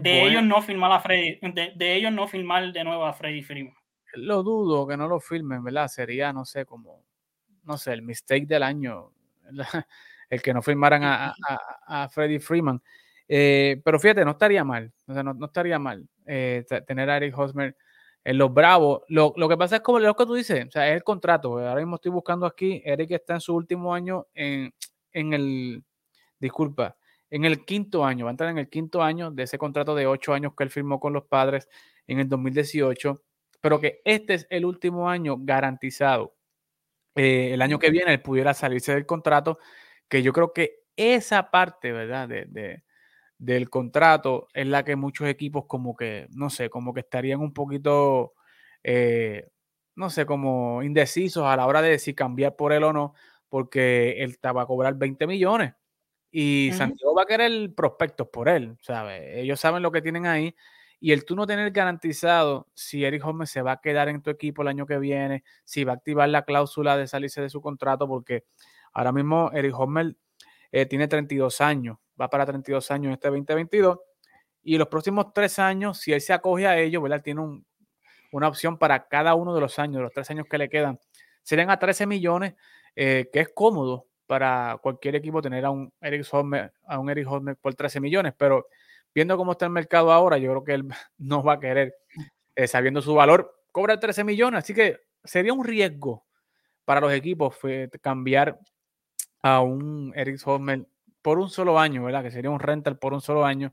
de 0.00 0.26
ellos 0.26 0.42
no 0.42 0.62
firmar 0.62 0.92
a 0.92 1.00
Freddy, 1.00 1.38
de, 1.74 1.94
ellos 1.94 2.12
no 2.12 2.26
firmar 2.26 2.72
de 2.72 2.84
nuevo 2.84 3.04
a 3.04 3.12
Freddy 3.12 3.42
Freeman. 3.42 3.74
Lo 4.14 4.42
dudo 4.42 4.86
que 4.86 4.96
no 4.96 5.06
lo 5.06 5.20
firmen, 5.20 5.62
¿verdad? 5.62 5.88
Sería, 5.88 6.32
no 6.32 6.44
sé, 6.44 6.64
como, 6.64 7.04
no 7.64 7.76
sé, 7.76 7.92
el 7.92 8.02
mistake 8.02 8.46
del 8.46 8.62
año, 8.62 9.12
el 10.30 10.42
que 10.42 10.54
no 10.54 10.62
firmaran 10.62 11.02
a, 11.04 11.34
a, 11.86 12.08
Freddy 12.08 12.38
Freeman. 12.38 12.82
Eh, 13.28 13.80
pero 13.84 13.98
fíjate, 13.98 14.24
no 14.24 14.32
estaría 14.32 14.64
mal, 14.64 14.92
o 15.06 15.14
sea, 15.14 15.22
no, 15.22 15.34
no 15.34 15.46
estaría 15.46 15.78
mal 15.78 16.06
eh, 16.26 16.64
tener 16.86 17.08
a 17.08 17.16
Eric 17.16 17.38
Hosmer 17.38 17.76
en 18.24 18.38
los 18.38 18.52
Bravos. 18.52 19.02
Lo, 19.08 19.32
lo, 19.36 19.48
que 19.48 19.56
pasa 19.56 19.76
es 19.76 19.82
como 19.82 19.98
lo 19.98 20.14
que 20.14 20.26
tú 20.26 20.34
dices, 20.34 20.66
o 20.66 20.70
sea, 20.70 20.88
es 20.88 20.96
el 20.96 21.04
contrato. 21.04 21.58
Ahora 21.58 21.80
mismo 21.80 21.96
estoy 21.96 22.12
buscando 22.12 22.46
aquí, 22.46 22.82
Eric 22.84 23.12
está 23.12 23.34
en 23.34 23.40
su 23.40 23.54
último 23.54 23.94
año 23.94 24.26
en, 24.34 24.72
en 25.12 25.32
el, 25.32 25.84
disculpa, 26.38 26.96
en 27.30 27.44
el 27.44 27.64
quinto 27.64 28.04
año, 28.04 28.26
va 28.26 28.30
a 28.30 28.32
entrar 28.32 28.50
en 28.50 28.58
el 28.58 28.68
quinto 28.68 29.02
año 29.02 29.30
de 29.30 29.44
ese 29.44 29.58
contrato 29.58 29.94
de 29.94 30.06
ocho 30.06 30.34
años 30.34 30.52
que 30.56 30.64
él 30.64 30.70
firmó 30.70 31.00
con 31.00 31.12
los 31.12 31.24
padres 31.24 31.68
en 32.06 32.20
el 32.20 32.28
2018, 32.28 33.22
pero 33.60 33.80
que 33.80 34.02
este 34.04 34.34
es 34.34 34.46
el 34.50 34.64
último 34.64 35.08
año 35.08 35.36
garantizado. 35.38 36.34
Eh, 37.14 37.50
el 37.54 37.62
año 37.62 37.78
que 37.78 37.90
viene 37.90 38.12
él 38.12 38.22
pudiera 38.22 38.54
salirse 38.54 38.92
del 38.94 39.06
contrato, 39.06 39.58
que 40.08 40.22
yo 40.22 40.32
creo 40.32 40.52
que 40.52 40.82
esa 40.96 41.50
parte, 41.50 41.92
¿verdad? 41.92 42.28
De, 42.28 42.82
del 43.42 43.68
contrato 43.70 44.46
es 44.54 44.68
la 44.68 44.84
que 44.84 44.94
muchos 44.94 45.26
equipos 45.28 45.66
como 45.66 45.96
que, 45.96 46.28
no 46.30 46.48
sé, 46.48 46.70
como 46.70 46.94
que 46.94 47.00
estarían 47.00 47.40
un 47.40 47.52
poquito, 47.52 48.34
eh, 48.84 49.48
no 49.96 50.10
sé, 50.10 50.26
como 50.26 50.82
indecisos 50.84 51.44
a 51.44 51.56
la 51.56 51.66
hora 51.66 51.82
de 51.82 51.98
si 51.98 52.14
cambiar 52.14 52.54
por 52.54 52.72
él 52.72 52.84
o 52.84 52.92
no, 52.92 53.14
porque 53.48 54.22
él 54.22 54.38
va 54.44 54.62
a 54.62 54.66
cobrar 54.66 54.94
20 54.94 55.26
millones 55.26 55.74
y 56.30 56.70
Santiago 56.72 57.14
va 57.14 57.22
a 57.22 57.26
querer 57.26 57.74
prospectos 57.74 58.28
por 58.28 58.48
él, 58.48 58.76
¿sabes? 58.80 59.22
Ellos 59.36 59.58
saben 59.58 59.82
lo 59.82 59.90
que 59.90 60.02
tienen 60.02 60.26
ahí. 60.26 60.54
Y 61.00 61.10
el 61.10 61.24
tú 61.24 61.34
no 61.34 61.46
tener 61.48 61.72
garantizado 61.72 62.68
si 62.74 63.04
Eric 63.04 63.24
Holmes 63.26 63.50
se 63.50 63.60
va 63.60 63.72
a 63.72 63.80
quedar 63.80 64.08
en 64.08 64.22
tu 64.22 64.30
equipo 64.30 64.62
el 64.62 64.68
año 64.68 64.86
que 64.86 64.98
viene, 64.98 65.42
si 65.64 65.82
va 65.82 65.92
a 65.92 65.96
activar 65.96 66.28
la 66.28 66.44
cláusula 66.44 66.96
de 66.96 67.08
salirse 67.08 67.42
de 67.42 67.50
su 67.50 67.60
contrato, 67.60 68.06
porque 68.06 68.44
ahora 68.92 69.10
mismo 69.10 69.50
Eric 69.52 69.76
Holmes 69.76 70.14
eh, 70.70 70.86
tiene 70.86 71.08
32 71.08 71.60
años, 71.60 71.98
va 72.20 72.28
para 72.28 72.46
32 72.46 72.90
años 72.90 73.12
este 73.12 73.28
2022. 73.28 73.98
Y 74.62 74.78
los 74.78 74.88
próximos 74.88 75.32
tres 75.32 75.58
años, 75.58 75.98
si 75.98 76.12
él 76.12 76.20
se 76.20 76.32
acoge 76.32 76.66
a 76.66 76.78
ellos, 76.78 77.02
¿verdad? 77.02 77.22
Tiene 77.22 77.62
una 78.32 78.48
opción 78.48 78.78
para 78.78 79.08
cada 79.08 79.34
uno 79.34 79.54
de 79.54 79.60
los 79.60 79.78
años, 79.78 80.02
los 80.02 80.12
tres 80.12 80.30
años 80.30 80.46
que 80.48 80.58
le 80.58 80.68
quedan. 80.68 80.98
Serían 81.42 81.70
a 81.70 81.78
13 81.78 82.06
millones, 82.06 82.54
eh, 82.94 83.28
que 83.32 83.40
es 83.40 83.48
cómodo 83.54 84.06
para 84.26 84.78
cualquier 84.82 85.16
equipo 85.16 85.42
tener 85.42 85.64
a 85.64 85.70
un 85.70 85.92
Eric 86.00 86.26
a 86.86 86.98
un 86.98 87.10
Eric 87.10 87.28
por 87.60 87.74
13 87.74 88.00
millones, 88.00 88.32
pero 88.36 88.68
viendo 89.14 89.36
cómo 89.36 89.52
está 89.52 89.66
el 89.66 89.72
mercado 89.72 90.12
ahora, 90.12 90.38
yo 90.38 90.50
creo 90.50 90.64
que 90.64 90.74
él 90.74 90.88
no 91.18 91.42
va 91.42 91.54
a 91.54 91.60
querer, 91.60 91.94
eh, 92.54 92.68
sabiendo 92.68 93.02
su 93.02 93.14
valor, 93.14 93.54
cobrar 93.72 93.98
13 93.98 94.24
millones, 94.24 94.58
así 94.58 94.74
que 94.74 95.00
sería 95.24 95.52
un 95.52 95.64
riesgo 95.64 96.24
para 96.84 97.00
los 97.00 97.12
equipos 97.12 97.56
cambiar 98.00 98.58
a 99.42 99.60
un 99.60 100.12
Eric 100.14 100.40
Hosmer 100.44 100.86
por 101.22 101.38
un 101.38 101.48
solo 101.48 101.78
año, 101.78 102.04
¿verdad? 102.04 102.22
Que 102.22 102.30
sería 102.30 102.50
un 102.50 102.60
rental 102.60 102.98
por 102.98 103.14
un 103.14 103.20
solo 103.20 103.44
año 103.44 103.72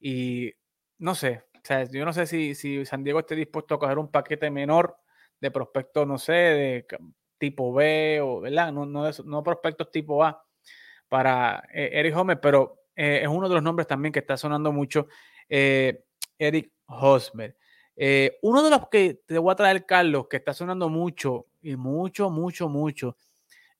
y 0.00 0.52
no 0.98 1.14
sé, 1.14 1.44
o 1.54 1.60
sea, 1.62 1.84
yo 1.84 2.04
no 2.04 2.12
sé 2.12 2.26
si, 2.26 2.54
si 2.54 2.84
San 2.84 3.04
Diego 3.04 3.20
esté 3.20 3.36
dispuesto 3.36 3.74
a 3.74 3.78
coger 3.78 3.98
un 3.98 4.10
paquete 4.10 4.50
menor 4.50 4.96
de 5.40 5.50
prospectos, 5.50 6.06
no 6.06 6.18
sé, 6.18 6.32
de 6.32 6.86
tipo 7.38 7.72
B 7.72 8.20
o, 8.20 8.40
¿verdad? 8.40 8.72
No, 8.72 8.84
no, 8.84 9.42
prospectos 9.42 9.90
tipo 9.90 10.24
A 10.24 10.44
para 11.08 11.62
eh, 11.72 11.90
Eric 11.92 12.16
Hosmer, 12.16 12.40
pero 12.40 12.82
eh, 12.94 13.20
es 13.22 13.28
uno 13.28 13.48
de 13.48 13.54
los 13.54 13.62
nombres 13.62 13.86
también 13.86 14.12
que 14.12 14.18
está 14.18 14.36
sonando 14.36 14.72
mucho, 14.72 15.06
eh, 15.48 16.04
Eric 16.38 16.72
Hosmer. 16.86 17.56
uno 18.42 18.62
de 18.62 18.70
los 18.70 18.88
que 18.88 19.22
te 19.26 19.38
voy 19.38 19.52
a 19.52 19.56
traer, 19.56 19.86
Carlos, 19.86 20.26
que 20.28 20.36
está 20.38 20.52
sonando 20.52 20.88
mucho 20.88 21.46
y 21.62 21.76
mucho, 21.76 22.30
mucho, 22.30 22.68
mucho, 22.68 23.16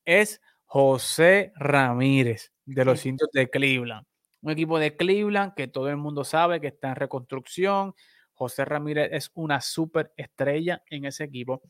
es 0.05 0.41
José 0.71 1.53
Ramírez 1.57 2.53
de 2.65 2.85
los 2.85 3.05
indios 3.07 3.31
de 3.33 3.51
Cleveland. 3.51 4.07
Un 4.43 4.53
equipo 4.53 4.79
de 4.79 4.97
Cleveland 4.97 5.55
que 5.55 5.67
todo 5.67 5.89
el 5.89 5.97
mundo 5.97 6.23
sabe 6.23 6.61
que 6.61 6.69
está 6.69 6.91
en 6.91 6.97
reconstrucción. 6.97 7.95
José 8.35 8.65
Ramírez 8.65 9.09
es 9.13 9.31
una 9.35 9.61
super 9.61 10.13
estrella 10.17 10.83
en 10.89 11.07
ese 11.07 11.25
equipo 11.25 11.63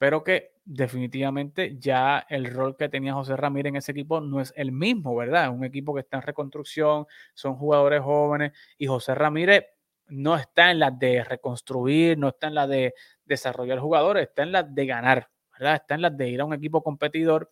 pero 0.00 0.24
que 0.24 0.54
definitivamente 0.64 1.76
ya 1.78 2.24
el 2.30 2.46
rol 2.46 2.74
que 2.74 2.88
tenía 2.88 3.12
José 3.12 3.36
Ramírez 3.36 3.68
en 3.68 3.76
ese 3.76 3.92
equipo 3.92 4.22
no 4.22 4.40
es 4.40 4.50
el 4.56 4.72
mismo, 4.72 5.14
¿verdad? 5.14 5.44
Es 5.44 5.50
un 5.50 5.62
equipo 5.62 5.92
que 5.92 6.00
está 6.00 6.16
en 6.16 6.22
reconstrucción, 6.22 7.04
son 7.34 7.56
jugadores 7.56 8.00
jóvenes 8.00 8.52
y 8.78 8.86
José 8.86 9.14
Ramírez 9.14 9.66
no 10.08 10.36
está 10.36 10.70
en 10.70 10.78
la 10.78 10.90
de 10.90 11.22
reconstruir, 11.22 12.16
no 12.16 12.28
está 12.28 12.46
en 12.46 12.54
la 12.54 12.66
de 12.66 12.94
desarrollar 13.26 13.78
jugadores, 13.78 14.28
está 14.28 14.42
en 14.42 14.52
la 14.52 14.62
de 14.62 14.86
ganar, 14.86 15.28
¿verdad? 15.52 15.74
Está 15.74 15.96
en 15.96 16.00
la 16.00 16.08
de 16.08 16.30
ir 16.30 16.40
a 16.40 16.46
un 16.46 16.54
equipo 16.54 16.82
competidor 16.82 17.50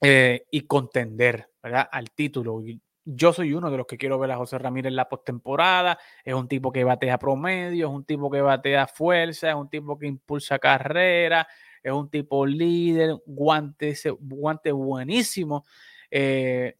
eh, 0.00 0.46
y 0.50 0.62
contender. 0.62 1.48
Al 1.62 2.10
título. 2.12 2.62
Yo 3.04 3.32
soy 3.32 3.52
uno 3.52 3.70
de 3.70 3.76
los 3.76 3.86
que 3.86 3.98
quiero 3.98 4.18
ver 4.18 4.30
a 4.30 4.36
José 4.36 4.58
Ramírez 4.58 4.90
en 4.90 4.96
la 4.96 5.08
postemporada. 5.08 5.98
Es 6.24 6.34
un 6.34 6.48
tipo 6.48 6.72
que 6.72 6.84
batea 6.84 7.18
promedio, 7.18 7.88
es 7.88 7.92
un 7.92 8.04
tipo 8.04 8.30
que 8.30 8.40
batea 8.40 8.86
fuerza, 8.86 9.50
es 9.50 9.54
un 9.54 9.68
tipo 9.68 9.98
que 9.98 10.06
impulsa 10.06 10.58
carrera, 10.58 11.46
es 11.82 11.92
un 11.92 12.08
tipo 12.08 12.46
líder, 12.46 13.16
guante, 13.26 13.94
guante 14.20 14.72
buenísimo. 14.72 15.64
Eh, 16.10 16.76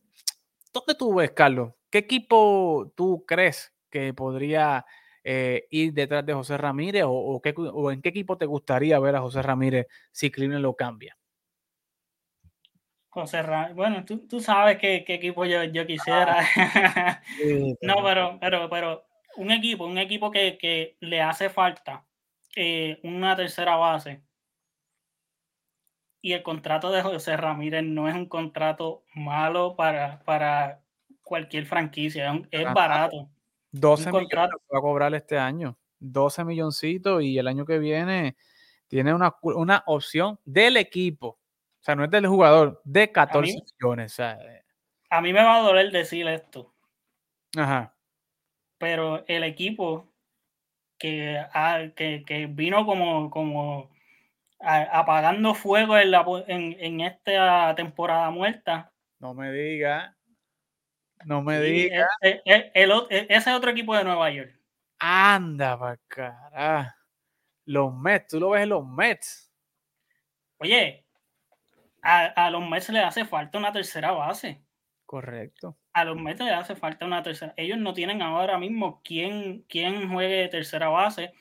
¿Dónde 0.72 0.94
tú 0.94 1.14
ves, 1.14 1.32
Carlos? 1.32 1.72
¿Qué 1.90 1.98
equipo 1.98 2.92
tú 2.94 3.24
crees 3.26 3.74
que 3.90 4.14
podría 4.14 4.86
eh, 5.24 5.66
ir 5.70 5.92
detrás 5.92 6.24
de 6.24 6.32
José 6.32 6.56
Ramírez 6.56 7.04
o, 7.04 7.10
o, 7.10 7.90
en 7.90 8.00
qué 8.00 8.08
equipo 8.10 8.38
te 8.38 8.46
gustaría 8.46 8.98
ver 9.00 9.16
a 9.16 9.20
José 9.20 9.42
Ramírez 9.42 9.86
si 10.12 10.30
Cleveland 10.30 10.62
lo 10.62 10.74
cambia? 10.76 11.19
José 13.10 13.42
Ramírez, 13.42 13.76
bueno, 13.76 14.04
tú, 14.04 14.26
tú 14.26 14.40
sabes 14.40 14.78
qué, 14.78 15.04
qué, 15.04 15.14
equipo 15.14 15.44
yo, 15.44 15.64
yo 15.64 15.86
quisiera. 15.86 16.46
Ah, 16.56 17.20
no, 17.82 18.02
pero, 18.04 18.38
pero, 18.40 18.70
pero 18.70 19.04
un 19.36 19.50
equipo, 19.50 19.84
un 19.84 19.98
equipo 19.98 20.30
que, 20.30 20.56
que 20.58 20.96
le 21.00 21.20
hace 21.20 21.50
falta 21.50 22.04
eh, 22.56 23.00
una 23.02 23.36
tercera 23.36 23.76
base. 23.76 24.22
Y 26.22 26.32
el 26.32 26.42
contrato 26.42 26.90
de 26.90 27.02
José 27.02 27.36
Ramírez 27.36 27.82
no 27.82 28.08
es 28.08 28.14
un 28.14 28.26
contrato 28.26 29.04
malo 29.14 29.74
para, 29.74 30.20
para 30.24 30.82
cualquier 31.22 31.66
franquicia, 31.66 32.40
es, 32.50 32.64
barato. 32.72 33.28
12 33.72 34.12
millones 34.12 34.30
va 34.72 34.78
a 34.78 34.82
cobrar 34.82 35.14
este 35.14 35.38
año, 35.38 35.78
12 35.98 36.44
milloncitos 36.44 37.22
y 37.22 37.38
el 37.38 37.48
año 37.48 37.64
que 37.64 37.78
viene 37.78 38.36
tiene 38.88 39.14
una, 39.14 39.36
una 39.42 39.82
opción 39.86 40.38
del 40.44 40.76
equipo. 40.76 41.39
O 41.80 41.82
sea, 41.82 41.94
no 41.94 42.04
es 42.04 42.10
del 42.10 42.26
jugador, 42.26 42.80
de 42.84 43.10
14 43.10 43.54
millones. 43.80 44.12
O 44.12 44.16
sea, 44.16 44.32
eh. 44.34 44.62
a 45.08 45.20
mí 45.22 45.32
me 45.32 45.42
va 45.42 45.56
a 45.56 45.62
doler 45.62 45.90
decir 45.90 46.28
esto. 46.28 46.74
Ajá. 47.56 47.94
Pero 48.78 49.24
el 49.26 49.44
equipo 49.44 50.12
que, 50.98 51.42
que, 51.96 52.22
que 52.26 52.46
vino 52.46 52.84
como, 52.84 53.30
como 53.30 53.90
apagando 54.60 55.54
fuego 55.54 55.96
en, 55.96 56.10
la, 56.10 56.24
en, 56.46 56.76
en, 56.78 57.00
esta 57.00 57.74
temporada 57.74 58.30
muerta. 58.30 58.92
No 59.18 59.32
me 59.32 59.50
diga. 59.50 60.16
No 61.24 61.42
me 61.42 61.60
diga. 61.60 62.06
E, 62.20 62.42
e, 62.44 62.70
el, 62.74 62.92
e, 63.08 63.26
ese 63.30 63.52
otro 63.52 63.70
equipo 63.70 63.96
de 63.96 64.04
Nueva 64.04 64.30
York. 64.30 64.54
Anda, 64.98 65.78
para 65.78 65.96
cara. 66.08 66.96
Los 67.64 67.94
Mets, 67.94 68.28
tú 68.28 68.40
lo 68.40 68.50
ves 68.50 68.62
en 68.62 68.68
los 68.68 68.86
Mets. 68.86 69.50
Oye, 70.58 71.06
a, 72.02 72.26
a 72.26 72.50
los 72.50 72.68
Mets 72.68 72.90
le 72.90 73.00
hace 73.00 73.24
falta 73.24 73.58
una 73.58 73.72
tercera 73.72 74.12
base. 74.12 74.62
Correcto. 75.10 75.76
A 75.92 76.04
los 76.04 76.16
Mets 76.16 76.40
le 76.40 76.52
hace 76.52 76.76
falta 76.76 77.04
una 77.04 77.22
tercera. 77.22 77.52
Ellos 77.56 77.78
no 77.78 77.92
tienen 77.92 78.22
ahora 78.22 78.58
mismo 78.58 79.00
quién, 79.02 79.64
quién 79.68 80.08
juegue 80.08 80.36
de 80.36 80.48
tercera 80.48 80.88
base. 80.88 81.32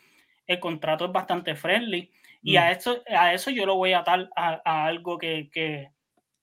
El 0.47 0.59
contrato 0.59 1.05
es 1.05 1.11
bastante 1.11 1.55
friendly. 1.55 2.11
Y 2.41 2.57
a, 2.57 2.69
mm. 2.69 2.71
eso, 2.71 3.03
a 3.07 3.33
eso 3.33 3.51
yo 3.51 3.67
lo 3.67 3.75
voy 3.75 3.93
a 3.93 3.99
atar 3.99 4.27
a, 4.35 4.85
algo 4.85 5.19
que, 5.19 5.51
que, 5.51 5.91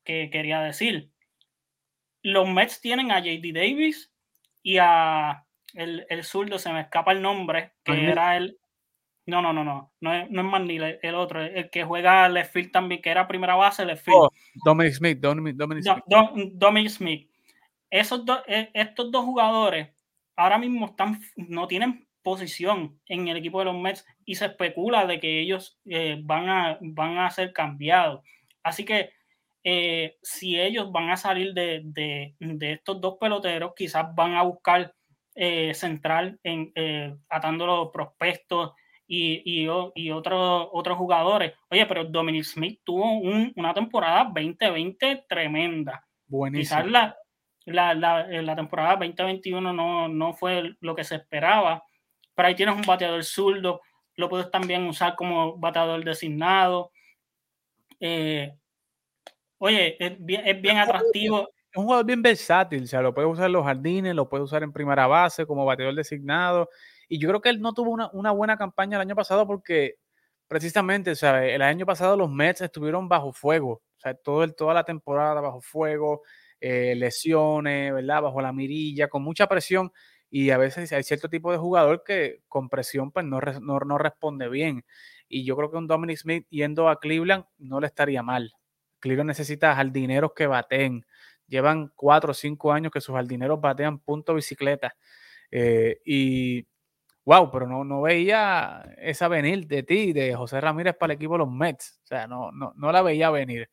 que, 0.05 0.31
quería 0.31 0.61
decir. 0.61 1.11
Los 2.23 2.49
Mets 2.49 2.81
tienen 2.81 3.11
a 3.11 3.19
JD 3.19 3.53
Davis 3.53 4.13
y 4.63 4.79
a 4.79 5.45
el, 5.75 6.07
el 6.09 6.23
zurdo, 6.23 6.61
se 6.61 6.73
me 6.73 6.81
escapa 6.81 7.13
el 7.13 7.23
nombre, 7.23 7.73
que 7.83 8.11
era 8.11 8.37
el. 8.37 8.57
No, 9.27 9.43
no, 9.43 9.53
no, 9.53 9.65
no, 9.65 9.93
no 10.01 10.15
es, 10.15 10.31
no 10.31 10.57
es 10.57 10.99
el 11.03 11.15
otro, 11.17 11.43
el 11.43 11.69
que 11.69 11.83
juega 11.83 12.29
left 12.29 12.53
field 12.53 12.71
también, 12.71 13.03
que 13.03 13.11
era 13.11 13.27
primera 13.27 13.57
base 13.57 13.85
left 13.85 14.05
field. 14.05 14.19
Oh, 14.19 14.31
Dominic 14.65 14.95
Smith, 14.95 15.19
Dominic, 15.19 15.57
Smith. 15.57 16.05
Dominic 16.53 16.91
Smith. 16.91 17.31
Esos 17.91 18.23
e, 18.47 18.71
estos 18.73 19.11
dos 19.11 19.25
jugadores 19.25 19.89
ahora 20.37 20.59
mismo 20.59 20.87
están, 20.87 21.19
no 21.37 21.67
tienen 21.67 22.07
posición 22.23 23.01
en 23.07 23.29
el 23.29 23.37
equipo 23.37 23.59
de 23.59 23.67
los 23.67 23.77
Mets 23.77 24.05
y 24.25 24.35
se 24.35 24.47
especula 24.47 25.07
de 25.07 25.19
que 25.19 25.41
ellos 25.41 25.79
eh, 25.87 26.21
van, 26.23 26.49
a, 26.49 26.79
van 26.81 27.19
a 27.19 27.31
ser 27.31 27.53
cambiados. 27.53 28.23
Así 28.63 28.85
que 28.85 29.11
eh, 29.65 30.17
si 30.23 30.61
ellos 30.61 30.93
van 30.93 31.11
a 31.11 31.17
salir 31.17 31.53
de, 31.55 31.83
de, 31.85 32.35
de, 32.39 32.73
estos 32.73 33.01
dos 33.01 33.17
peloteros, 33.21 33.73
quizás 33.75 34.15
van 34.15 34.35
a 34.35 34.43
buscar 34.43 34.95
eh, 35.35 35.75
central 35.75 36.39
en, 36.43 36.73
atando 37.29 37.67
los 37.67 37.91
prospectos 37.93 38.73
y, 39.07 39.43
y, 39.45 39.69
y 39.95 40.11
otros, 40.11 40.69
otros 40.73 40.99
jugadores. 40.99 41.55
Oye, 41.71 41.87
pero 41.87 42.05
Dominic 42.05 42.45
Smith 42.45 42.81
tuvo 42.85 43.21
una 43.55 43.75
temporada 43.75 44.25
2020 44.25 45.27
tremenda. 45.29 46.05
Quizás 46.53 46.87
la, 46.87 47.17
la, 47.67 47.95
la, 47.95 48.27
la 48.27 48.57
temporada 48.57 48.97
2021 48.97 49.73
no, 49.73 50.09
no 50.09 50.33
fue 50.33 50.75
lo 50.81 50.95
que 50.95 51.05
se 51.05 51.17
esperaba 51.17 51.83
pero 52.37 52.49
ahí 52.49 52.55
tienes 52.55 52.77
un 52.77 52.83
bateador 52.83 53.25
zurdo, 53.25 53.81
lo 54.15 54.29
puedes 54.29 54.51
también 54.51 54.87
usar 54.87 55.17
como 55.17 55.57
bateador 55.57 56.05
designado. 56.05 56.93
Eh, 57.99 58.55
oye, 59.59 59.97
es 59.99 60.17
bien, 60.21 60.77
atractivo. 60.77 61.49
Es 61.71 61.79
un 61.79 61.85
jugador 61.85 62.05
bien 62.05 62.23
versátil, 62.23 62.85
o 62.85 62.87
sea, 62.87 63.01
lo 63.01 63.15
puedes 63.15 63.31
usar 63.31 63.47
en 63.47 63.53
los 63.53 63.65
jardines, 63.65 64.15
lo 64.15 64.29
puedes 64.29 64.45
usar 64.45 64.63
en 64.63 64.73
primera 64.73 65.07
base 65.07 65.47
como 65.47 65.65
bateador 65.65 65.95
designado. 65.95 66.69
Y 67.09 67.19
yo 67.19 67.29
creo 67.29 67.41
que 67.41 67.51
él 67.51 67.61
no 67.61 67.73
tuvo 67.73 67.91
una, 68.13 68.31
buena 68.33 68.57
campaña 68.57 68.97
el 68.97 69.03
año 69.03 69.15
pasado 69.15 69.47
porque 69.47 69.97
precisamente, 70.49 71.15
sea, 71.15 71.45
el 71.47 71.63
año 71.63 71.87
pasado 71.87 72.17
los 72.17 72.31
Mets 72.31 72.61
estuvieron 72.61 73.09
bajo 73.09 73.33
fuego, 73.33 73.83
o 73.97 74.01
sea, 74.01 74.15
todo 74.15 74.47
toda 74.53 74.75
la 74.75 74.85
temporada 74.85 75.41
bajo 75.41 75.61
fuego, 75.61 76.23
eh, 76.61 76.95
lesiones, 76.97 77.93
¿verdad? 77.93 78.23
Bajo 78.23 78.41
la 78.41 78.53
mirilla, 78.53 79.09
con 79.09 79.23
mucha 79.23 79.47
presión 79.47 79.93
y 80.31 80.51
a 80.51 80.59
veces 80.59 80.93
hay 80.93 81.03
cierto 81.03 81.29
tipo 81.29 81.53
de 81.53 81.59
jugador 81.59 82.03
que 82.05 82.43
con 82.49 82.69
presión 82.69 83.13
pues 83.13 83.25
no, 83.25 83.41
no, 83.41 83.99
responde 83.99 84.49
bien. 84.49 84.85
Y 85.29 85.45
yo 85.45 85.57
creo 85.57 85.71
que 85.71 85.77
un 85.77 85.87
Dominic 85.87 86.19
Smith 86.19 86.47
yendo 86.51 86.89
a 86.89 86.99
Cleveland 87.01 87.45
no 87.59 87.81
le 87.81 87.87
estaría 87.87 88.23
mal. 88.23 88.53
Cleveland 89.01 89.29
necesita 89.29 89.75
jardineros 89.75 90.33
que 90.35 90.47
baten. 90.47 91.07
Llevan 91.47 91.93
cuatro 91.95 92.33
o 92.33 92.35
cinco 92.35 92.73
años 92.73 92.93
que 92.93 93.01
sus 93.01 93.15
jardineros 93.15 93.61
batean 93.61 93.99
punto 94.01 94.35
bicicleta. 94.35 94.97
Eh, 95.51 96.01
y 96.05 96.67
wow, 97.27 97.51
pero 97.51 97.67
no, 97.67 97.85
no 97.85 98.03
veía 98.03 98.95
esa 98.99 99.29
venir 99.29 99.67
de 99.67 99.83
ti, 99.83 100.13
de 100.13 100.35
José 100.35 100.61
Ramírez 100.61 100.95
para 100.97 101.13
el 101.13 101.17
equipo 101.17 101.35
de 101.35 101.39
los 101.41 101.51
Mets. 101.51 102.01
O 102.05 102.07
sea, 102.07 102.27
no, 102.29 102.53
no, 102.53 102.73
no 102.77 102.93
la 102.93 103.03
veía 103.03 103.31
venir. 103.31 103.69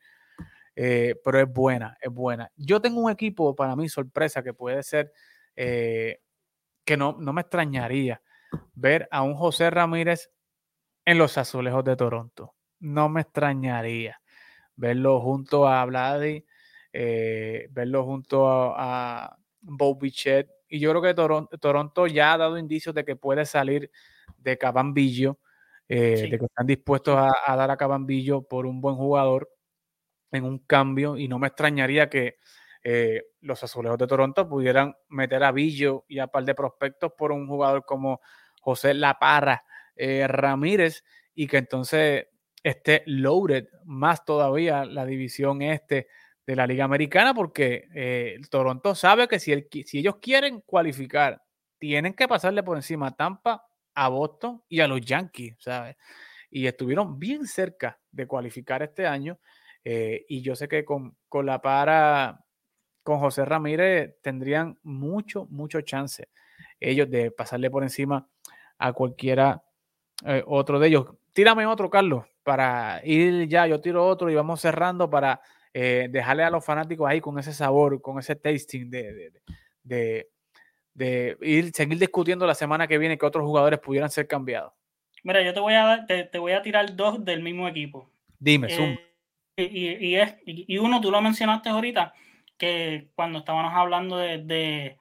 Eh, 0.76 1.16
pero 1.24 1.40
es 1.40 1.54
buena, 1.54 1.96
es 2.02 2.12
buena. 2.12 2.52
Yo 2.56 2.82
tengo 2.82 3.00
un 3.00 3.12
equipo 3.12 3.56
para 3.56 3.76
mí 3.76 3.88
sorpresa 3.90 4.44
que 4.44 4.54
puede 4.56 4.82
ser 4.82 5.14
eh, 5.56 6.20
que 6.86 6.98
no, 6.98 7.16
no 7.20 7.32
me 7.34 7.42
extrañaría 7.42 8.22
ver 8.74 9.08
a 9.12 9.22
un 9.24 9.36
José 9.36 9.70
Ramírez 9.70 10.32
en 11.06 11.20
los 11.20 11.38
azulejos 11.38 11.84
de 11.84 11.96
Toronto. 11.96 12.56
No 12.80 13.10
me 13.10 13.22
extrañaría 13.22 14.20
verlo 14.76 15.22
junto 15.22 15.68
a 15.68 15.86
Vladi, 15.86 16.46
eh, 16.92 17.68
verlo 17.72 18.04
junto 18.06 18.50
a, 18.50 19.26
a 19.26 19.38
Bo 19.62 19.96
Bichette. 19.96 20.50
Y 20.74 20.80
yo 20.80 20.90
creo 20.90 21.04
que 21.04 21.14
Toronto, 21.14 21.56
Toronto, 21.60 22.08
ya 22.08 22.34
ha 22.34 22.38
dado 22.40 22.58
indicios 22.58 22.96
de 22.96 23.06
que 23.06 23.16
puede 23.16 23.46
salir 23.46 23.92
de 24.40 24.58
Cabambillo, 24.58 25.38
eh, 25.88 26.30
de 26.32 26.40
que 26.40 26.46
están 26.46 26.66
dispuestos 26.66 27.16
a, 27.16 27.56
dar 27.56 27.70
a 27.70 27.78
Cabambillo 27.78 28.42
por 28.42 28.66
un 28.66 28.82
buen 28.82 28.96
jugador 28.96 29.52
en 30.32 30.46
un 30.46 30.58
cambio. 30.58 31.16
Y 31.16 31.28
no 31.28 31.38
me 31.38 31.46
extrañaría 31.46 32.10
que 32.10 32.40
eh, 32.84 33.22
los 33.42 33.64
azulejos 33.64 34.00
de 34.00 34.08
Toronto 34.08 34.50
pudieran 34.50 34.96
meter 35.10 35.44
a 35.44 35.52
Billo 35.52 36.06
y 36.08 36.18
a 36.18 36.26
par 36.26 36.44
de 36.44 36.56
prospectos 36.56 37.12
por 37.16 37.32
un 37.32 37.48
jugador 37.48 37.86
como 37.86 38.20
José 38.60 38.96
Laparra 38.96 39.64
eh, 39.96 40.26
Ramírez 40.28 41.04
y 41.36 41.46
que 41.46 41.58
entonces 41.58 42.30
esté 42.64 43.04
loaded 43.06 43.68
más 43.86 44.26
todavía 44.26 44.86
la 44.86 45.06
división 45.06 45.62
este 45.62 46.08
de 46.46 46.56
la 46.56 46.68
Liga 46.68 46.86
Americana 46.86 47.34
porque 47.34 47.88
eh, 47.94 48.40
Toronto 48.50 48.96
sabe 48.96 49.28
que 49.28 49.40
si, 49.40 49.54
si 49.86 50.00
ellos 50.00 50.18
quieren 50.22 50.62
cualificar, 50.62 51.42
tienen 51.78 52.14
que 52.14 52.28
pasarle 52.28 52.64
por 52.64 52.78
encima 52.78 53.08
a 53.08 53.16
Tampa, 53.16 53.66
a 53.96 54.10
Boston 54.10 54.64
y 54.68 54.80
a 54.80 54.88
los 54.88 55.02
Yankees, 55.02 55.56
¿sabes? 55.60 55.96
Y 56.50 56.68
estuvieron 56.68 57.20
bien 57.20 57.46
cerca 57.46 58.00
de 58.12 58.28
cualificar 58.28 58.84
este 58.84 59.08
año. 59.08 59.40
y 59.84 60.42
yo 60.42 60.56
sé 60.56 60.68
que 60.68 60.86
con, 60.86 61.18
con 61.28 61.46
la 61.46 61.62
para 61.62 62.40
con 63.04 63.20
José 63.20 63.44
Ramírez 63.44 64.16
tendrían 64.22 64.80
mucho, 64.82 65.46
mucho 65.50 65.82
chance 65.82 66.30
ellos 66.80 67.10
de 67.10 67.32
pasarle 67.32 67.70
por 67.70 67.84
encima 67.84 68.28
a 68.78 68.94
cualquiera 68.94 69.64
eh, 70.26 70.44
otro 70.46 70.80
de 70.80 70.88
ellos. 70.88 71.08
Tírame 71.34 71.66
otro, 71.66 71.90
Carlos, 71.90 72.26
para 72.44 73.02
ir 73.04 73.48
ya, 73.48 73.68
yo 73.68 73.82
tiro 73.82 74.06
otro 74.06 74.30
y 74.30 74.36
vamos 74.36 74.62
cerrando 74.62 75.10
para 75.10 75.42
eh, 75.74 76.08
dejarle 76.10 76.44
a 76.44 76.50
los 76.50 76.64
fanáticos 76.64 77.10
ahí 77.10 77.20
con 77.20 77.40
ese 77.40 77.54
sabor, 77.54 78.02
con 78.02 78.20
ese 78.20 78.36
tasting 78.36 78.90
de, 78.90 79.32
de, 79.84 80.28
de, 80.94 81.38
ir, 81.42 81.72
seguir 81.74 81.98
discutiendo 81.98 82.46
la 82.46 82.56
semana 82.56 82.88
que 82.88 82.98
viene 82.98 83.18
que 83.18 83.26
otros 83.26 83.44
jugadores 83.46 83.80
pudieran 83.80 84.10
ser 84.10 84.28
cambiados. 84.28 84.74
Mira, 85.24 85.42
yo 85.42 85.54
te 85.54 85.60
voy 85.60 85.74
a, 85.74 86.06
te, 86.06 86.26
te 86.26 86.38
voy 86.38 86.52
a 86.52 86.62
tirar 86.62 86.96
dos 86.96 87.24
del 87.24 87.42
mismo 87.42 87.68
equipo. 87.68 88.12
Dime, 88.40 88.68
eh, 88.70 89.00
Y, 89.56 90.08
y, 90.08 90.16
es, 90.16 90.36
y 90.46 90.78
uno, 90.78 91.00
tú 91.00 91.10
lo 91.10 91.22
mencionaste 91.22 91.70
ahorita, 91.70 92.14
que 92.58 93.10
cuando 93.16 93.40
estábamos 93.40 93.74
hablando 93.74 94.18
de, 94.18 94.98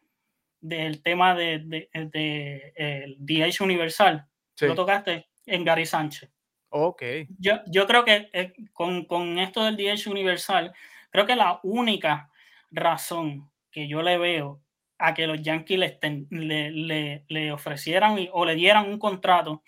del 0.61 1.03
tema 1.03 1.35
de, 1.35 1.59
de, 1.59 1.89
de 1.93 2.73
el 2.77 3.17
DH 3.19 3.63
universal, 3.63 4.27
lo 4.61 4.75
tocaste 4.75 5.29
en 5.47 5.65
Gary 5.65 5.87
Sánchez. 5.87 6.31
Ok. 6.75 7.03
Yo, 7.39 7.61
yo 7.67 7.87
creo 7.87 8.05
que 8.05 8.31
eh, 8.33 8.53
con, 8.73 9.05
con, 9.05 9.39
esto 9.39 9.63
del 9.63 9.77
DH 9.77 10.09
universal, 10.09 10.73
creo 11.11 11.27
que 11.27 11.37
la 11.37 11.61
única 11.63 12.31
razón 12.71 13.51
que 13.71 13.87
yo 13.87 14.01
le 14.01 14.17
veo 14.17 14.63
a 14.99 15.13
que 15.13 15.27
los 15.27 15.43
Yankees 15.43 15.79
le, 15.79 15.99
le, 16.31 17.25
le, 17.29 17.53
ofrecieran 17.53 18.17
o 18.33 18.45
le 18.47 18.55
dieran 18.55 18.89
un 18.89 18.99
contrato 18.99 19.63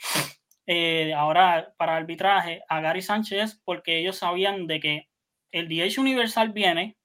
eh, 0.66 1.12
ahora 1.12 1.74
para 1.76 1.96
arbitraje 1.96 2.62
a 2.68 2.80
Gary 2.80 3.02
Sánchez 3.02 3.60
porque 3.64 3.98
ellos 3.98 4.16
sabían 4.16 4.66
de 4.66 4.80
que 4.80 5.08
el 5.52 5.68
DH 5.68 5.98
universal 6.00 6.52
viene 6.52 6.96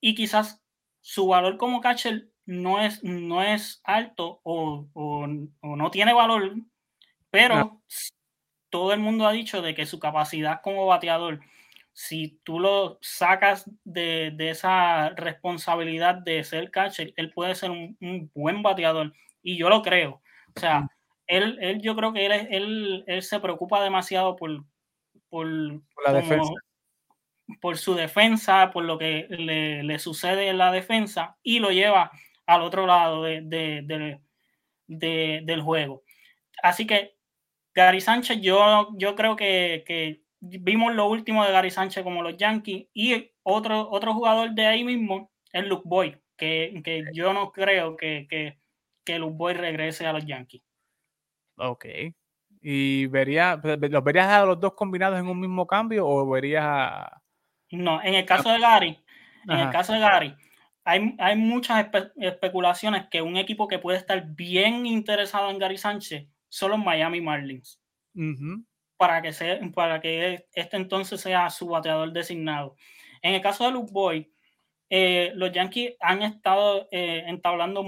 y 0.00 0.14
quizás 0.14 0.60
su 1.00 1.28
valor 1.28 1.56
como 1.56 1.80
catcher 1.80 2.30
no 2.46 2.80
es, 2.80 3.04
no 3.04 3.42
es 3.42 3.80
alto 3.84 4.40
o, 4.42 4.88
o, 4.92 5.26
no 5.26 5.90
tiene 5.90 6.14
valor, 6.14 6.56
pero 7.30 7.80
todo 8.70 8.92
el 8.92 9.00
mundo 9.00 9.26
ha 9.26 9.32
dicho 9.32 9.62
de 9.62 9.74
que 9.74 9.86
su 9.86 9.98
capacidad 9.98 10.60
como 10.62 10.86
bateador, 10.86 11.40
si 11.92 12.38
tú 12.44 12.60
lo 12.60 12.98
sacas 13.02 13.68
de, 13.84 14.32
de 14.34 14.50
esa 14.50 15.10
responsabilidad 15.10 16.14
de 16.14 16.44
ser 16.44 16.70
catcher, 16.70 17.12
él 17.16 17.32
puede 17.32 17.54
ser 17.54 17.70
un, 17.70 17.96
buen 18.34 18.62
bateador 18.62 19.12
y 19.42 19.56
yo 19.56 19.68
lo 19.68 19.82
creo. 19.82 20.22
O 20.54 20.60
sea, 20.60 20.88
él, 21.26 21.58
él, 21.60 21.80
yo 21.82 21.96
creo 21.96 22.12
que 22.12 22.26
él, 22.26 22.32
él, 22.50 23.04
él 23.06 23.22
se 23.22 23.40
preocupa 23.40 23.82
demasiado 23.82 24.36
por, 24.36 24.64
por, 25.28 25.46
la 25.46 26.12
defensa. 26.12 26.52
por 27.60 27.76
su 27.76 27.94
defensa, 27.94 28.70
por 28.70 28.84
lo 28.84 28.96
que 28.98 29.26
le, 29.30 29.82
le, 29.82 29.98
sucede 29.98 30.48
en 30.48 30.58
la 30.58 30.70
defensa 30.70 31.36
y 31.42 31.58
lo 31.58 31.70
lleva 31.70 32.10
al 32.46 32.62
otro 32.62 32.86
lado 32.86 33.24
de, 33.24 33.42
de, 33.42 34.20
del 34.86 35.62
juego. 35.62 36.02
Así 36.62 36.86
que 36.86 37.17
Gary 37.78 38.00
Sánchez, 38.00 38.40
yo, 38.40 38.88
yo 38.96 39.14
creo 39.14 39.36
que, 39.36 39.84
que, 39.86 40.24
vimos 40.40 40.92
lo 40.96 41.06
último 41.06 41.44
de 41.44 41.52
Gary 41.52 41.70
Sánchez 41.70 42.02
como 42.02 42.22
los 42.22 42.36
Yankees 42.36 42.88
y 42.92 43.30
otro, 43.44 43.88
otro 43.88 44.14
jugador 44.14 44.50
de 44.50 44.66
ahí 44.66 44.82
mismo 44.82 45.30
es 45.52 45.64
Luke 45.64 45.84
Boy, 45.84 46.20
que, 46.36 46.80
que 46.82 47.04
yo 47.12 47.32
no 47.32 47.52
creo 47.52 47.96
que, 47.96 48.26
que, 48.28 48.58
que 49.04 49.20
Luke 49.20 49.36
Boy 49.36 49.54
regrese 49.54 50.04
a 50.08 50.12
los 50.12 50.26
Yankees. 50.26 50.60
Ok. 51.56 51.86
¿Y 52.60 53.06
vería, 53.06 53.60
los 53.62 54.04
verías 54.04 54.26
a 54.26 54.44
los 54.44 54.58
dos 54.58 54.74
combinados 54.74 55.20
en 55.20 55.28
un 55.28 55.38
mismo 55.38 55.64
cambio 55.64 56.04
o 56.04 56.28
verías 56.28 56.64
a... 56.66 57.22
No, 57.70 58.02
en 58.02 58.14
el 58.14 58.26
caso 58.26 58.50
de 58.50 58.58
Gary, 58.58 58.98
en 59.46 59.56
el 59.56 59.70
caso 59.70 59.92
de 59.92 60.00
Gary, 60.00 60.34
hay, 60.82 61.14
hay 61.20 61.36
muchas 61.36 61.86
especulaciones 62.16 63.06
que 63.08 63.22
un 63.22 63.36
equipo 63.36 63.68
que 63.68 63.78
puede 63.78 63.98
estar 63.98 64.20
bien 64.34 64.84
interesado 64.84 65.48
en 65.50 65.60
Gary 65.60 65.78
Sánchez 65.78 66.26
son 66.48 66.70
los 66.72 66.80
Miami 66.80 67.20
Marlins. 67.20 67.80
para, 68.96 69.22
que 69.22 69.32
sea, 69.32 69.60
para 69.74 70.00
que 70.00 70.46
este 70.52 70.76
entonces 70.76 71.20
sea 71.20 71.50
su 71.50 71.68
bateador 71.68 72.12
designado. 72.12 72.76
En 73.22 73.34
el 73.34 73.40
caso 73.40 73.64
de 73.64 73.72
Luke 73.72 73.92
Boy, 73.92 74.30
eh, 74.90 75.32
los 75.34 75.52
Yankees 75.52 75.94
han 76.00 76.22
estado 76.22 76.88
eh, 76.90 77.24
entablando, 77.26 77.84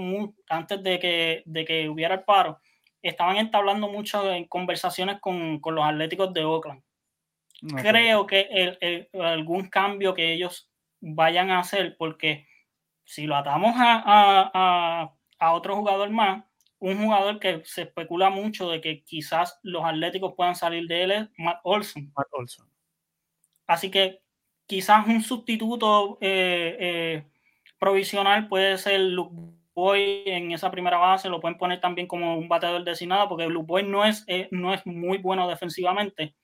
antes 0.49 0.83
de 0.83 0.99
que, 0.99 1.43
de 1.45 1.65
que 1.65 1.89
hubiera 1.89 2.15
el 2.15 2.23
paro, 2.23 2.59
estaban 3.01 3.37
entablando 3.37 3.89
mucho 3.89 4.31
en 4.31 4.45
conversaciones 4.45 5.19
con, 5.19 5.59
con 5.59 5.75
los 5.75 5.83
Atléticos 5.83 6.33
de 6.33 6.43
Oakland. 6.43 6.83
Creo 7.75 8.25
que 8.25 8.47
el, 8.51 9.09
algún 9.21 9.69
cambio 9.69 10.13
que 10.15 10.33
ellos 10.33 10.71
vayan 10.99 11.51
a 11.51 11.59
hacer, 11.59 11.95
porque 11.97 12.47
si 13.05 13.27
lo 13.27 13.35
atamos 13.35 13.75
a, 13.77 14.01
a, 14.53 15.13
a, 15.39 15.53
otro 15.53 15.75
jugador 15.75 16.09
más, 16.09 16.43
un 16.81 16.97
jugador 16.97 17.39
que 17.39 17.61
se 17.63 17.83
especula 17.83 18.29
mucho 18.29 18.69
de 18.69 18.81
que 18.81 19.03
quizás 19.03 19.59
los 19.61 19.85
Atléticos 19.85 20.33
puedan 20.35 20.55
salir 20.55 20.87
de 20.87 21.03
él 21.03 21.11
es 21.11 21.29
Matt 21.37 21.59
Olson. 21.63 22.11
Matt 22.15 22.27
Olson. 22.31 22.67
Así 23.67 23.91
que 23.91 24.19
quizás 24.65 25.07
un 25.07 25.21
sustituto 25.21 26.17
eh, 26.21 26.77
eh, 26.79 27.27
provisional 27.77 28.47
puede 28.47 28.77
ser 28.79 28.99
Luke 28.99 29.35
Boy 29.75 30.23
en 30.25 30.51
esa 30.51 30.71
primera 30.71 30.97
base, 30.97 31.29
lo 31.29 31.39
pueden 31.39 31.57
poner 31.57 31.79
también 31.79 32.07
como 32.07 32.35
un 32.35 32.49
bateador 32.49 32.83
designado, 32.83 33.29
porque 33.29 33.47
Luke 33.47 33.67
Boy 33.67 33.83
no 33.83 34.03
es, 34.03 34.23
eh, 34.27 34.47
no 34.51 34.73
es 34.73 34.85
muy 34.85 35.19
bueno 35.19 35.47
defensivamente. 35.47 36.35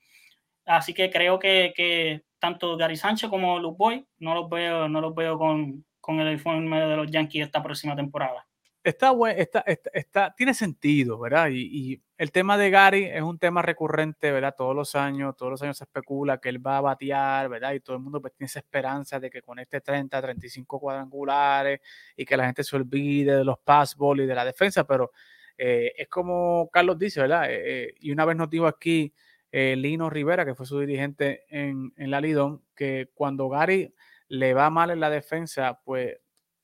Así 0.64 0.94
que 0.94 1.10
creo 1.10 1.38
que, 1.38 1.72
que, 1.74 2.22
tanto 2.38 2.76
Gary 2.76 2.96
Sánchez 2.96 3.28
como 3.28 3.58
Luke 3.58 3.76
Boy 3.76 4.06
no 4.18 4.34
los 4.34 4.48
veo, 4.48 4.88
no 4.88 5.00
los 5.00 5.14
veo 5.14 5.36
con, 5.36 5.84
con 6.00 6.20
el 6.20 6.32
informe 6.32 6.80
de 6.80 6.96
los 6.96 7.10
Yankees 7.10 7.46
esta 7.46 7.62
próxima 7.62 7.96
temporada. 7.96 8.47
Está 8.88 9.10
bueno, 9.10 9.38
está, 9.38 9.62
está, 9.92 10.34
tiene 10.34 10.54
sentido, 10.54 11.18
¿verdad? 11.18 11.50
Y, 11.52 12.02
el 12.16 12.32
tema 12.32 12.56
de 12.56 12.70
Gary 12.70 13.04
es 13.04 13.20
un 13.20 13.38
tema 13.38 13.60
recurrente, 13.60 14.32
¿verdad? 14.32 14.54
Todos 14.56 14.74
los 14.74 14.94
años, 14.96 15.36
todos 15.36 15.52
los 15.52 15.62
años 15.62 15.76
se 15.76 15.84
especula 15.84 16.40
que 16.40 16.48
él 16.48 16.66
va 16.66 16.78
a 16.78 16.80
batear, 16.80 17.50
¿verdad? 17.50 17.74
Y 17.74 17.80
todo 17.80 17.96
el 17.96 18.02
mundo 18.02 18.20
pues, 18.22 18.32
tiene 18.32 18.46
esa 18.46 18.60
esperanza 18.60 19.20
de 19.20 19.28
que 19.28 19.42
con 19.42 19.58
este 19.58 19.82
30, 19.82 20.22
35 20.22 20.80
cuadrangulares 20.80 21.80
y 22.16 22.24
que 22.24 22.36
la 22.36 22.46
gente 22.46 22.64
se 22.64 22.76
olvide 22.76 23.36
de 23.36 23.44
los 23.44 23.58
passballs 23.58 24.22
y 24.22 24.26
de 24.26 24.34
la 24.34 24.44
defensa, 24.46 24.84
pero 24.84 25.12
eh, 25.58 25.92
es 25.96 26.08
como 26.08 26.70
Carlos 26.72 26.98
dice, 26.98 27.20
¿verdad? 27.20 27.50
Eh, 27.50 27.88
eh, 27.88 27.94
y 28.00 28.10
una 28.10 28.24
vez 28.24 28.36
nos 28.36 28.48
dijo 28.48 28.66
aquí 28.66 29.12
Lino 29.52 30.08
Rivera, 30.08 30.46
que 30.46 30.54
fue 30.54 30.64
su 30.64 30.80
dirigente 30.80 31.44
en, 31.50 31.92
en 31.96 32.10
la 32.10 32.22
Lidón, 32.22 32.64
que 32.74 33.10
cuando 33.14 33.50
Gary 33.50 33.94
le 34.28 34.54
va 34.54 34.70
mal 34.70 34.90
en 34.90 35.00
la 35.00 35.10
defensa, 35.10 35.78
pues 35.84 36.16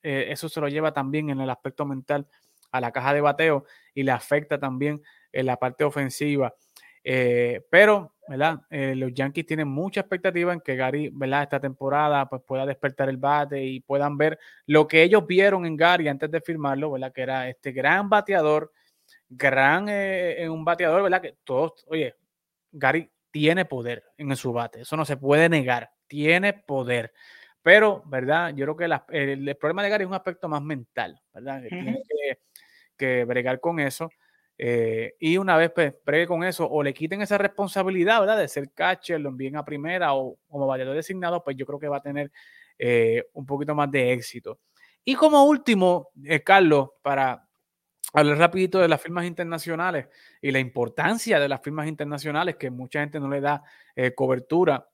eh, 0.05 0.27
eso 0.31 0.51
se 0.51 0.61
lo 0.61 0.69
lleva 0.69 0.93
también 0.93 1.31
en 1.31 1.41
el 1.41 1.49
aspecto 1.49 1.87
mental 1.87 2.29
a 2.71 2.81
la 2.81 2.93
caja 2.93 3.15
de 3.15 3.23
bateo 3.23 3.65
y 3.95 4.03
le 4.03 4.13
afecta 4.13 4.61
también 4.61 5.03
en 5.33 5.47
la 5.47 5.57
parte 5.57 5.83
ofensiva. 5.83 6.55
Eh, 7.03 7.65
pero, 7.71 8.15
¿verdad? 8.29 8.61
Eh, 8.69 8.95
los 8.95 9.15
Yankees 9.15 9.47
tienen 9.47 9.69
mucha 9.69 10.01
expectativa 10.01 10.53
en 10.53 10.61
que 10.61 10.77
Gary, 10.77 11.11
¿verdad? 11.11 11.45
Esta 11.45 11.59
temporada 11.59 12.29
pues, 12.29 12.43
pueda 12.47 12.67
despertar 12.67 13.09
el 13.09 13.17
bate 13.17 13.65
y 13.65 13.81
puedan 13.81 14.19
ver 14.19 14.39
lo 14.67 14.87
que 14.87 15.03
ellos 15.03 15.27
vieron 15.27 15.65
en 15.65 15.77
Gary 15.77 16.09
antes 16.09 16.31
de 16.31 16.43
firmarlo, 16.43 16.93
¿verdad? 16.93 17.13
Que 17.13 17.23
era 17.23 17.49
este 17.49 17.73
gran 17.73 18.11
bateador, 18.11 18.73
gran 19.29 19.89
un 20.51 20.65
bateador, 20.65 21.03
¿verdad? 21.03 21.23
Que 21.23 21.37
todos, 21.45 21.85
oye, 21.89 22.15
Gary 22.73 23.11
tiene 23.31 23.65
poder 23.65 24.05
en 24.19 24.37
su 24.37 24.53
bate, 24.53 24.83
eso 24.83 24.97
no 24.97 25.05
se 25.07 25.17
puede 25.17 25.49
negar, 25.49 25.91
tiene 26.07 26.53
poder. 26.53 27.13
Pero, 27.65 28.03
¿verdad? 28.05 28.55
Yo 28.55 28.67
creo 28.67 28.77
que 28.77 29.17
el, 29.19 29.57
problema 29.57 29.83
de 29.83 29.89
Gary 29.89 30.05
es 30.05 30.09
un 30.09 30.15
aspecto 30.15 30.51
más 30.51 30.61
mental, 30.61 31.19
¿verdad? 31.33 31.63
Que 31.63 31.69
Tiene 31.71 32.03
que, 32.99 33.25
bregar 33.25 33.59
con 33.59 33.81
eso. 33.81 34.11
Eh, 34.59 35.15
y 35.19 35.39
una 35.39 35.57
vez 35.57 35.71
pues, 35.75 35.95
bregue 36.05 36.27
con 36.27 36.45
eso, 36.45 36.69
o 36.71 36.83
le 36.83 36.93
quiten 36.93 37.23
esa 37.23 37.39
responsabilidad, 37.39 38.21
¿verdad? 38.21 38.37
De 38.37 38.49
ser 38.49 38.71
catcher, 38.73 39.19
lo 39.19 39.31
envíen 39.31 39.57
a 39.57 39.65
primera 39.65 40.13
o 40.13 40.37
como 40.47 40.67
bateador 40.67 40.95
designado, 40.95 41.43
pues 41.43 41.57
yo 41.57 41.65
creo 41.65 41.79
que 41.79 41.89
va 41.89 41.97
a 41.97 42.03
tener 42.03 42.31
eh, 42.79 43.25
un 43.33 43.47
poquito 43.47 43.75
más 43.75 43.91
de 43.91 44.13
éxito. 44.13 44.61
Y 45.03 45.15
como 45.15 45.43
último, 45.45 46.11
eh, 46.23 46.43
Carlos, 46.43 46.91
para 47.01 47.49
hablar 48.13 48.37
rapidito 48.37 48.79
de 48.79 48.89
las 48.89 49.01
firmas 49.01 49.25
internacionales 49.25 50.09
y 50.43 50.51
la 50.51 50.59
importancia 50.59 51.41
de 51.41 51.49
las 51.49 51.63
firmas 51.63 51.89
internacionales, 51.89 52.57
que 52.57 52.69
mucha 52.69 53.01
gente 53.01 53.19
no 53.19 53.31
le 53.31 53.41
da 53.41 53.63
cobertura 54.15 54.87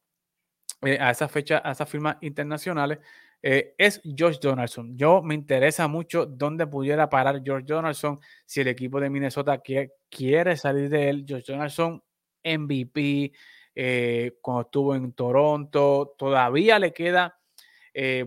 eh, 0.82 0.98
a 0.98 1.10
esa 1.10 1.28
fecha, 1.28 1.60
a 1.62 1.72
esas 1.72 1.88
firmas 1.88 2.16
internacionales, 2.22 2.98
eh, 3.42 3.74
es 3.76 4.00
George 4.02 4.38
Donaldson. 4.40 4.96
Yo 4.96 5.22
me 5.22 5.34
interesa 5.34 5.88
mucho 5.88 6.24
dónde 6.24 6.66
pudiera 6.66 7.08
parar 7.10 7.42
George 7.44 7.66
Donaldson 7.66 8.18
si 8.46 8.62
el 8.62 8.68
equipo 8.68 8.98
de 9.00 9.10
Minnesota 9.10 9.60
quiere 10.08 10.56
salir 10.56 10.88
de 10.88 11.10
él. 11.10 11.24
George 11.26 11.52
Donaldson, 11.52 12.02
MVP, 12.42 13.32
eh, 13.74 14.38
cuando 14.40 14.62
estuvo 14.62 14.94
en 14.94 15.12
Toronto, 15.12 16.14
todavía 16.18 16.78
le 16.78 16.92
queda 16.92 17.36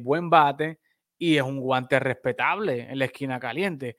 buen 0.02 0.30
bate 0.30 0.80
y 1.18 1.38
es 1.38 1.42
un 1.42 1.60
guante 1.60 2.00
respetable 2.00 2.82
en 2.82 3.00
la 3.00 3.06
esquina 3.06 3.40
caliente. 3.40 3.98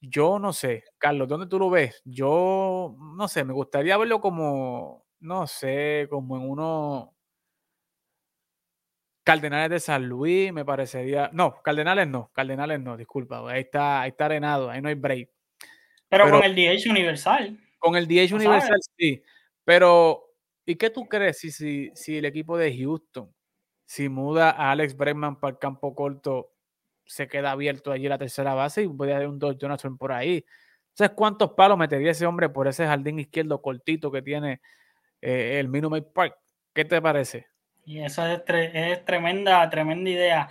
yo 0.00 0.38
no 0.38 0.52
sé, 0.52 0.84
Carlos, 0.98 1.28
¿dónde 1.28 1.46
tú 1.46 1.58
lo 1.58 1.70
ves? 1.70 2.00
Yo 2.04 2.96
no 3.16 3.28
sé, 3.28 3.44
me 3.44 3.52
gustaría 3.52 3.96
verlo 3.96 4.20
como 4.20 5.07
no 5.20 5.46
sé, 5.46 6.06
como 6.10 6.36
en 6.36 6.48
uno. 6.48 7.14
Cardenales 9.24 9.70
de 9.70 9.80
San 9.80 10.08
Luis, 10.08 10.52
me 10.52 10.64
parecería. 10.64 11.28
No, 11.32 11.60
Cardenales 11.62 12.08
no, 12.08 12.30
Cardenales 12.32 12.80
no, 12.80 12.96
disculpa. 12.96 13.48
Ahí 13.50 13.60
está, 13.60 14.00
ahí 14.00 14.10
está 14.10 14.24
arenado, 14.24 14.70
ahí 14.70 14.80
no 14.80 14.88
hay 14.88 14.94
break. 14.94 15.28
Pero, 16.08 16.30
con 16.30 16.42
el 16.42 16.54
DH 16.54 16.88
Universal. 16.88 17.58
Con 17.78 17.96
el 17.96 18.08
DH 18.08 18.34
Universal, 18.34 18.80
sí. 18.96 19.22
Pero, 19.64 20.34
¿y 20.64 20.76
qué 20.76 20.88
tú 20.88 21.06
crees 21.06 21.38
si, 21.38 21.50
si, 21.50 21.90
si 21.94 22.16
el 22.16 22.24
equipo 22.24 22.56
de 22.56 22.74
Houston, 22.74 23.30
si 23.84 24.08
muda 24.08 24.50
a 24.50 24.70
Alex 24.70 24.96
Bregman 24.96 25.38
para 25.38 25.52
el 25.52 25.58
campo 25.58 25.94
corto, 25.94 26.54
se 27.04 27.28
queda 27.28 27.50
abierto 27.50 27.92
allí 27.92 28.08
la 28.08 28.18
tercera 28.18 28.54
base 28.54 28.82
y 28.82 28.88
puede 28.88 29.14
haber 29.14 29.28
un 29.28 29.38
Dos 29.38 29.58
Jonathan 29.58 29.98
por 29.98 30.12
ahí? 30.12 30.44
¿Sabes 30.94 31.12
cuántos 31.14 31.52
palos 31.52 31.76
metería 31.78 32.12
ese 32.12 32.26
hombre 32.26 32.48
por 32.48 32.66
ese 32.66 32.86
jardín 32.86 33.18
izquierdo 33.18 33.60
cortito 33.60 34.10
que 34.10 34.22
tiene 34.22 34.60
eh, 35.20 35.58
el 35.58 35.68
Minute 35.68 36.08
Park. 36.14 36.36
¿Qué 36.74 36.84
te 36.84 37.00
parece? 37.00 37.46
Y 37.84 38.00
eso 38.00 38.26
es, 38.26 38.42
es 38.46 39.04
tremenda, 39.04 39.68
tremenda 39.70 40.10
idea. 40.10 40.48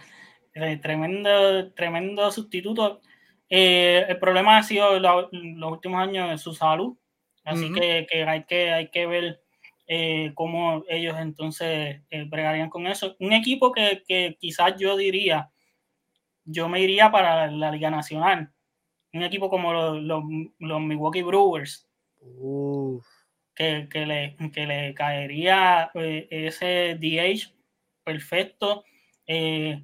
Eh, 0.53 0.77
tremendo, 0.77 1.71
tremendo 1.73 2.31
sustituto. 2.31 3.01
Eh, 3.49 4.05
el 4.07 4.19
problema 4.19 4.57
ha 4.57 4.63
sido 4.63 4.99
los 4.99 5.29
últimos 5.71 6.01
años 6.01 6.29
de 6.29 6.37
su 6.37 6.53
salud. 6.53 6.97
Así 7.43 7.71
que, 7.71 8.05
que, 8.09 8.23
hay 8.23 8.43
que 8.43 8.73
hay 8.73 8.89
que 8.89 9.05
ver 9.05 9.41
cómo 10.33 10.83
ellos 10.89 11.15
entonces 11.17 12.01
bregarían 12.27 12.69
con 12.69 12.87
eso. 12.87 13.15
Un 13.19 13.31
equipo 13.31 13.71
que, 13.71 14.03
que, 14.05 14.35
quizás 14.37 14.75
yo 14.77 14.97
diría, 14.97 15.49
yo 16.43 16.67
me 16.67 16.81
iría 16.81 17.09
para 17.09 17.49
la 17.49 17.71
Liga 17.71 17.89
Nacional. 17.89 18.51
Un 19.13 19.23
equipo 19.23 19.49
como 19.49 19.71
los, 19.71 20.01
los, 20.01 20.23
los 20.59 20.81
Milwaukee 20.81 21.23
Brewers. 21.23 21.87
Uf 22.19 23.16
que, 23.57 24.05
le, 24.05 24.35
que 24.51 24.67
le 24.67 24.93
caería 24.93 25.89
eh, 25.95 26.27
ese 26.29 26.95
DH 26.99 27.53
perfecto. 28.03 28.83
Eh, 29.25 29.83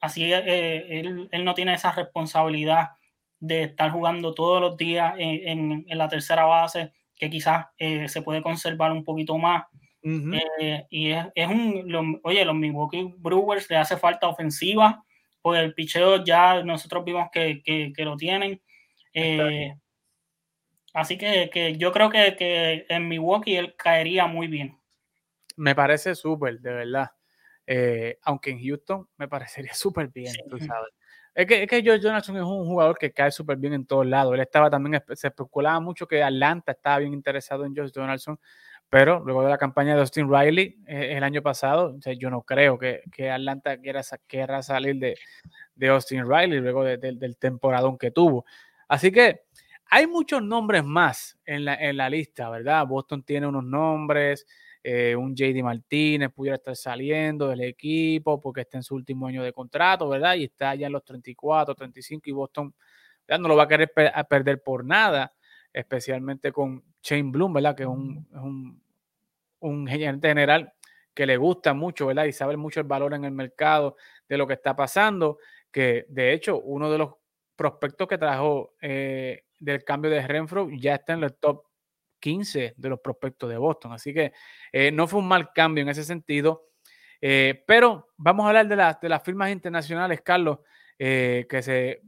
así 0.00 0.32
eh, 0.32 1.00
él, 1.00 1.28
él, 1.30 1.44
no 1.44 1.54
tiene 1.54 1.74
esa 1.74 1.92
responsabilidad 1.92 2.90
de 3.38 3.64
estar 3.64 3.90
jugando 3.90 4.34
todos 4.34 4.60
los 4.60 4.76
días 4.76 5.14
en, 5.18 5.84
en, 5.86 5.98
la 5.98 6.08
tercera 6.08 6.44
base, 6.44 6.92
que 7.14 7.30
quizás 7.30 7.66
se 7.78 8.22
puede 8.22 8.42
conservar 8.42 8.92
un 8.92 9.04
poquito 9.04 9.38
más. 9.38 9.64
y 10.02 11.10
es, 11.10 11.26
es 11.34 11.48
un, 11.48 12.20
oye, 12.22 12.44
los 12.44 12.54
Milwaukee 12.54 13.14
Brewers 13.16 13.68
le 13.70 13.76
hace 13.76 13.96
falta 13.96 14.28
ofensiva, 14.28 15.02
pues 15.40 15.62
el 15.62 15.74
picheo 15.74 16.22
ya 16.24 16.62
nosotros 16.62 17.04
vimos 17.04 17.28
que, 17.32 17.62
que, 17.62 17.92
que 17.94 18.04
lo 18.04 18.16
tienen. 18.16 18.60
Así 20.92 21.16
que, 21.16 21.50
que 21.52 21.76
yo 21.76 21.92
creo 21.92 22.10
que, 22.10 22.36
que, 22.36 22.86
en 22.88 23.08
Milwaukee 23.08 23.56
él 23.56 23.74
caería 23.76 24.26
muy 24.26 24.48
bien. 24.48 24.78
Me 25.56 25.74
parece 25.74 26.14
súper, 26.14 26.60
de 26.60 26.72
verdad. 26.72 27.10
Eh, 27.66 28.18
aunque 28.22 28.50
en 28.50 28.60
Houston 28.60 29.08
me 29.16 29.28
parecería 29.28 29.72
súper 29.74 30.08
bien, 30.08 30.32
sí. 30.32 30.40
tú 30.48 30.58
sabes. 30.58 30.90
Es 31.34 31.46
que, 31.46 31.62
es 31.62 31.68
que 31.68 31.82
George 31.82 32.02
Donaldson 32.02 32.36
es 32.36 32.42
un 32.42 32.66
jugador 32.66 32.98
que 32.98 33.12
cae 33.12 33.30
súper 33.30 33.56
bien 33.56 33.72
en 33.72 33.86
todos 33.86 34.04
lados. 34.04 34.34
Él 34.34 34.40
estaba 34.40 34.68
también, 34.68 35.00
se 35.14 35.28
especulaba 35.28 35.78
mucho 35.78 36.06
que 36.08 36.22
Atlanta 36.22 36.72
estaba 36.72 36.98
bien 36.98 37.12
interesado 37.12 37.64
en 37.64 37.74
George 37.74 37.92
Donaldson, 37.94 38.40
pero 38.88 39.20
luego 39.20 39.44
de 39.44 39.50
la 39.50 39.58
campaña 39.58 39.94
de 39.94 40.00
Austin 40.00 40.28
Riley 40.28 40.82
eh, 40.88 41.16
el 41.16 41.22
año 41.22 41.40
pasado, 41.42 41.94
o 41.96 42.02
sea, 42.02 42.12
yo 42.14 42.28
no 42.30 42.42
creo 42.42 42.76
que, 42.76 43.02
que 43.12 43.30
Atlanta 43.30 43.78
quiera, 43.78 44.02
quiera 44.26 44.62
salir 44.62 44.96
de, 44.96 45.14
de, 45.76 45.88
Austin 45.88 46.28
Riley 46.28 46.60
luego 46.60 46.82
de, 46.82 46.96
de, 46.96 47.12
del 47.12 47.36
temporadón 47.36 47.96
que 47.96 48.10
tuvo. 48.10 48.44
Así 48.88 49.12
que 49.12 49.44
hay 49.90 50.06
muchos 50.06 50.42
nombres 50.42 50.84
más 50.84 51.38
en 51.44 51.64
la, 51.64 51.74
en 51.74 51.96
la 51.96 52.08
lista, 52.08 52.48
¿verdad? 52.48 52.86
Boston 52.86 53.22
tiene 53.24 53.46
unos 53.46 53.64
nombres, 53.64 54.46
eh, 54.82 55.16
un 55.16 55.34
JD 55.34 55.62
Martínez 55.62 56.30
pudiera 56.32 56.56
estar 56.56 56.76
saliendo 56.76 57.48
del 57.48 57.62
equipo 57.62 58.40
porque 58.40 58.62
está 58.62 58.78
en 58.78 58.84
su 58.84 58.94
último 58.94 59.26
año 59.26 59.42
de 59.42 59.52
contrato, 59.52 60.08
¿verdad? 60.08 60.36
Y 60.36 60.44
está 60.44 60.74
ya 60.76 60.86
en 60.86 60.92
los 60.92 61.04
34, 61.04 61.74
35 61.74 62.22
y 62.30 62.32
Boston 62.32 62.74
ya 63.28 63.38
no 63.38 63.48
lo 63.48 63.56
va 63.56 63.64
a 63.64 63.68
querer 63.68 63.92
per 63.92 64.12
a 64.14 64.24
perder 64.24 64.62
por 64.62 64.84
nada, 64.84 65.34
especialmente 65.72 66.52
con 66.52 66.84
Shane 67.02 67.30
Bloom, 67.30 67.52
¿verdad? 67.54 67.76
Que 67.76 67.82
es 67.82 67.88
un, 67.88 68.26
un, 68.32 68.82
un 69.60 69.86
gerente 69.86 70.28
general 70.28 70.72
que 71.14 71.26
le 71.26 71.36
gusta 71.36 71.74
mucho, 71.74 72.06
¿verdad? 72.06 72.24
Y 72.26 72.32
sabe 72.32 72.56
mucho 72.56 72.80
el 72.80 72.86
valor 72.86 73.14
en 73.14 73.24
el 73.24 73.32
mercado 73.32 73.96
de 74.28 74.38
lo 74.38 74.46
que 74.46 74.54
está 74.54 74.76
pasando, 74.76 75.38
que 75.70 76.06
de 76.08 76.32
hecho 76.32 76.60
uno 76.60 76.90
de 76.90 76.98
los 76.98 77.14
prospectos 77.56 78.08
que 78.08 78.18
trajo 78.18 78.74
eh, 78.80 79.42
del 79.60 79.84
cambio 79.84 80.10
de 80.10 80.26
Renfro 80.26 80.68
ya 80.70 80.96
está 80.96 81.12
en 81.12 81.22
el 81.22 81.34
top 81.34 81.64
15 82.18 82.74
de 82.76 82.88
los 82.88 83.00
prospectos 83.00 83.48
de 83.48 83.56
Boston. 83.56 83.92
Así 83.92 84.12
que 84.12 84.32
eh, 84.72 84.90
no 84.90 85.06
fue 85.06 85.20
un 85.20 85.28
mal 85.28 85.52
cambio 85.52 85.82
en 85.82 85.88
ese 85.88 86.04
sentido. 86.04 86.68
Eh, 87.20 87.62
pero 87.66 88.08
vamos 88.16 88.44
a 88.44 88.48
hablar 88.48 88.66
de, 88.66 88.76
la, 88.76 88.98
de, 89.00 89.08
las 89.08 89.22
firmas 89.22 89.50
internacionales, 89.50 90.22
Carlos, 90.22 90.58
eh, 90.98 91.46
que 91.48 91.62
se, 91.62 92.02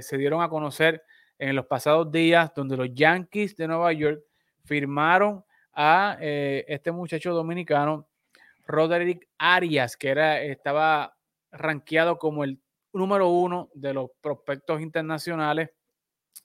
se, 0.00 0.18
dieron 0.18 0.42
a 0.42 0.48
conocer 0.48 1.02
en 1.38 1.56
los 1.56 1.66
pasados 1.66 2.10
días, 2.12 2.52
donde 2.54 2.76
los 2.76 2.92
Yankees 2.92 3.56
de 3.56 3.68
Nueva 3.68 3.92
York 3.92 4.20
firmaron 4.64 5.44
a 5.72 6.18
este 6.20 6.90
muchacho 6.90 7.32
dominicano, 7.32 8.08
Roderick 8.66 9.28
Arias, 9.38 9.96
que 9.96 10.08
era, 10.08 10.42
estaba 10.42 11.16
rankeado 11.52 12.18
como 12.18 12.44
el 12.44 12.60
número 12.92 13.28
uno 13.28 13.70
de 13.74 13.94
los 13.94 14.10
prospectos 14.20 14.80
internacionales. 14.80 15.70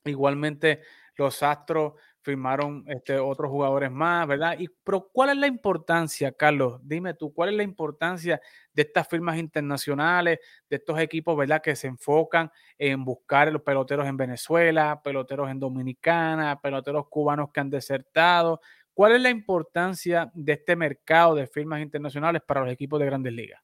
Igualmente, 0.05 0.81
los 1.15 1.41
Astros 1.43 1.93
firmaron 2.23 2.85
este, 2.87 3.19
otros 3.19 3.51
jugadores 3.51 3.91
más, 3.91 4.25
¿verdad? 4.27 4.57
Y, 4.57 4.69
pero 4.83 5.09
¿cuál 5.11 5.31
es 5.31 5.37
la 5.37 5.47
importancia, 5.47 6.31
Carlos? 6.31 6.79
Dime 6.81 7.13
tú, 7.13 7.33
¿cuál 7.33 7.49
es 7.49 7.55
la 7.55 7.63
importancia 7.63 8.41
de 8.73 8.81
estas 8.81 9.07
firmas 9.07 9.37
internacionales, 9.37 10.39
de 10.69 10.75
estos 10.77 10.99
equipos, 10.99 11.37
¿verdad? 11.37 11.61
Que 11.61 11.75
se 11.75 11.87
enfocan 11.87 12.49
en 12.77 13.03
buscar 13.03 13.51
los 13.51 13.61
peloteros 13.61 14.07
en 14.07 14.17
Venezuela, 14.17 15.01
peloteros 15.03 15.51
en 15.51 15.59
Dominicana, 15.59 16.59
peloteros 16.59 17.07
cubanos 17.09 17.51
que 17.51 17.59
han 17.59 17.69
desertado. 17.69 18.61
¿Cuál 18.93 19.13
es 19.13 19.21
la 19.21 19.29
importancia 19.29 20.31
de 20.33 20.53
este 20.53 20.75
mercado 20.75 21.35
de 21.35 21.47
firmas 21.47 21.81
internacionales 21.81 22.41
para 22.45 22.61
los 22.61 22.71
equipos 22.71 22.99
de 22.99 23.05
grandes 23.05 23.33
ligas? 23.33 23.61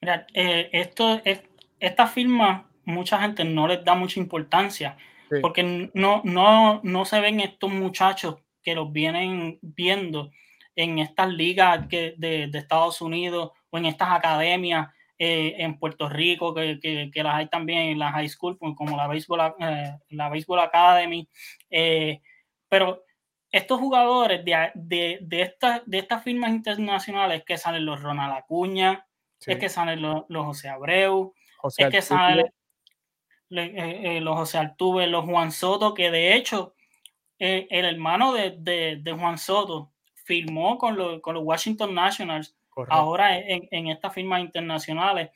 Mira, 0.00 0.26
eh, 0.32 0.70
esto 0.72 1.20
es, 1.24 1.42
esta 1.78 2.06
firma, 2.06 2.70
mucha 2.84 3.20
gente 3.20 3.44
no 3.44 3.68
les 3.68 3.84
da 3.84 3.94
mucha 3.94 4.18
importancia 4.18 4.96
Sí. 5.30 5.36
Porque 5.40 5.90
no, 5.94 6.22
no, 6.24 6.80
no 6.82 7.04
se 7.04 7.20
ven 7.20 7.40
estos 7.40 7.70
muchachos 7.70 8.36
que 8.62 8.74
los 8.74 8.92
vienen 8.92 9.58
viendo 9.62 10.30
en 10.76 10.98
estas 10.98 11.28
ligas 11.28 11.86
que, 11.88 12.14
de, 12.16 12.48
de, 12.48 12.58
Estados 12.58 13.00
Unidos 13.00 13.52
o 13.70 13.78
en 13.78 13.86
estas 13.86 14.10
academias 14.10 14.88
eh, 15.18 15.56
en 15.58 15.78
Puerto 15.78 16.08
Rico, 16.08 16.54
que, 16.54 16.80
que, 16.80 17.10
que, 17.12 17.22
las 17.22 17.34
hay 17.34 17.48
también 17.48 17.80
en 17.80 17.98
la 17.98 18.10
high 18.12 18.28
school, 18.28 18.58
como 18.58 18.96
la 18.96 19.06
Baseball, 19.06 19.54
eh, 19.60 19.96
la 20.10 20.28
baseball 20.28 20.60
Academy. 20.60 21.28
Eh, 21.70 22.20
pero 22.68 23.04
estos 23.52 23.78
jugadores 23.78 24.44
de, 24.44 24.70
de, 24.74 25.18
de, 25.20 25.42
esta, 25.42 25.82
de 25.84 25.98
estas 25.98 26.22
firmas 26.22 26.50
internacionales 26.50 27.42
que 27.44 27.58
salen 27.58 27.84
los 27.84 28.02
Ronald 28.02 28.32
Acuña, 28.32 29.06
sí. 29.38 29.52
es 29.52 29.58
que 29.58 29.68
salen 29.68 30.00
los, 30.00 30.24
los 30.28 30.46
José 30.46 30.68
Abreu, 30.68 31.34
José 31.58 31.82
es 31.84 31.90
que 31.90 32.02
salen 32.02 32.46
eh, 33.50 34.16
eh, 34.16 34.20
los 34.20 34.36
José 34.36 34.58
Altuve, 34.58 35.06
los 35.06 35.24
Juan 35.24 35.50
Soto, 35.52 35.94
que 35.94 36.10
de 36.10 36.34
hecho 36.34 36.74
eh, 37.38 37.66
el 37.70 37.84
hermano 37.84 38.32
de, 38.32 38.50
de, 38.58 38.98
de, 39.02 39.12
Juan 39.12 39.38
Soto 39.38 39.92
firmó 40.14 40.78
con, 40.78 40.96
lo, 40.96 41.20
con 41.20 41.34
los 41.34 41.44
Washington 41.44 41.94
Nationals, 41.94 42.56
Correcto. 42.68 42.94
ahora 42.94 43.38
en, 43.38 43.66
en, 43.70 43.88
estas 43.88 44.14
firmas 44.14 44.40
internacionales. 44.40 45.30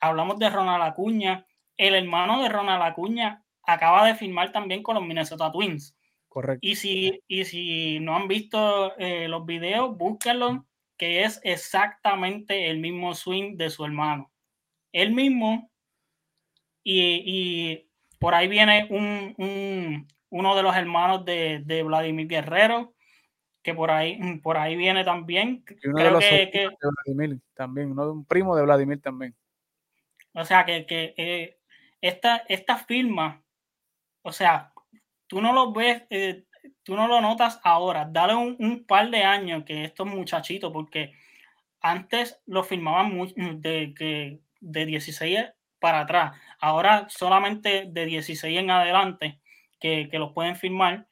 Hablamos 0.00 0.38
de 0.38 0.50
Ronald 0.50 0.82
Acuña, 0.82 1.46
el 1.76 1.94
hermano 1.94 2.42
de 2.42 2.48
Ronald 2.48 2.82
Acuña 2.82 3.44
acaba 3.62 4.06
de 4.06 4.14
firmar 4.14 4.52
también 4.52 4.82
con 4.82 4.96
los 4.96 5.04
Minnesota 5.04 5.50
Twins. 5.50 5.96
Correcto. 6.28 6.66
Y 6.66 6.74
si, 6.76 7.22
y 7.28 7.44
si 7.44 8.00
no 8.00 8.16
han 8.16 8.28
visto 8.28 8.96
eh, 8.98 9.28
los 9.28 9.46
videos, 9.46 9.96
búsquenlo, 9.96 10.66
que 10.96 11.22
es 11.22 11.40
exactamente 11.44 12.68
el 12.68 12.78
mismo 12.78 13.14
swing 13.14 13.56
de 13.56 13.70
su 13.70 13.84
hermano. 13.84 14.30
Él 14.92 15.12
mismo 15.12 15.70
y, 16.84 17.22
y 17.26 17.88
por 18.20 18.34
ahí 18.34 18.46
viene 18.46 18.86
un, 18.90 19.34
un, 19.38 20.06
uno 20.28 20.54
de 20.54 20.62
los 20.62 20.76
hermanos 20.76 21.24
de, 21.24 21.62
de, 21.64 21.82
Vladimir 21.82 22.28
Guerrero, 22.28 22.94
que 23.62 23.74
por 23.74 23.90
ahí, 23.90 24.18
por 24.42 24.58
ahí 24.58 24.76
viene 24.76 25.02
también. 25.02 25.64
Y 25.82 25.88
uno 25.88 25.96
Creo 25.96 26.06
de 26.06 26.10
los 26.12 26.24
que, 26.24 26.50
que, 26.50 26.60
de 26.60 26.70
Vladimir 27.06 27.40
también, 27.54 27.90
uno 27.90 28.04
de 28.04 28.12
un 28.12 28.24
primo 28.24 28.54
de 28.54 28.62
Vladimir 28.62 29.00
también. 29.00 29.34
O 30.34 30.44
sea, 30.44 30.64
que, 30.64 30.84
que 30.86 31.14
eh, 31.16 31.58
esta, 32.00 32.44
esta 32.48 32.76
firma, 32.76 33.42
o 34.22 34.32
sea, 34.32 34.72
tú 35.26 35.40
no 35.40 35.52
lo 35.52 35.72
ves, 35.72 36.02
eh, 36.10 36.44
tú 36.82 36.96
no 36.96 37.08
lo 37.08 37.20
notas 37.20 37.60
ahora, 37.62 38.06
dale 38.10 38.34
un, 38.34 38.56
un, 38.58 38.84
par 38.84 39.10
de 39.10 39.22
años 39.22 39.64
que 39.64 39.84
estos 39.84 40.06
muchachitos, 40.06 40.72
porque 40.72 41.12
antes 41.80 42.40
lo 42.46 42.62
firmaban 42.64 43.16
de, 43.60 43.94
que 43.96 44.40
de 44.60 44.86
16 44.86 45.52
para 45.84 46.00
atrás. 46.00 46.32
Ahora 46.60 47.06
solamente 47.10 47.84
de 47.86 48.06
16 48.06 48.58
en 48.58 48.70
adelante 48.70 49.38
que, 49.78 50.08
que 50.08 50.18
los 50.18 50.32
pueden 50.32 50.56
firmar. 50.56 51.06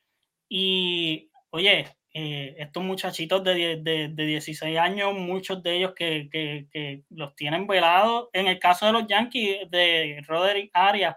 Y 0.49 1.31
oye, 1.51 1.95
eh, 2.15 2.55
estos 2.57 2.83
muchachitos 2.83 3.45
de, 3.45 3.77
de, 3.83 4.09
de, 4.09 4.27
16 4.27 4.79
años, 4.79 5.13
muchos 5.13 5.63
de 5.63 5.77
ellos 5.77 5.93
que, 5.95 6.31
que, 6.33 6.69
que, 6.73 7.03
los 7.11 7.37
tienen 7.37 7.67
velados. 7.67 8.31
En 8.33 8.47
el 8.49 8.59
caso 8.59 8.87
de 8.87 8.93
los 8.93 9.07
Yankees 9.07 9.71
de 9.71 10.25
Roderick 10.27 10.71
Arias, 10.73 11.17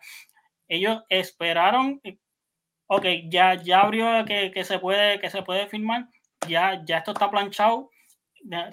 ellos 0.67 1.03
esperaron, 1.07 2.01
ok, 2.87 3.05
ya, 3.29 3.53
ya 3.55 3.83
abrió 3.83 4.25
que, 4.25 4.51
que, 4.51 4.65
se 4.65 4.79
puede, 4.79 5.17
que 5.21 5.29
se 5.29 5.43
puede 5.43 5.67
firmar, 5.67 6.09
ya, 6.45 6.83
ya 6.83 6.97
esto 6.97 7.11
está 7.13 7.31
planchado, 7.31 7.89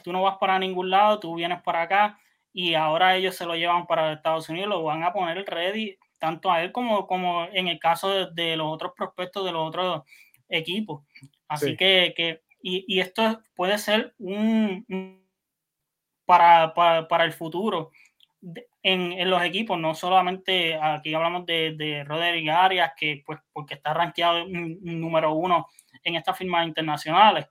tú 0.02 0.12
no 0.12 0.22
vas 0.22 0.38
para 0.38 0.58
ningún 0.58 0.90
lado, 0.90 1.20
tú 1.20 1.36
vienes 1.36 1.62
para 1.62 1.82
acá 1.82 2.18
y 2.52 2.74
ahora 2.74 3.16
ellos 3.16 3.34
se 3.34 3.46
lo 3.46 3.54
llevan 3.54 3.86
para 3.86 4.12
Estados 4.12 4.48
Unidos, 4.48 4.68
lo 4.68 4.82
van 4.82 5.02
a 5.04 5.12
poner 5.12 5.44
ready 5.46 5.96
tanto 6.18 6.50
a 6.50 6.62
él 6.62 6.70
como, 6.70 7.06
como 7.06 7.46
en 7.52 7.68
el 7.68 7.78
caso 7.78 8.10
de, 8.10 8.28
de 8.32 8.56
los 8.56 8.72
otros 8.72 8.92
prospectos 8.96 9.44
de 9.44 9.52
los 9.52 9.66
otros 9.66 10.02
equipos. 10.48 11.04
Así 11.48 11.70
sí. 11.70 11.76
que, 11.76 12.14
que 12.16 12.42
y, 12.62 12.84
y, 12.86 13.00
esto 13.00 13.42
puede 13.54 13.76
ser 13.78 14.14
un, 14.18 14.84
un 14.88 15.26
para, 16.24 16.74
para, 16.74 17.08
para, 17.08 17.24
el 17.24 17.32
futuro 17.32 17.90
en, 18.82 19.12
en, 19.12 19.30
los 19.30 19.42
equipos, 19.42 19.78
no 19.78 19.94
solamente 19.94 20.76
aquí 20.76 21.14
hablamos 21.14 21.46
de, 21.46 21.74
de 21.76 22.04
Roderick 22.04 22.48
Arias, 22.48 22.92
que 22.96 23.22
pues 23.24 23.40
porque 23.52 23.74
está 23.74 23.94
rankeado 23.94 24.46
número 24.48 25.32
uno 25.34 25.68
en 26.04 26.16
estas 26.16 26.36
firmas 26.36 26.66
internacionales, 26.66 27.46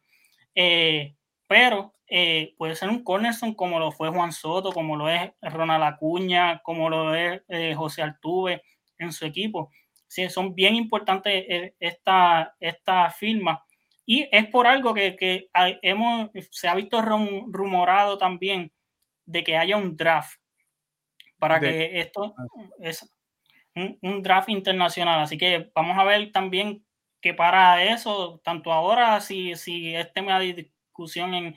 eh, 0.55 1.15
pero 1.47 1.93
eh, 2.13 2.55
puede 2.57 2.75
ser 2.75 2.89
un 2.89 3.05
cornerstone 3.05 3.55
como 3.55 3.79
lo 3.79 3.93
fue 3.93 4.09
Juan 4.09 4.33
Soto, 4.33 4.73
como 4.73 4.97
lo 4.97 5.07
es 5.07 5.31
Ronald 5.41 5.85
Acuña, 5.85 6.61
como 6.61 6.89
lo 6.89 7.15
es 7.15 7.41
eh, 7.47 7.73
José 7.73 8.01
Altuve 8.01 8.63
en 8.97 9.13
su 9.13 9.25
equipo. 9.25 9.71
Sí, 10.07 10.29
son 10.29 10.53
bien 10.53 10.75
importantes 10.75 11.45
eh, 11.47 11.73
esta, 11.79 12.53
esta 12.59 13.09
firma. 13.11 13.63
Y 14.05 14.27
es 14.29 14.45
por 14.47 14.67
algo 14.67 14.93
que, 14.93 15.15
que 15.15 15.47
hay, 15.53 15.79
hemos, 15.81 16.29
se 16.49 16.67
ha 16.67 16.75
visto 16.75 17.01
rum, 17.01 17.49
rumorado 17.49 18.17
también 18.17 18.73
de 19.25 19.45
que 19.45 19.55
haya 19.55 19.77
un 19.77 19.95
draft 19.95 20.37
para 21.39 21.59
de, 21.59 21.69
que 21.69 21.99
esto 22.01 22.35
es 22.81 23.09
un, 23.73 23.97
un, 24.01 24.21
draft 24.21 24.49
internacional. 24.49 25.21
Así 25.21 25.37
que 25.37 25.71
vamos 25.73 25.97
a 25.97 26.03
ver 26.03 26.29
también 26.33 26.85
que 27.21 27.33
para 27.33 27.81
eso, 27.85 28.41
tanto 28.43 28.73
ahora, 28.73 29.21
si, 29.21 29.55
si 29.55 29.95
es 29.95 30.11
tema 30.11 30.37
de 30.41 30.53
discusión 30.53 31.33
en, 31.33 31.55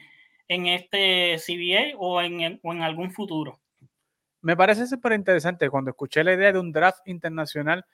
en 0.49 0.67
este 0.67 1.37
CBA 1.39 1.97
o 1.99 2.21
en, 2.21 2.61
o 2.63 2.73
en 2.73 2.83
algún 2.83 3.11
futuro. 3.11 3.61
Me 4.43 4.57
parece 4.57 4.87
súper 4.87 5.13
interesante 5.13 5.71
cuando 5.71 5.91
escuché 5.91 6.23
la 6.23 6.35
idea 6.35 6.53
de 6.53 6.59
un 6.59 6.71
draft 6.71 7.01
internacional 7.07 7.85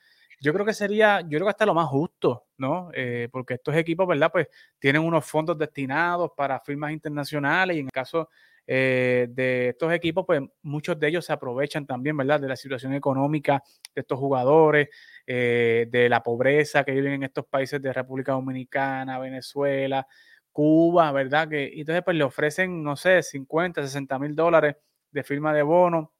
yo 0.40 0.54
creo 0.54 0.64
que 0.64 0.72
sería, 0.72 1.20
yo 1.20 1.28
creo 1.28 1.44
que 1.44 1.50
hasta 1.50 1.66
lo 1.66 1.74
más 1.74 1.88
justo, 1.88 2.46
¿no? 2.56 2.90
Eh, 2.94 3.28
porque 3.30 3.54
estos 3.54 3.76
equipos, 3.76 4.08
¿verdad? 4.08 4.32
Pues 4.32 4.48
tienen 4.78 5.02
unos 5.02 5.26
fondos 5.26 5.58
destinados 5.58 6.30
para 6.34 6.58
firmas 6.60 6.92
internacionales 6.92 7.76
y 7.76 7.80
en 7.80 7.86
el 7.86 7.92
caso 7.92 8.30
eh, 8.66 9.26
de 9.30 9.68
estos 9.70 9.92
equipos, 9.92 10.24
pues 10.26 10.40
muchos 10.62 10.98
de 10.98 11.08
ellos 11.08 11.26
se 11.26 11.34
aprovechan 11.34 11.86
también, 11.86 12.16
¿verdad? 12.16 12.40
De 12.40 12.48
la 12.48 12.56
situación 12.56 12.94
económica 12.94 13.62
de 13.94 14.00
estos 14.00 14.18
jugadores, 14.18 14.88
eh, 15.26 15.86
de 15.90 16.08
la 16.08 16.22
pobreza 16.22 16.84
que 16.84 16.92
viven 16.92 17.12
en 17.14 17.24
estos 17.24 17.44
países 17.44 17.82
de 17.82 17.92
República 17.92 18.32
Dominicana, 18.32 19.18
Venezuela, 19.18 20.06
Cuba, 20.52 21.12
¿verdad? 21.12 21.48
Que 21.48 21.70
y 21.72 21.80
entonces 21.80 22.02
pues 22.04 22.16
le 22.16 22.24
ofrecen, 22.24 22.82
no 22.82 22.96
sé, 22.96 23.22
50, 23.22 23.82
60 23.82 24.18
mil 24.18 24.34
dólares 24.34 24.76
de 25.10 25.22
firma 25.24 25.52
de 25.54 25.62
bono 25.62 26.12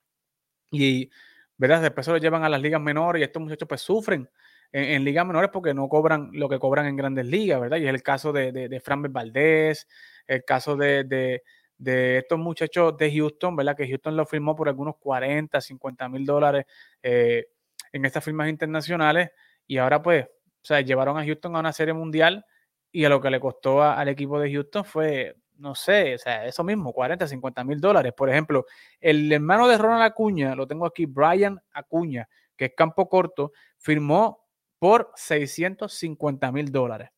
y, 0.71 1.11
¿verdad? 1.57 1.83
Después 1.83 2.07
se 2.07 2.13
lo 2.13 2.19
llevan 2.19 2.45
a 2.45 2.49
las 2.49 2.61
ligas 2.61 2.81
menores 2.81 3.21
y 3.21 3.25
estos 3.25 3.43
muchachos 3.43 3.69
pues 3.69 3.81
sufren 3.81 4.29
en, 4.73 5.05
ligas 5.05 5.27
menores 5.27 5.51
porque 5.53 5.75
no 5.75 5.89
cobran 5.89 6.31
lo 6.33 6.49
que 6.49 6.59
cobran 6.59 6.87
en 6.87 6.97
grandes 6.97 7.27
ligas, 7.27 7.61
¿verdad? 7.61 7.79
Y 7.79 7.85
es 7.85 7.91
el 7.91 8.03
caso 8.03 8.33
de, 8.33 8.53
de, 8.53 8.81
Fran 8.81 9.03
Valdés, 9.13 9.89
el 10.27 10.45
caso 10.45 10.77
de, 10.77 11.05
de 11.05 11.43
de 11.81 12.19
estos 12.19 12.39
muchachos 12.39 12.97
de 12.99 13.11
Houston, 13.11 13.57
¿verdad? 13.57 13.75
Que 13.75 13.89
Houston 13.89 14.15
lo 14.15 14.27
firmó 14.27 14.55
por 14.55 14.69
algunos 14.69 14.97
40, 14.99 15.61
50 15.61 16.09
mil 16.11 16.27
dólares 16.27 16.67
eh, 17.03 17.47
en 17.91 18.05
estas 18.05 18.23
firmas 18.23 18.51
internacionales 18.51 19.31
y 19.67 19.79
ahora 19.79 20.03
pues, 20.03 20.27
o 20.27 20.63
sea, 20.63 20.83
llevaron 20.83 21.17
a 21.17 21.25
Houston 21.25 21.57
a 21.57 21.61
una 21.61 21.73
serie 21.73 21.95
mundial 21.95 22.45
y 22.93 23.05
a 23.05 23.09
lo 23.09 23.21
que 23.21 23.31
le 23.31 23.41
costó 23.41 23.83
al 23.83 24.09
equipo 24.09 24.41
de 24.41 24.53
Houston 24.53 24.85
fue, 24.85 25.37
no 25.59 25.75
sé, 25.75 26.15
o 26.15 26.19
sea, 26.19 26.47
eso 26.47 26.65
mismo, 26.65 26.93
40, 26.93 27.27
50 27.27 27.65
mil 27.65 27.81
dólares. 27.81 28.13
Por 28.17 28.31
ejemplo, 28.31 28.67
el 29.01 29.31
hermano 29.33 29.69
de 29.69 29.79
Ronald 29.79 30.03
Acuña, 30.03 30.55
lo 30.55 30.67
tengo 30.67 30.87
aquí, 30.87 31.07
Brian 31.07 31.61
Acuña, 31.73 32.29
que 32.57 32.67
es 32.67 32.73
campo 32.77 33.09
corto, 33.09 33.53
firmó 33.79 34.47
por 34.79 35.13
650 35.15 36.51
mil 36.53 36.73
dólares 36.73 37.11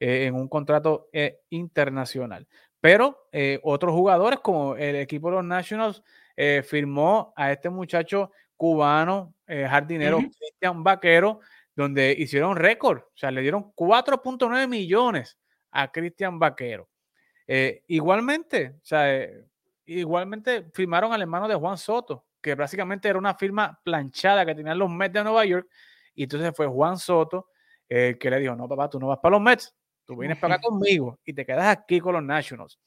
eh, 0.00 0.26
en 0.26 0.34
un 0.34 0.48
contrato 0.48 1.08
eh, 1.12 1.42
internacional. 1.50 2.48
Pero 2.80 3.28
eh, 3.32 3.60
otros 3.62 3.94
jugadores, 3.94 4.40
como 4.40 4.76
el 4.76 4.96
equipo 4.96 5.28
de 5.28 5.36
los 5.36 5.44
Nationals, 5.44 6.02
eh, 6.36 6.62
firmó 6.66 7.32
a 7.36 7.52
este 7.52 7.70
muchacho 7.70 8.30
cubano, 8.56 9.34
jardinero 9.46 10.18
Cristian 10.18 10.82
Vaquero, 10.82 11.40
donde 11.76 12.14
hicieron 12.16 12.56
récord. 12.56 12.98
O 12.98 13.16
sea, 13.16 13.30
le 13.30 13.42
dieron 13.42 13.72
4.9 13.74 14.68
millones 14.68 15.38
a 15.70 15.90
Cristian 15.90 16.38
Vaquero. 16.38 16.88
igualmente, 17.88 18.76
o 18.82 18.84
sea, 18.84 19.28
igualmente 19.86 20.70
firmaron 20.72 21.12
al 21.12 21.22
hermano 21.22 21.48
de 21.48 21.54
Juan 21.54 21.76
Soto, 21.76 22.26
que 22.40 22.54
básicamente 22.54 23.08
era 23.08 23.18
una 23.18 23.34
firma 23.34 23.80
planchada 23.84 24.46
que 24.46 24.54
tenían 24.54 24.78
los 24.78 24.90
Mets 24.90 25.14
de 25.14 25.24
Nueva 25.24 25.44
York. 25.44 25.68
Y 26.14 26.24
entonces 26.24 26.52
fue 26.54 26.66
Juan 26.66 26.98
Soto 26.98 27.48
el 27.88 28.18
que 28.18 28.30
le 28.30 28.40
dijo, 28.40 28.56
no, 28.56 28.68
papá, 28.68 28.88
tú 28.88 28.98
no 28.98 29.08
vas 29.08 29.18
para 29.18 29.32
los 29.32 29.42
Mets, 29.42 29.74
Tú 30.04 30.16
vienes 30.16 30.38
para 30.38 30.56
acá 30.56 30.62
conmigo 30.62 31.18
y 31.24 31.32
te 31.32 31.46
quedas 31.46 31.66
aquí 31.66 31.98
con 31.98 32.12
los 32.14 32.22
Nationals. 32.22 32.78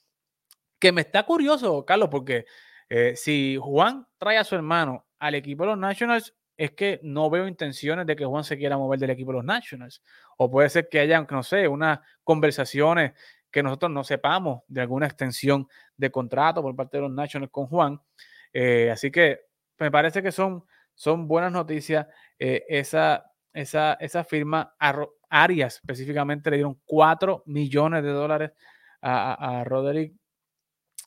Que 0.80 0.92
me 0.92 1.02
está 1.02 1.24
curioso, 1.24 1.84
Carlos, 1.84 2.10
porque 2.10 2.46
eh, 2.90 3.16
si 3.16 3.58
Juan 3.60 4.08
trae 4.18 4.38
a 4.38 4.44
su 4.44 4.56
hermano 4.56 5.08
al 5.18 5.34
equipo 5.34 5.64
de 5.64 5.72
los 5.72 5.80
Nationals, 5.80 6.36
es 6.58 6.72
que 6.72 7.00
no 7.04 7.30
veo 7.30 7.48
intenciones 7.48 8.06
de 8.08 8.16
que 8.16 8.26
Juan 8.26 8.44
se 8.44 8.58
quiera 8.58 8.78
mover 8.78 9.00
del 9.00 9.12
equipo 9.12 9.32
de 9.32 9.38
los 9.38 9.46
Nationals. 9.46 10.02
O 10.38 10.50
puede 10.50 10.70
ser 10.70 10.90
que 10.90 11.00
haya, 11.00 11.22
no 11.30 11.44
sé, 11.44 11.68
unas 11.68 12.00
conversaciones 12.24 13.14
que 13.52 13.64
nosotros 13.64 13.92
no 13.92 14.04
sepamos 14.04 14.64
de 14.68 14.82
alguna 14.82 15.06
extensión 15.06 15.68
de 15.96 16.12
contrato 16.12 16.62
por 16.62 16.76
parte 16.76 16.98
de 16.98 17.04
los 17.04 17.12
Nationals 17.12 17.52
con 17.52 17.68
Juan. 17.68 18.02
Eh, 18.52 18.90
así 18.92 19.12
que 19.12 19.42
me 19.78 19.92
parece 19.92 20.24
que 20.24 20.32
son, 20.32 20.64
son 20.96 21.28
buenas 21.28 21.52
noticias 21.52 22.08
eh, 22.40 22.66
esa, 22.68 23.32
esa, 23.54 23.94
esa 24.00 24.24
firma 24.24 24.76
Arias 25.30 25.76
específicamente 25.76 26.50
le 26.50 26.58
dieron 26.58 26.80
4 26.86 27.44
millones 27.46 28.04
de 28.04 28.10
dólares 28.10 28.52
a, 29.02 29.64
Roderick 29.66 30.14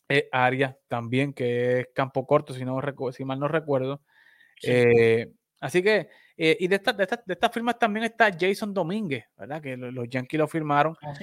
eh, 0.08 0.28
Arias 0.32 0.76
también, 0.88 1.32
que 1.32 1.80
es 1.80 1.88
campo 1.94 2.26
corto, 2.26 2.54
si, 2.54 2.64
no, 2.64 2.80
si 3.12 3.24
mal 3.24 3.38
no 3.38 3.48
recuerdo. 3.48 4.02
Eh, 4.62 5.32
así 5.60 5.82
que, 5.82 6.08
eh, 6.36 6.56
y 6.58 6.68
de 6.68 6.76
estas 6.76 6.96
de, 6.96 7.04
esta, 7.04 7.22
de 7.24 7.38
firmas 7.52 7.78
también 7.78 8.04
está 8.04 8.30
Jason 8.38 8.74
Domínguez, 8.74 9.24
¿verdad? 9.36 9.62
Que 9.62 9.76
los, 9.76 10.08
Yankees 10.08 10.38
lo 10.38 10.48
firmaron 10.48 10.96
ah, 11.02 11.14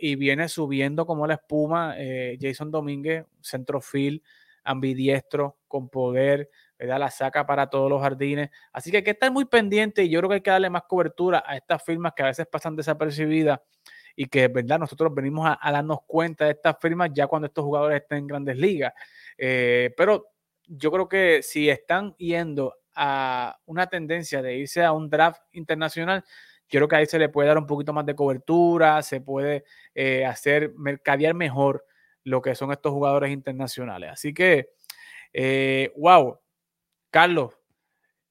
y 0.00 0.16
viene 0.16 0.48
subiendo 0.48 1.06
como 1.06 1.26
la 1.26 1.34
espuma. 1.34 1.94
Jason 2.40 2.70
Domínguez, 2.70 3.24
centrofield, 3.40 4.20
ambidiestro, 4.64 5.58
con 5.66 5.88
poder, 5.88 6.50
la 6.78 7.10
saca 7.10 7.46
para 7.46 7.68
todos 7.68 7.90
los 7.90 8.00
jardines. 8.00 8.50
Así 8.72 8.90
que 8.90 8.98
hay 8.98 9.02
que 9.02 9.10
estar 9.10 9.32
muy 9.32 9.44
pendiente 9.44 10.04
y 10.04 10.10
yo 10.10 10.20
creo 10.20 10.28
que 10.28 10.34
hay 10.36 10.40
que 10.40 10.50
darle 10.50 10.70
más 10.70 10.82
cobertura 10.84 11.42
a 11.46 11.56
estas 11.56 11.82
firmas 11.82 12.12
que 12.14 12.22
a 12.22 12.26
veces 12.26 12.46
pasan 12.46 12.76
desapercibidas 12.76 13.60
y 14.14 14.26
que, 14.26 14.48
¿verdad? 14.48 14.78
Nosotros 14.78 15.14
venimos 15.14 15.48
a, 15.48 15.72
darnos 15.72 16.00
cuenta 16.06 16.44
de 16.44 16.52
estas 16.52 16.76
firmas 16.80 17.10
ya 17.12 17.26
cuando 17.26 17.46
estos 17.46 17.64
jugadores 17.64 18.02
estén 18.02 18.18
en 18.18 18.26
grandes 18.26 18.56
ligas. 18.56 18.92
Eh, 19.36 19.94
pero 19.96 20.32
yo 20.66 20.90
creo 20.90 21.08
que 21.08 21.42
si 21.42 21.70
están 21.70 22.14
yendo 22.16 22.74
a 22.98 23.58
una 23.66 23.86
tendencia 23.86 24.42
de 24.42 24.56
irse 24.56 24.84
a 24.84 24.92
un 24.92 25.08
draft 25.08 25.40
internacional, 25.52 26.24
yo 26.68 26.80
creo 26.80 26.88
que 26.88 26.96
ahí 26.96 27.06
se 27.06 27.18
le 27.18 27.28
puede 27.28 27.48
dar 27.48 27.58
un 27.58 27.66
poquito 27.66 27.92
más 27.92 28.04
de 28.04 28.14
cobertura, 28.14 29.00
se 29.02 29.20
puede 29.20 29.64
eh, 29.94 30.26
hacer 30.26 30.72
mercadear 30.76 31.34
mejor 31.34 31.86
lo 32.24 32.42
que 32.42 32.54
son 32.54 32.72
estos 32.72 32.92
jugadores 32.92 33.30
internacionales. 33.30 34.10
Así 34.12 34.34
que, 34.34 34.70
eh, 35.32 35.92
wow, 35.96 36.38
Carlos, 37.10 37.54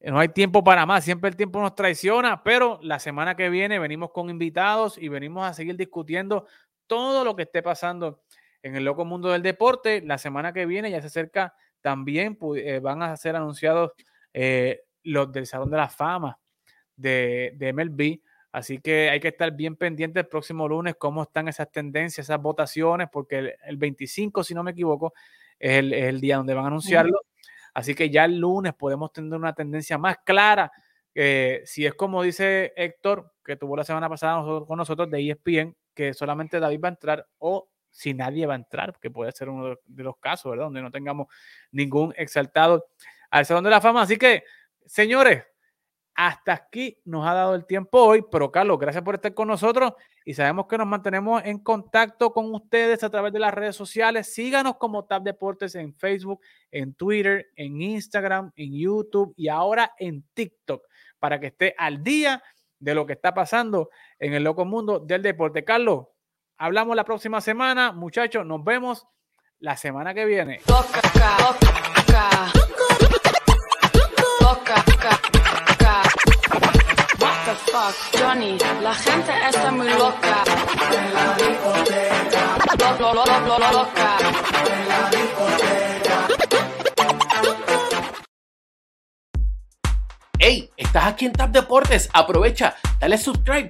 no 0.02 0.20
hay 0.20 0.30
tiempo 0.30 0.64
para 0.64 0.86
más, 0.86 1.04
siempre 1.04 1.30
el 1.30 1.36
tiempo 1.36 1.60
nos 1.60 1.74
traiciona, 1.74 2.44
pero 2.44 2.80
la 2.84 3.00
semana 3.00 3.36
que 3.36 3.50
viene 3.50 3.80
venimos 3.80 4.12
con 4.12 4.30
invitados 4.30 4.98
y 4.98 5.08
venimos 5.08 5.48
a 5.48 5.54
seguir 5.54 5.76
discutiendo 5.76 6.46
todo 6.86 7.24
lo 7.24 7.36
que 7.36 7.44
esté 7.44 7.64
pasando 7.64 8.22
en 8.62 8.76
el 8.76 8.86
loco 8.86 9.06
mundo 9.06 9.30
del 9.30 9.42
deporte. 9.42 10.02
La 10.06 10.20
semana 10.20 10.54
que 10.54 10.68
viene 10.68 10.92
ya 10.92 11.02
se 11.02 11.08
acerca 11.08 11.56
también, 11.82 12.38
eh, 12.56 12.80
van 12.80 13.02
a 13.02 13.16
ser 13.18 13.36
anunciados 13.36 13.92
eh, 14.40 14.84
los 15.02 15.32
del 15.32 15.48
Salón 15.48 15.72
de 15.72 15.78
la 15.78 15.90
Fama 15.90 16.38
de, 16.96 17.54
de, 17.56 17.74
MLB. 17.74 18.22
Así 18.52 18.78
que 18.78 19.10
hay 19.10 19.20
que 19.20 19.30
estar 19.30 19.52
bien 19.52 19.76
pendiente 19.76 20.20
el 20.20 20.28
próximo 20.28 20.68
lunes 20.68 20.94
cómo 21.00 21.24
están 21.24 21.48
esas 21.48 21.72
tendencias, 21.72 22.28
esas 22.28 22.40
votaciones, 22.40 23.08
porque 23.12 23.56
el, 23.66 23.78
25, 23.78 24.44
si 24.44 24.54
no 24.54 24.62
me 24.62 24.72
equivoco, 24.72 25.14
es 25.58 25.80
el, 25.80 26.22
día 26.22 26.38
donde 26.38 26.54
van 26.54 26.66
a 26.66 26.68
anunciarlo. 26.68 27.22
Así 27.74 27.96
que 27.96 28.12
ya 28.12 28.26
el 28.26 28.38
lunes 28.38 28.76
podemos 28.76 29.12
tener 29.12 29.34
una 29.34 29.54
tendencia 29.54 29.98
más 29.98 30.18
clara. 30.24 30.72
si 31.16 31.88
es 31.88 31.96
como 31.96 32.22
dice 32.22 32.74
Héctor, 32.76 33.34
que 33.44 33.56
tuvo 33.56 33.76
la 33.76 33.86
semana 33.86 34.08
pasada 34.08 34.44
con 34.68 34.78
nosotros 34.78 35.10
de 35.10 35.32
ESPN, 35.32 35.76
que 35.96 36.14
solamente 36.14 36.60
David 36.60 36.82
va 36.84 36.90
a 36.90 36.92
entrar 36.92 37.28
o 37.40 37.72
si 37.90 38.14
nadie 38.14 38.46
va 38.46 38.54
a 38.54 38.58
entrar, 38.58 39.00
que 39.00 39.10
puede 39.10 39.32
ser 39.32 39.50
uno 39.50 39.78
de 39.84 40.04
los 40.04 40.18
casos, 40.18 40.52
¿verdad? 40.52 40.66
Donde 40.66 40.84
no 40.84 40.92
tengamos 40.92 41.26
ningún 41.72 42.14
exaltado 42.18 42.86
al 43.30 43.46
Salón 43.46 43.64
de 43.64 43.70
la 43.70 43.82
Fama. 43.82 44.02
Así 44.02 44.18
que, 44.18 44.44
señores, 44.86 45.44
hasta 46.18 46.52
aquí 46.52 47.00
nos 47.06 47.28
ha 47.28 47.34
dado 47.34 47.54
el 47.54 47.66
tiempo 47.68 48.02
hoy, 48.02 48.26
pero 48.32 48.52
Carlos, 48.52 48.80
gracias 48.80 49.04
por 49.04 49.16
estar 49.16 49.36
con 49.36 49.48
nosotros 49.48 49.94
y 50.26 50.34
sabemos 50.34 50.66
que 50.68 50.78
nos 50.78 50.88
mantenemos 50.88 51.44
en 51.46 51.60
contacto 51.60 52.34
con 52.34 52.54
ustedes 52.56 53.04
a 53.04 53.10
través 53.12 53.32
de 53.32 53.40
las 53.40 53.54
redes 53.54 53.76
sociales. 53.76 54.34
Síganos 54.34 54.78
como 54.78 55.06
Tab 55.06 55.22
Deportes 55.22 55.76
en 55.76 55.94
Facebook, 55.94 56.42
en 56.72 56.96
Twitter, 56.96 57.50
en 57.56 57.80
Instagram, 57.82 58.52
en 58.56 58.74
YouTube 58.74 59.34
y 59.38 59.48
ahora 59.48 59.94
en 60.00 60.24
TikTok 60.34 60.82
para 61.20 61.40
que 61.40 61.48
esté 61.48 61.76
al 61.78 62.04
día 62.04 62.42
de 62.80 62.96
lo 62.96 63.06
que 63.06 63.14
está 63.14 63.34
pasando 63.34 63.90
en 64.18 64.34
el 64.34 64.44
loco 64.44 64.66
mundo 64.66 65.00
del 65.00 65.22
deporte. 65.22 65.64
Carlos, 65.64 66.08
hablamos 66.58 66.96
la 66.96 67.06
próxima 67.06 67.42
semana. 67.42 67.92
Muchachos, 67.92 68.46
nos 68.46 68.64
vemos 68.64 69.06
la 69.60 69.78
semana 69.78 70.16
que 70.16 70.26
viene. 70.26 70.62
Johnny, 78.18 78.58
la 78.82 78.94
gente 78.94 79.32
está 79.50 79.72
muy 79.72 79.90
loca. 79.90 80.44
En 80.92 81.14
la 81.14 81.36
discoteca. 81.36 82.98
Lo, 83.00 83.14
lo, 83.14 83.26
lo, 83.26 83.60
lo, 83.60 83.72
loca. 83.72 84.18
En 84.66 84.88
la 84.88 85.10
discoteca. 85.10 86.28
Hey, 90.40 90.70
estás 90.78 91.06
aquí 91.06 91.26
en 91.26 91.34
Tap 91.34 91.52
Deportes. 91.52 92.10
Aprovecha, 92.14 92.76
dale 93.00 93.18
subscribe 93.18 93.70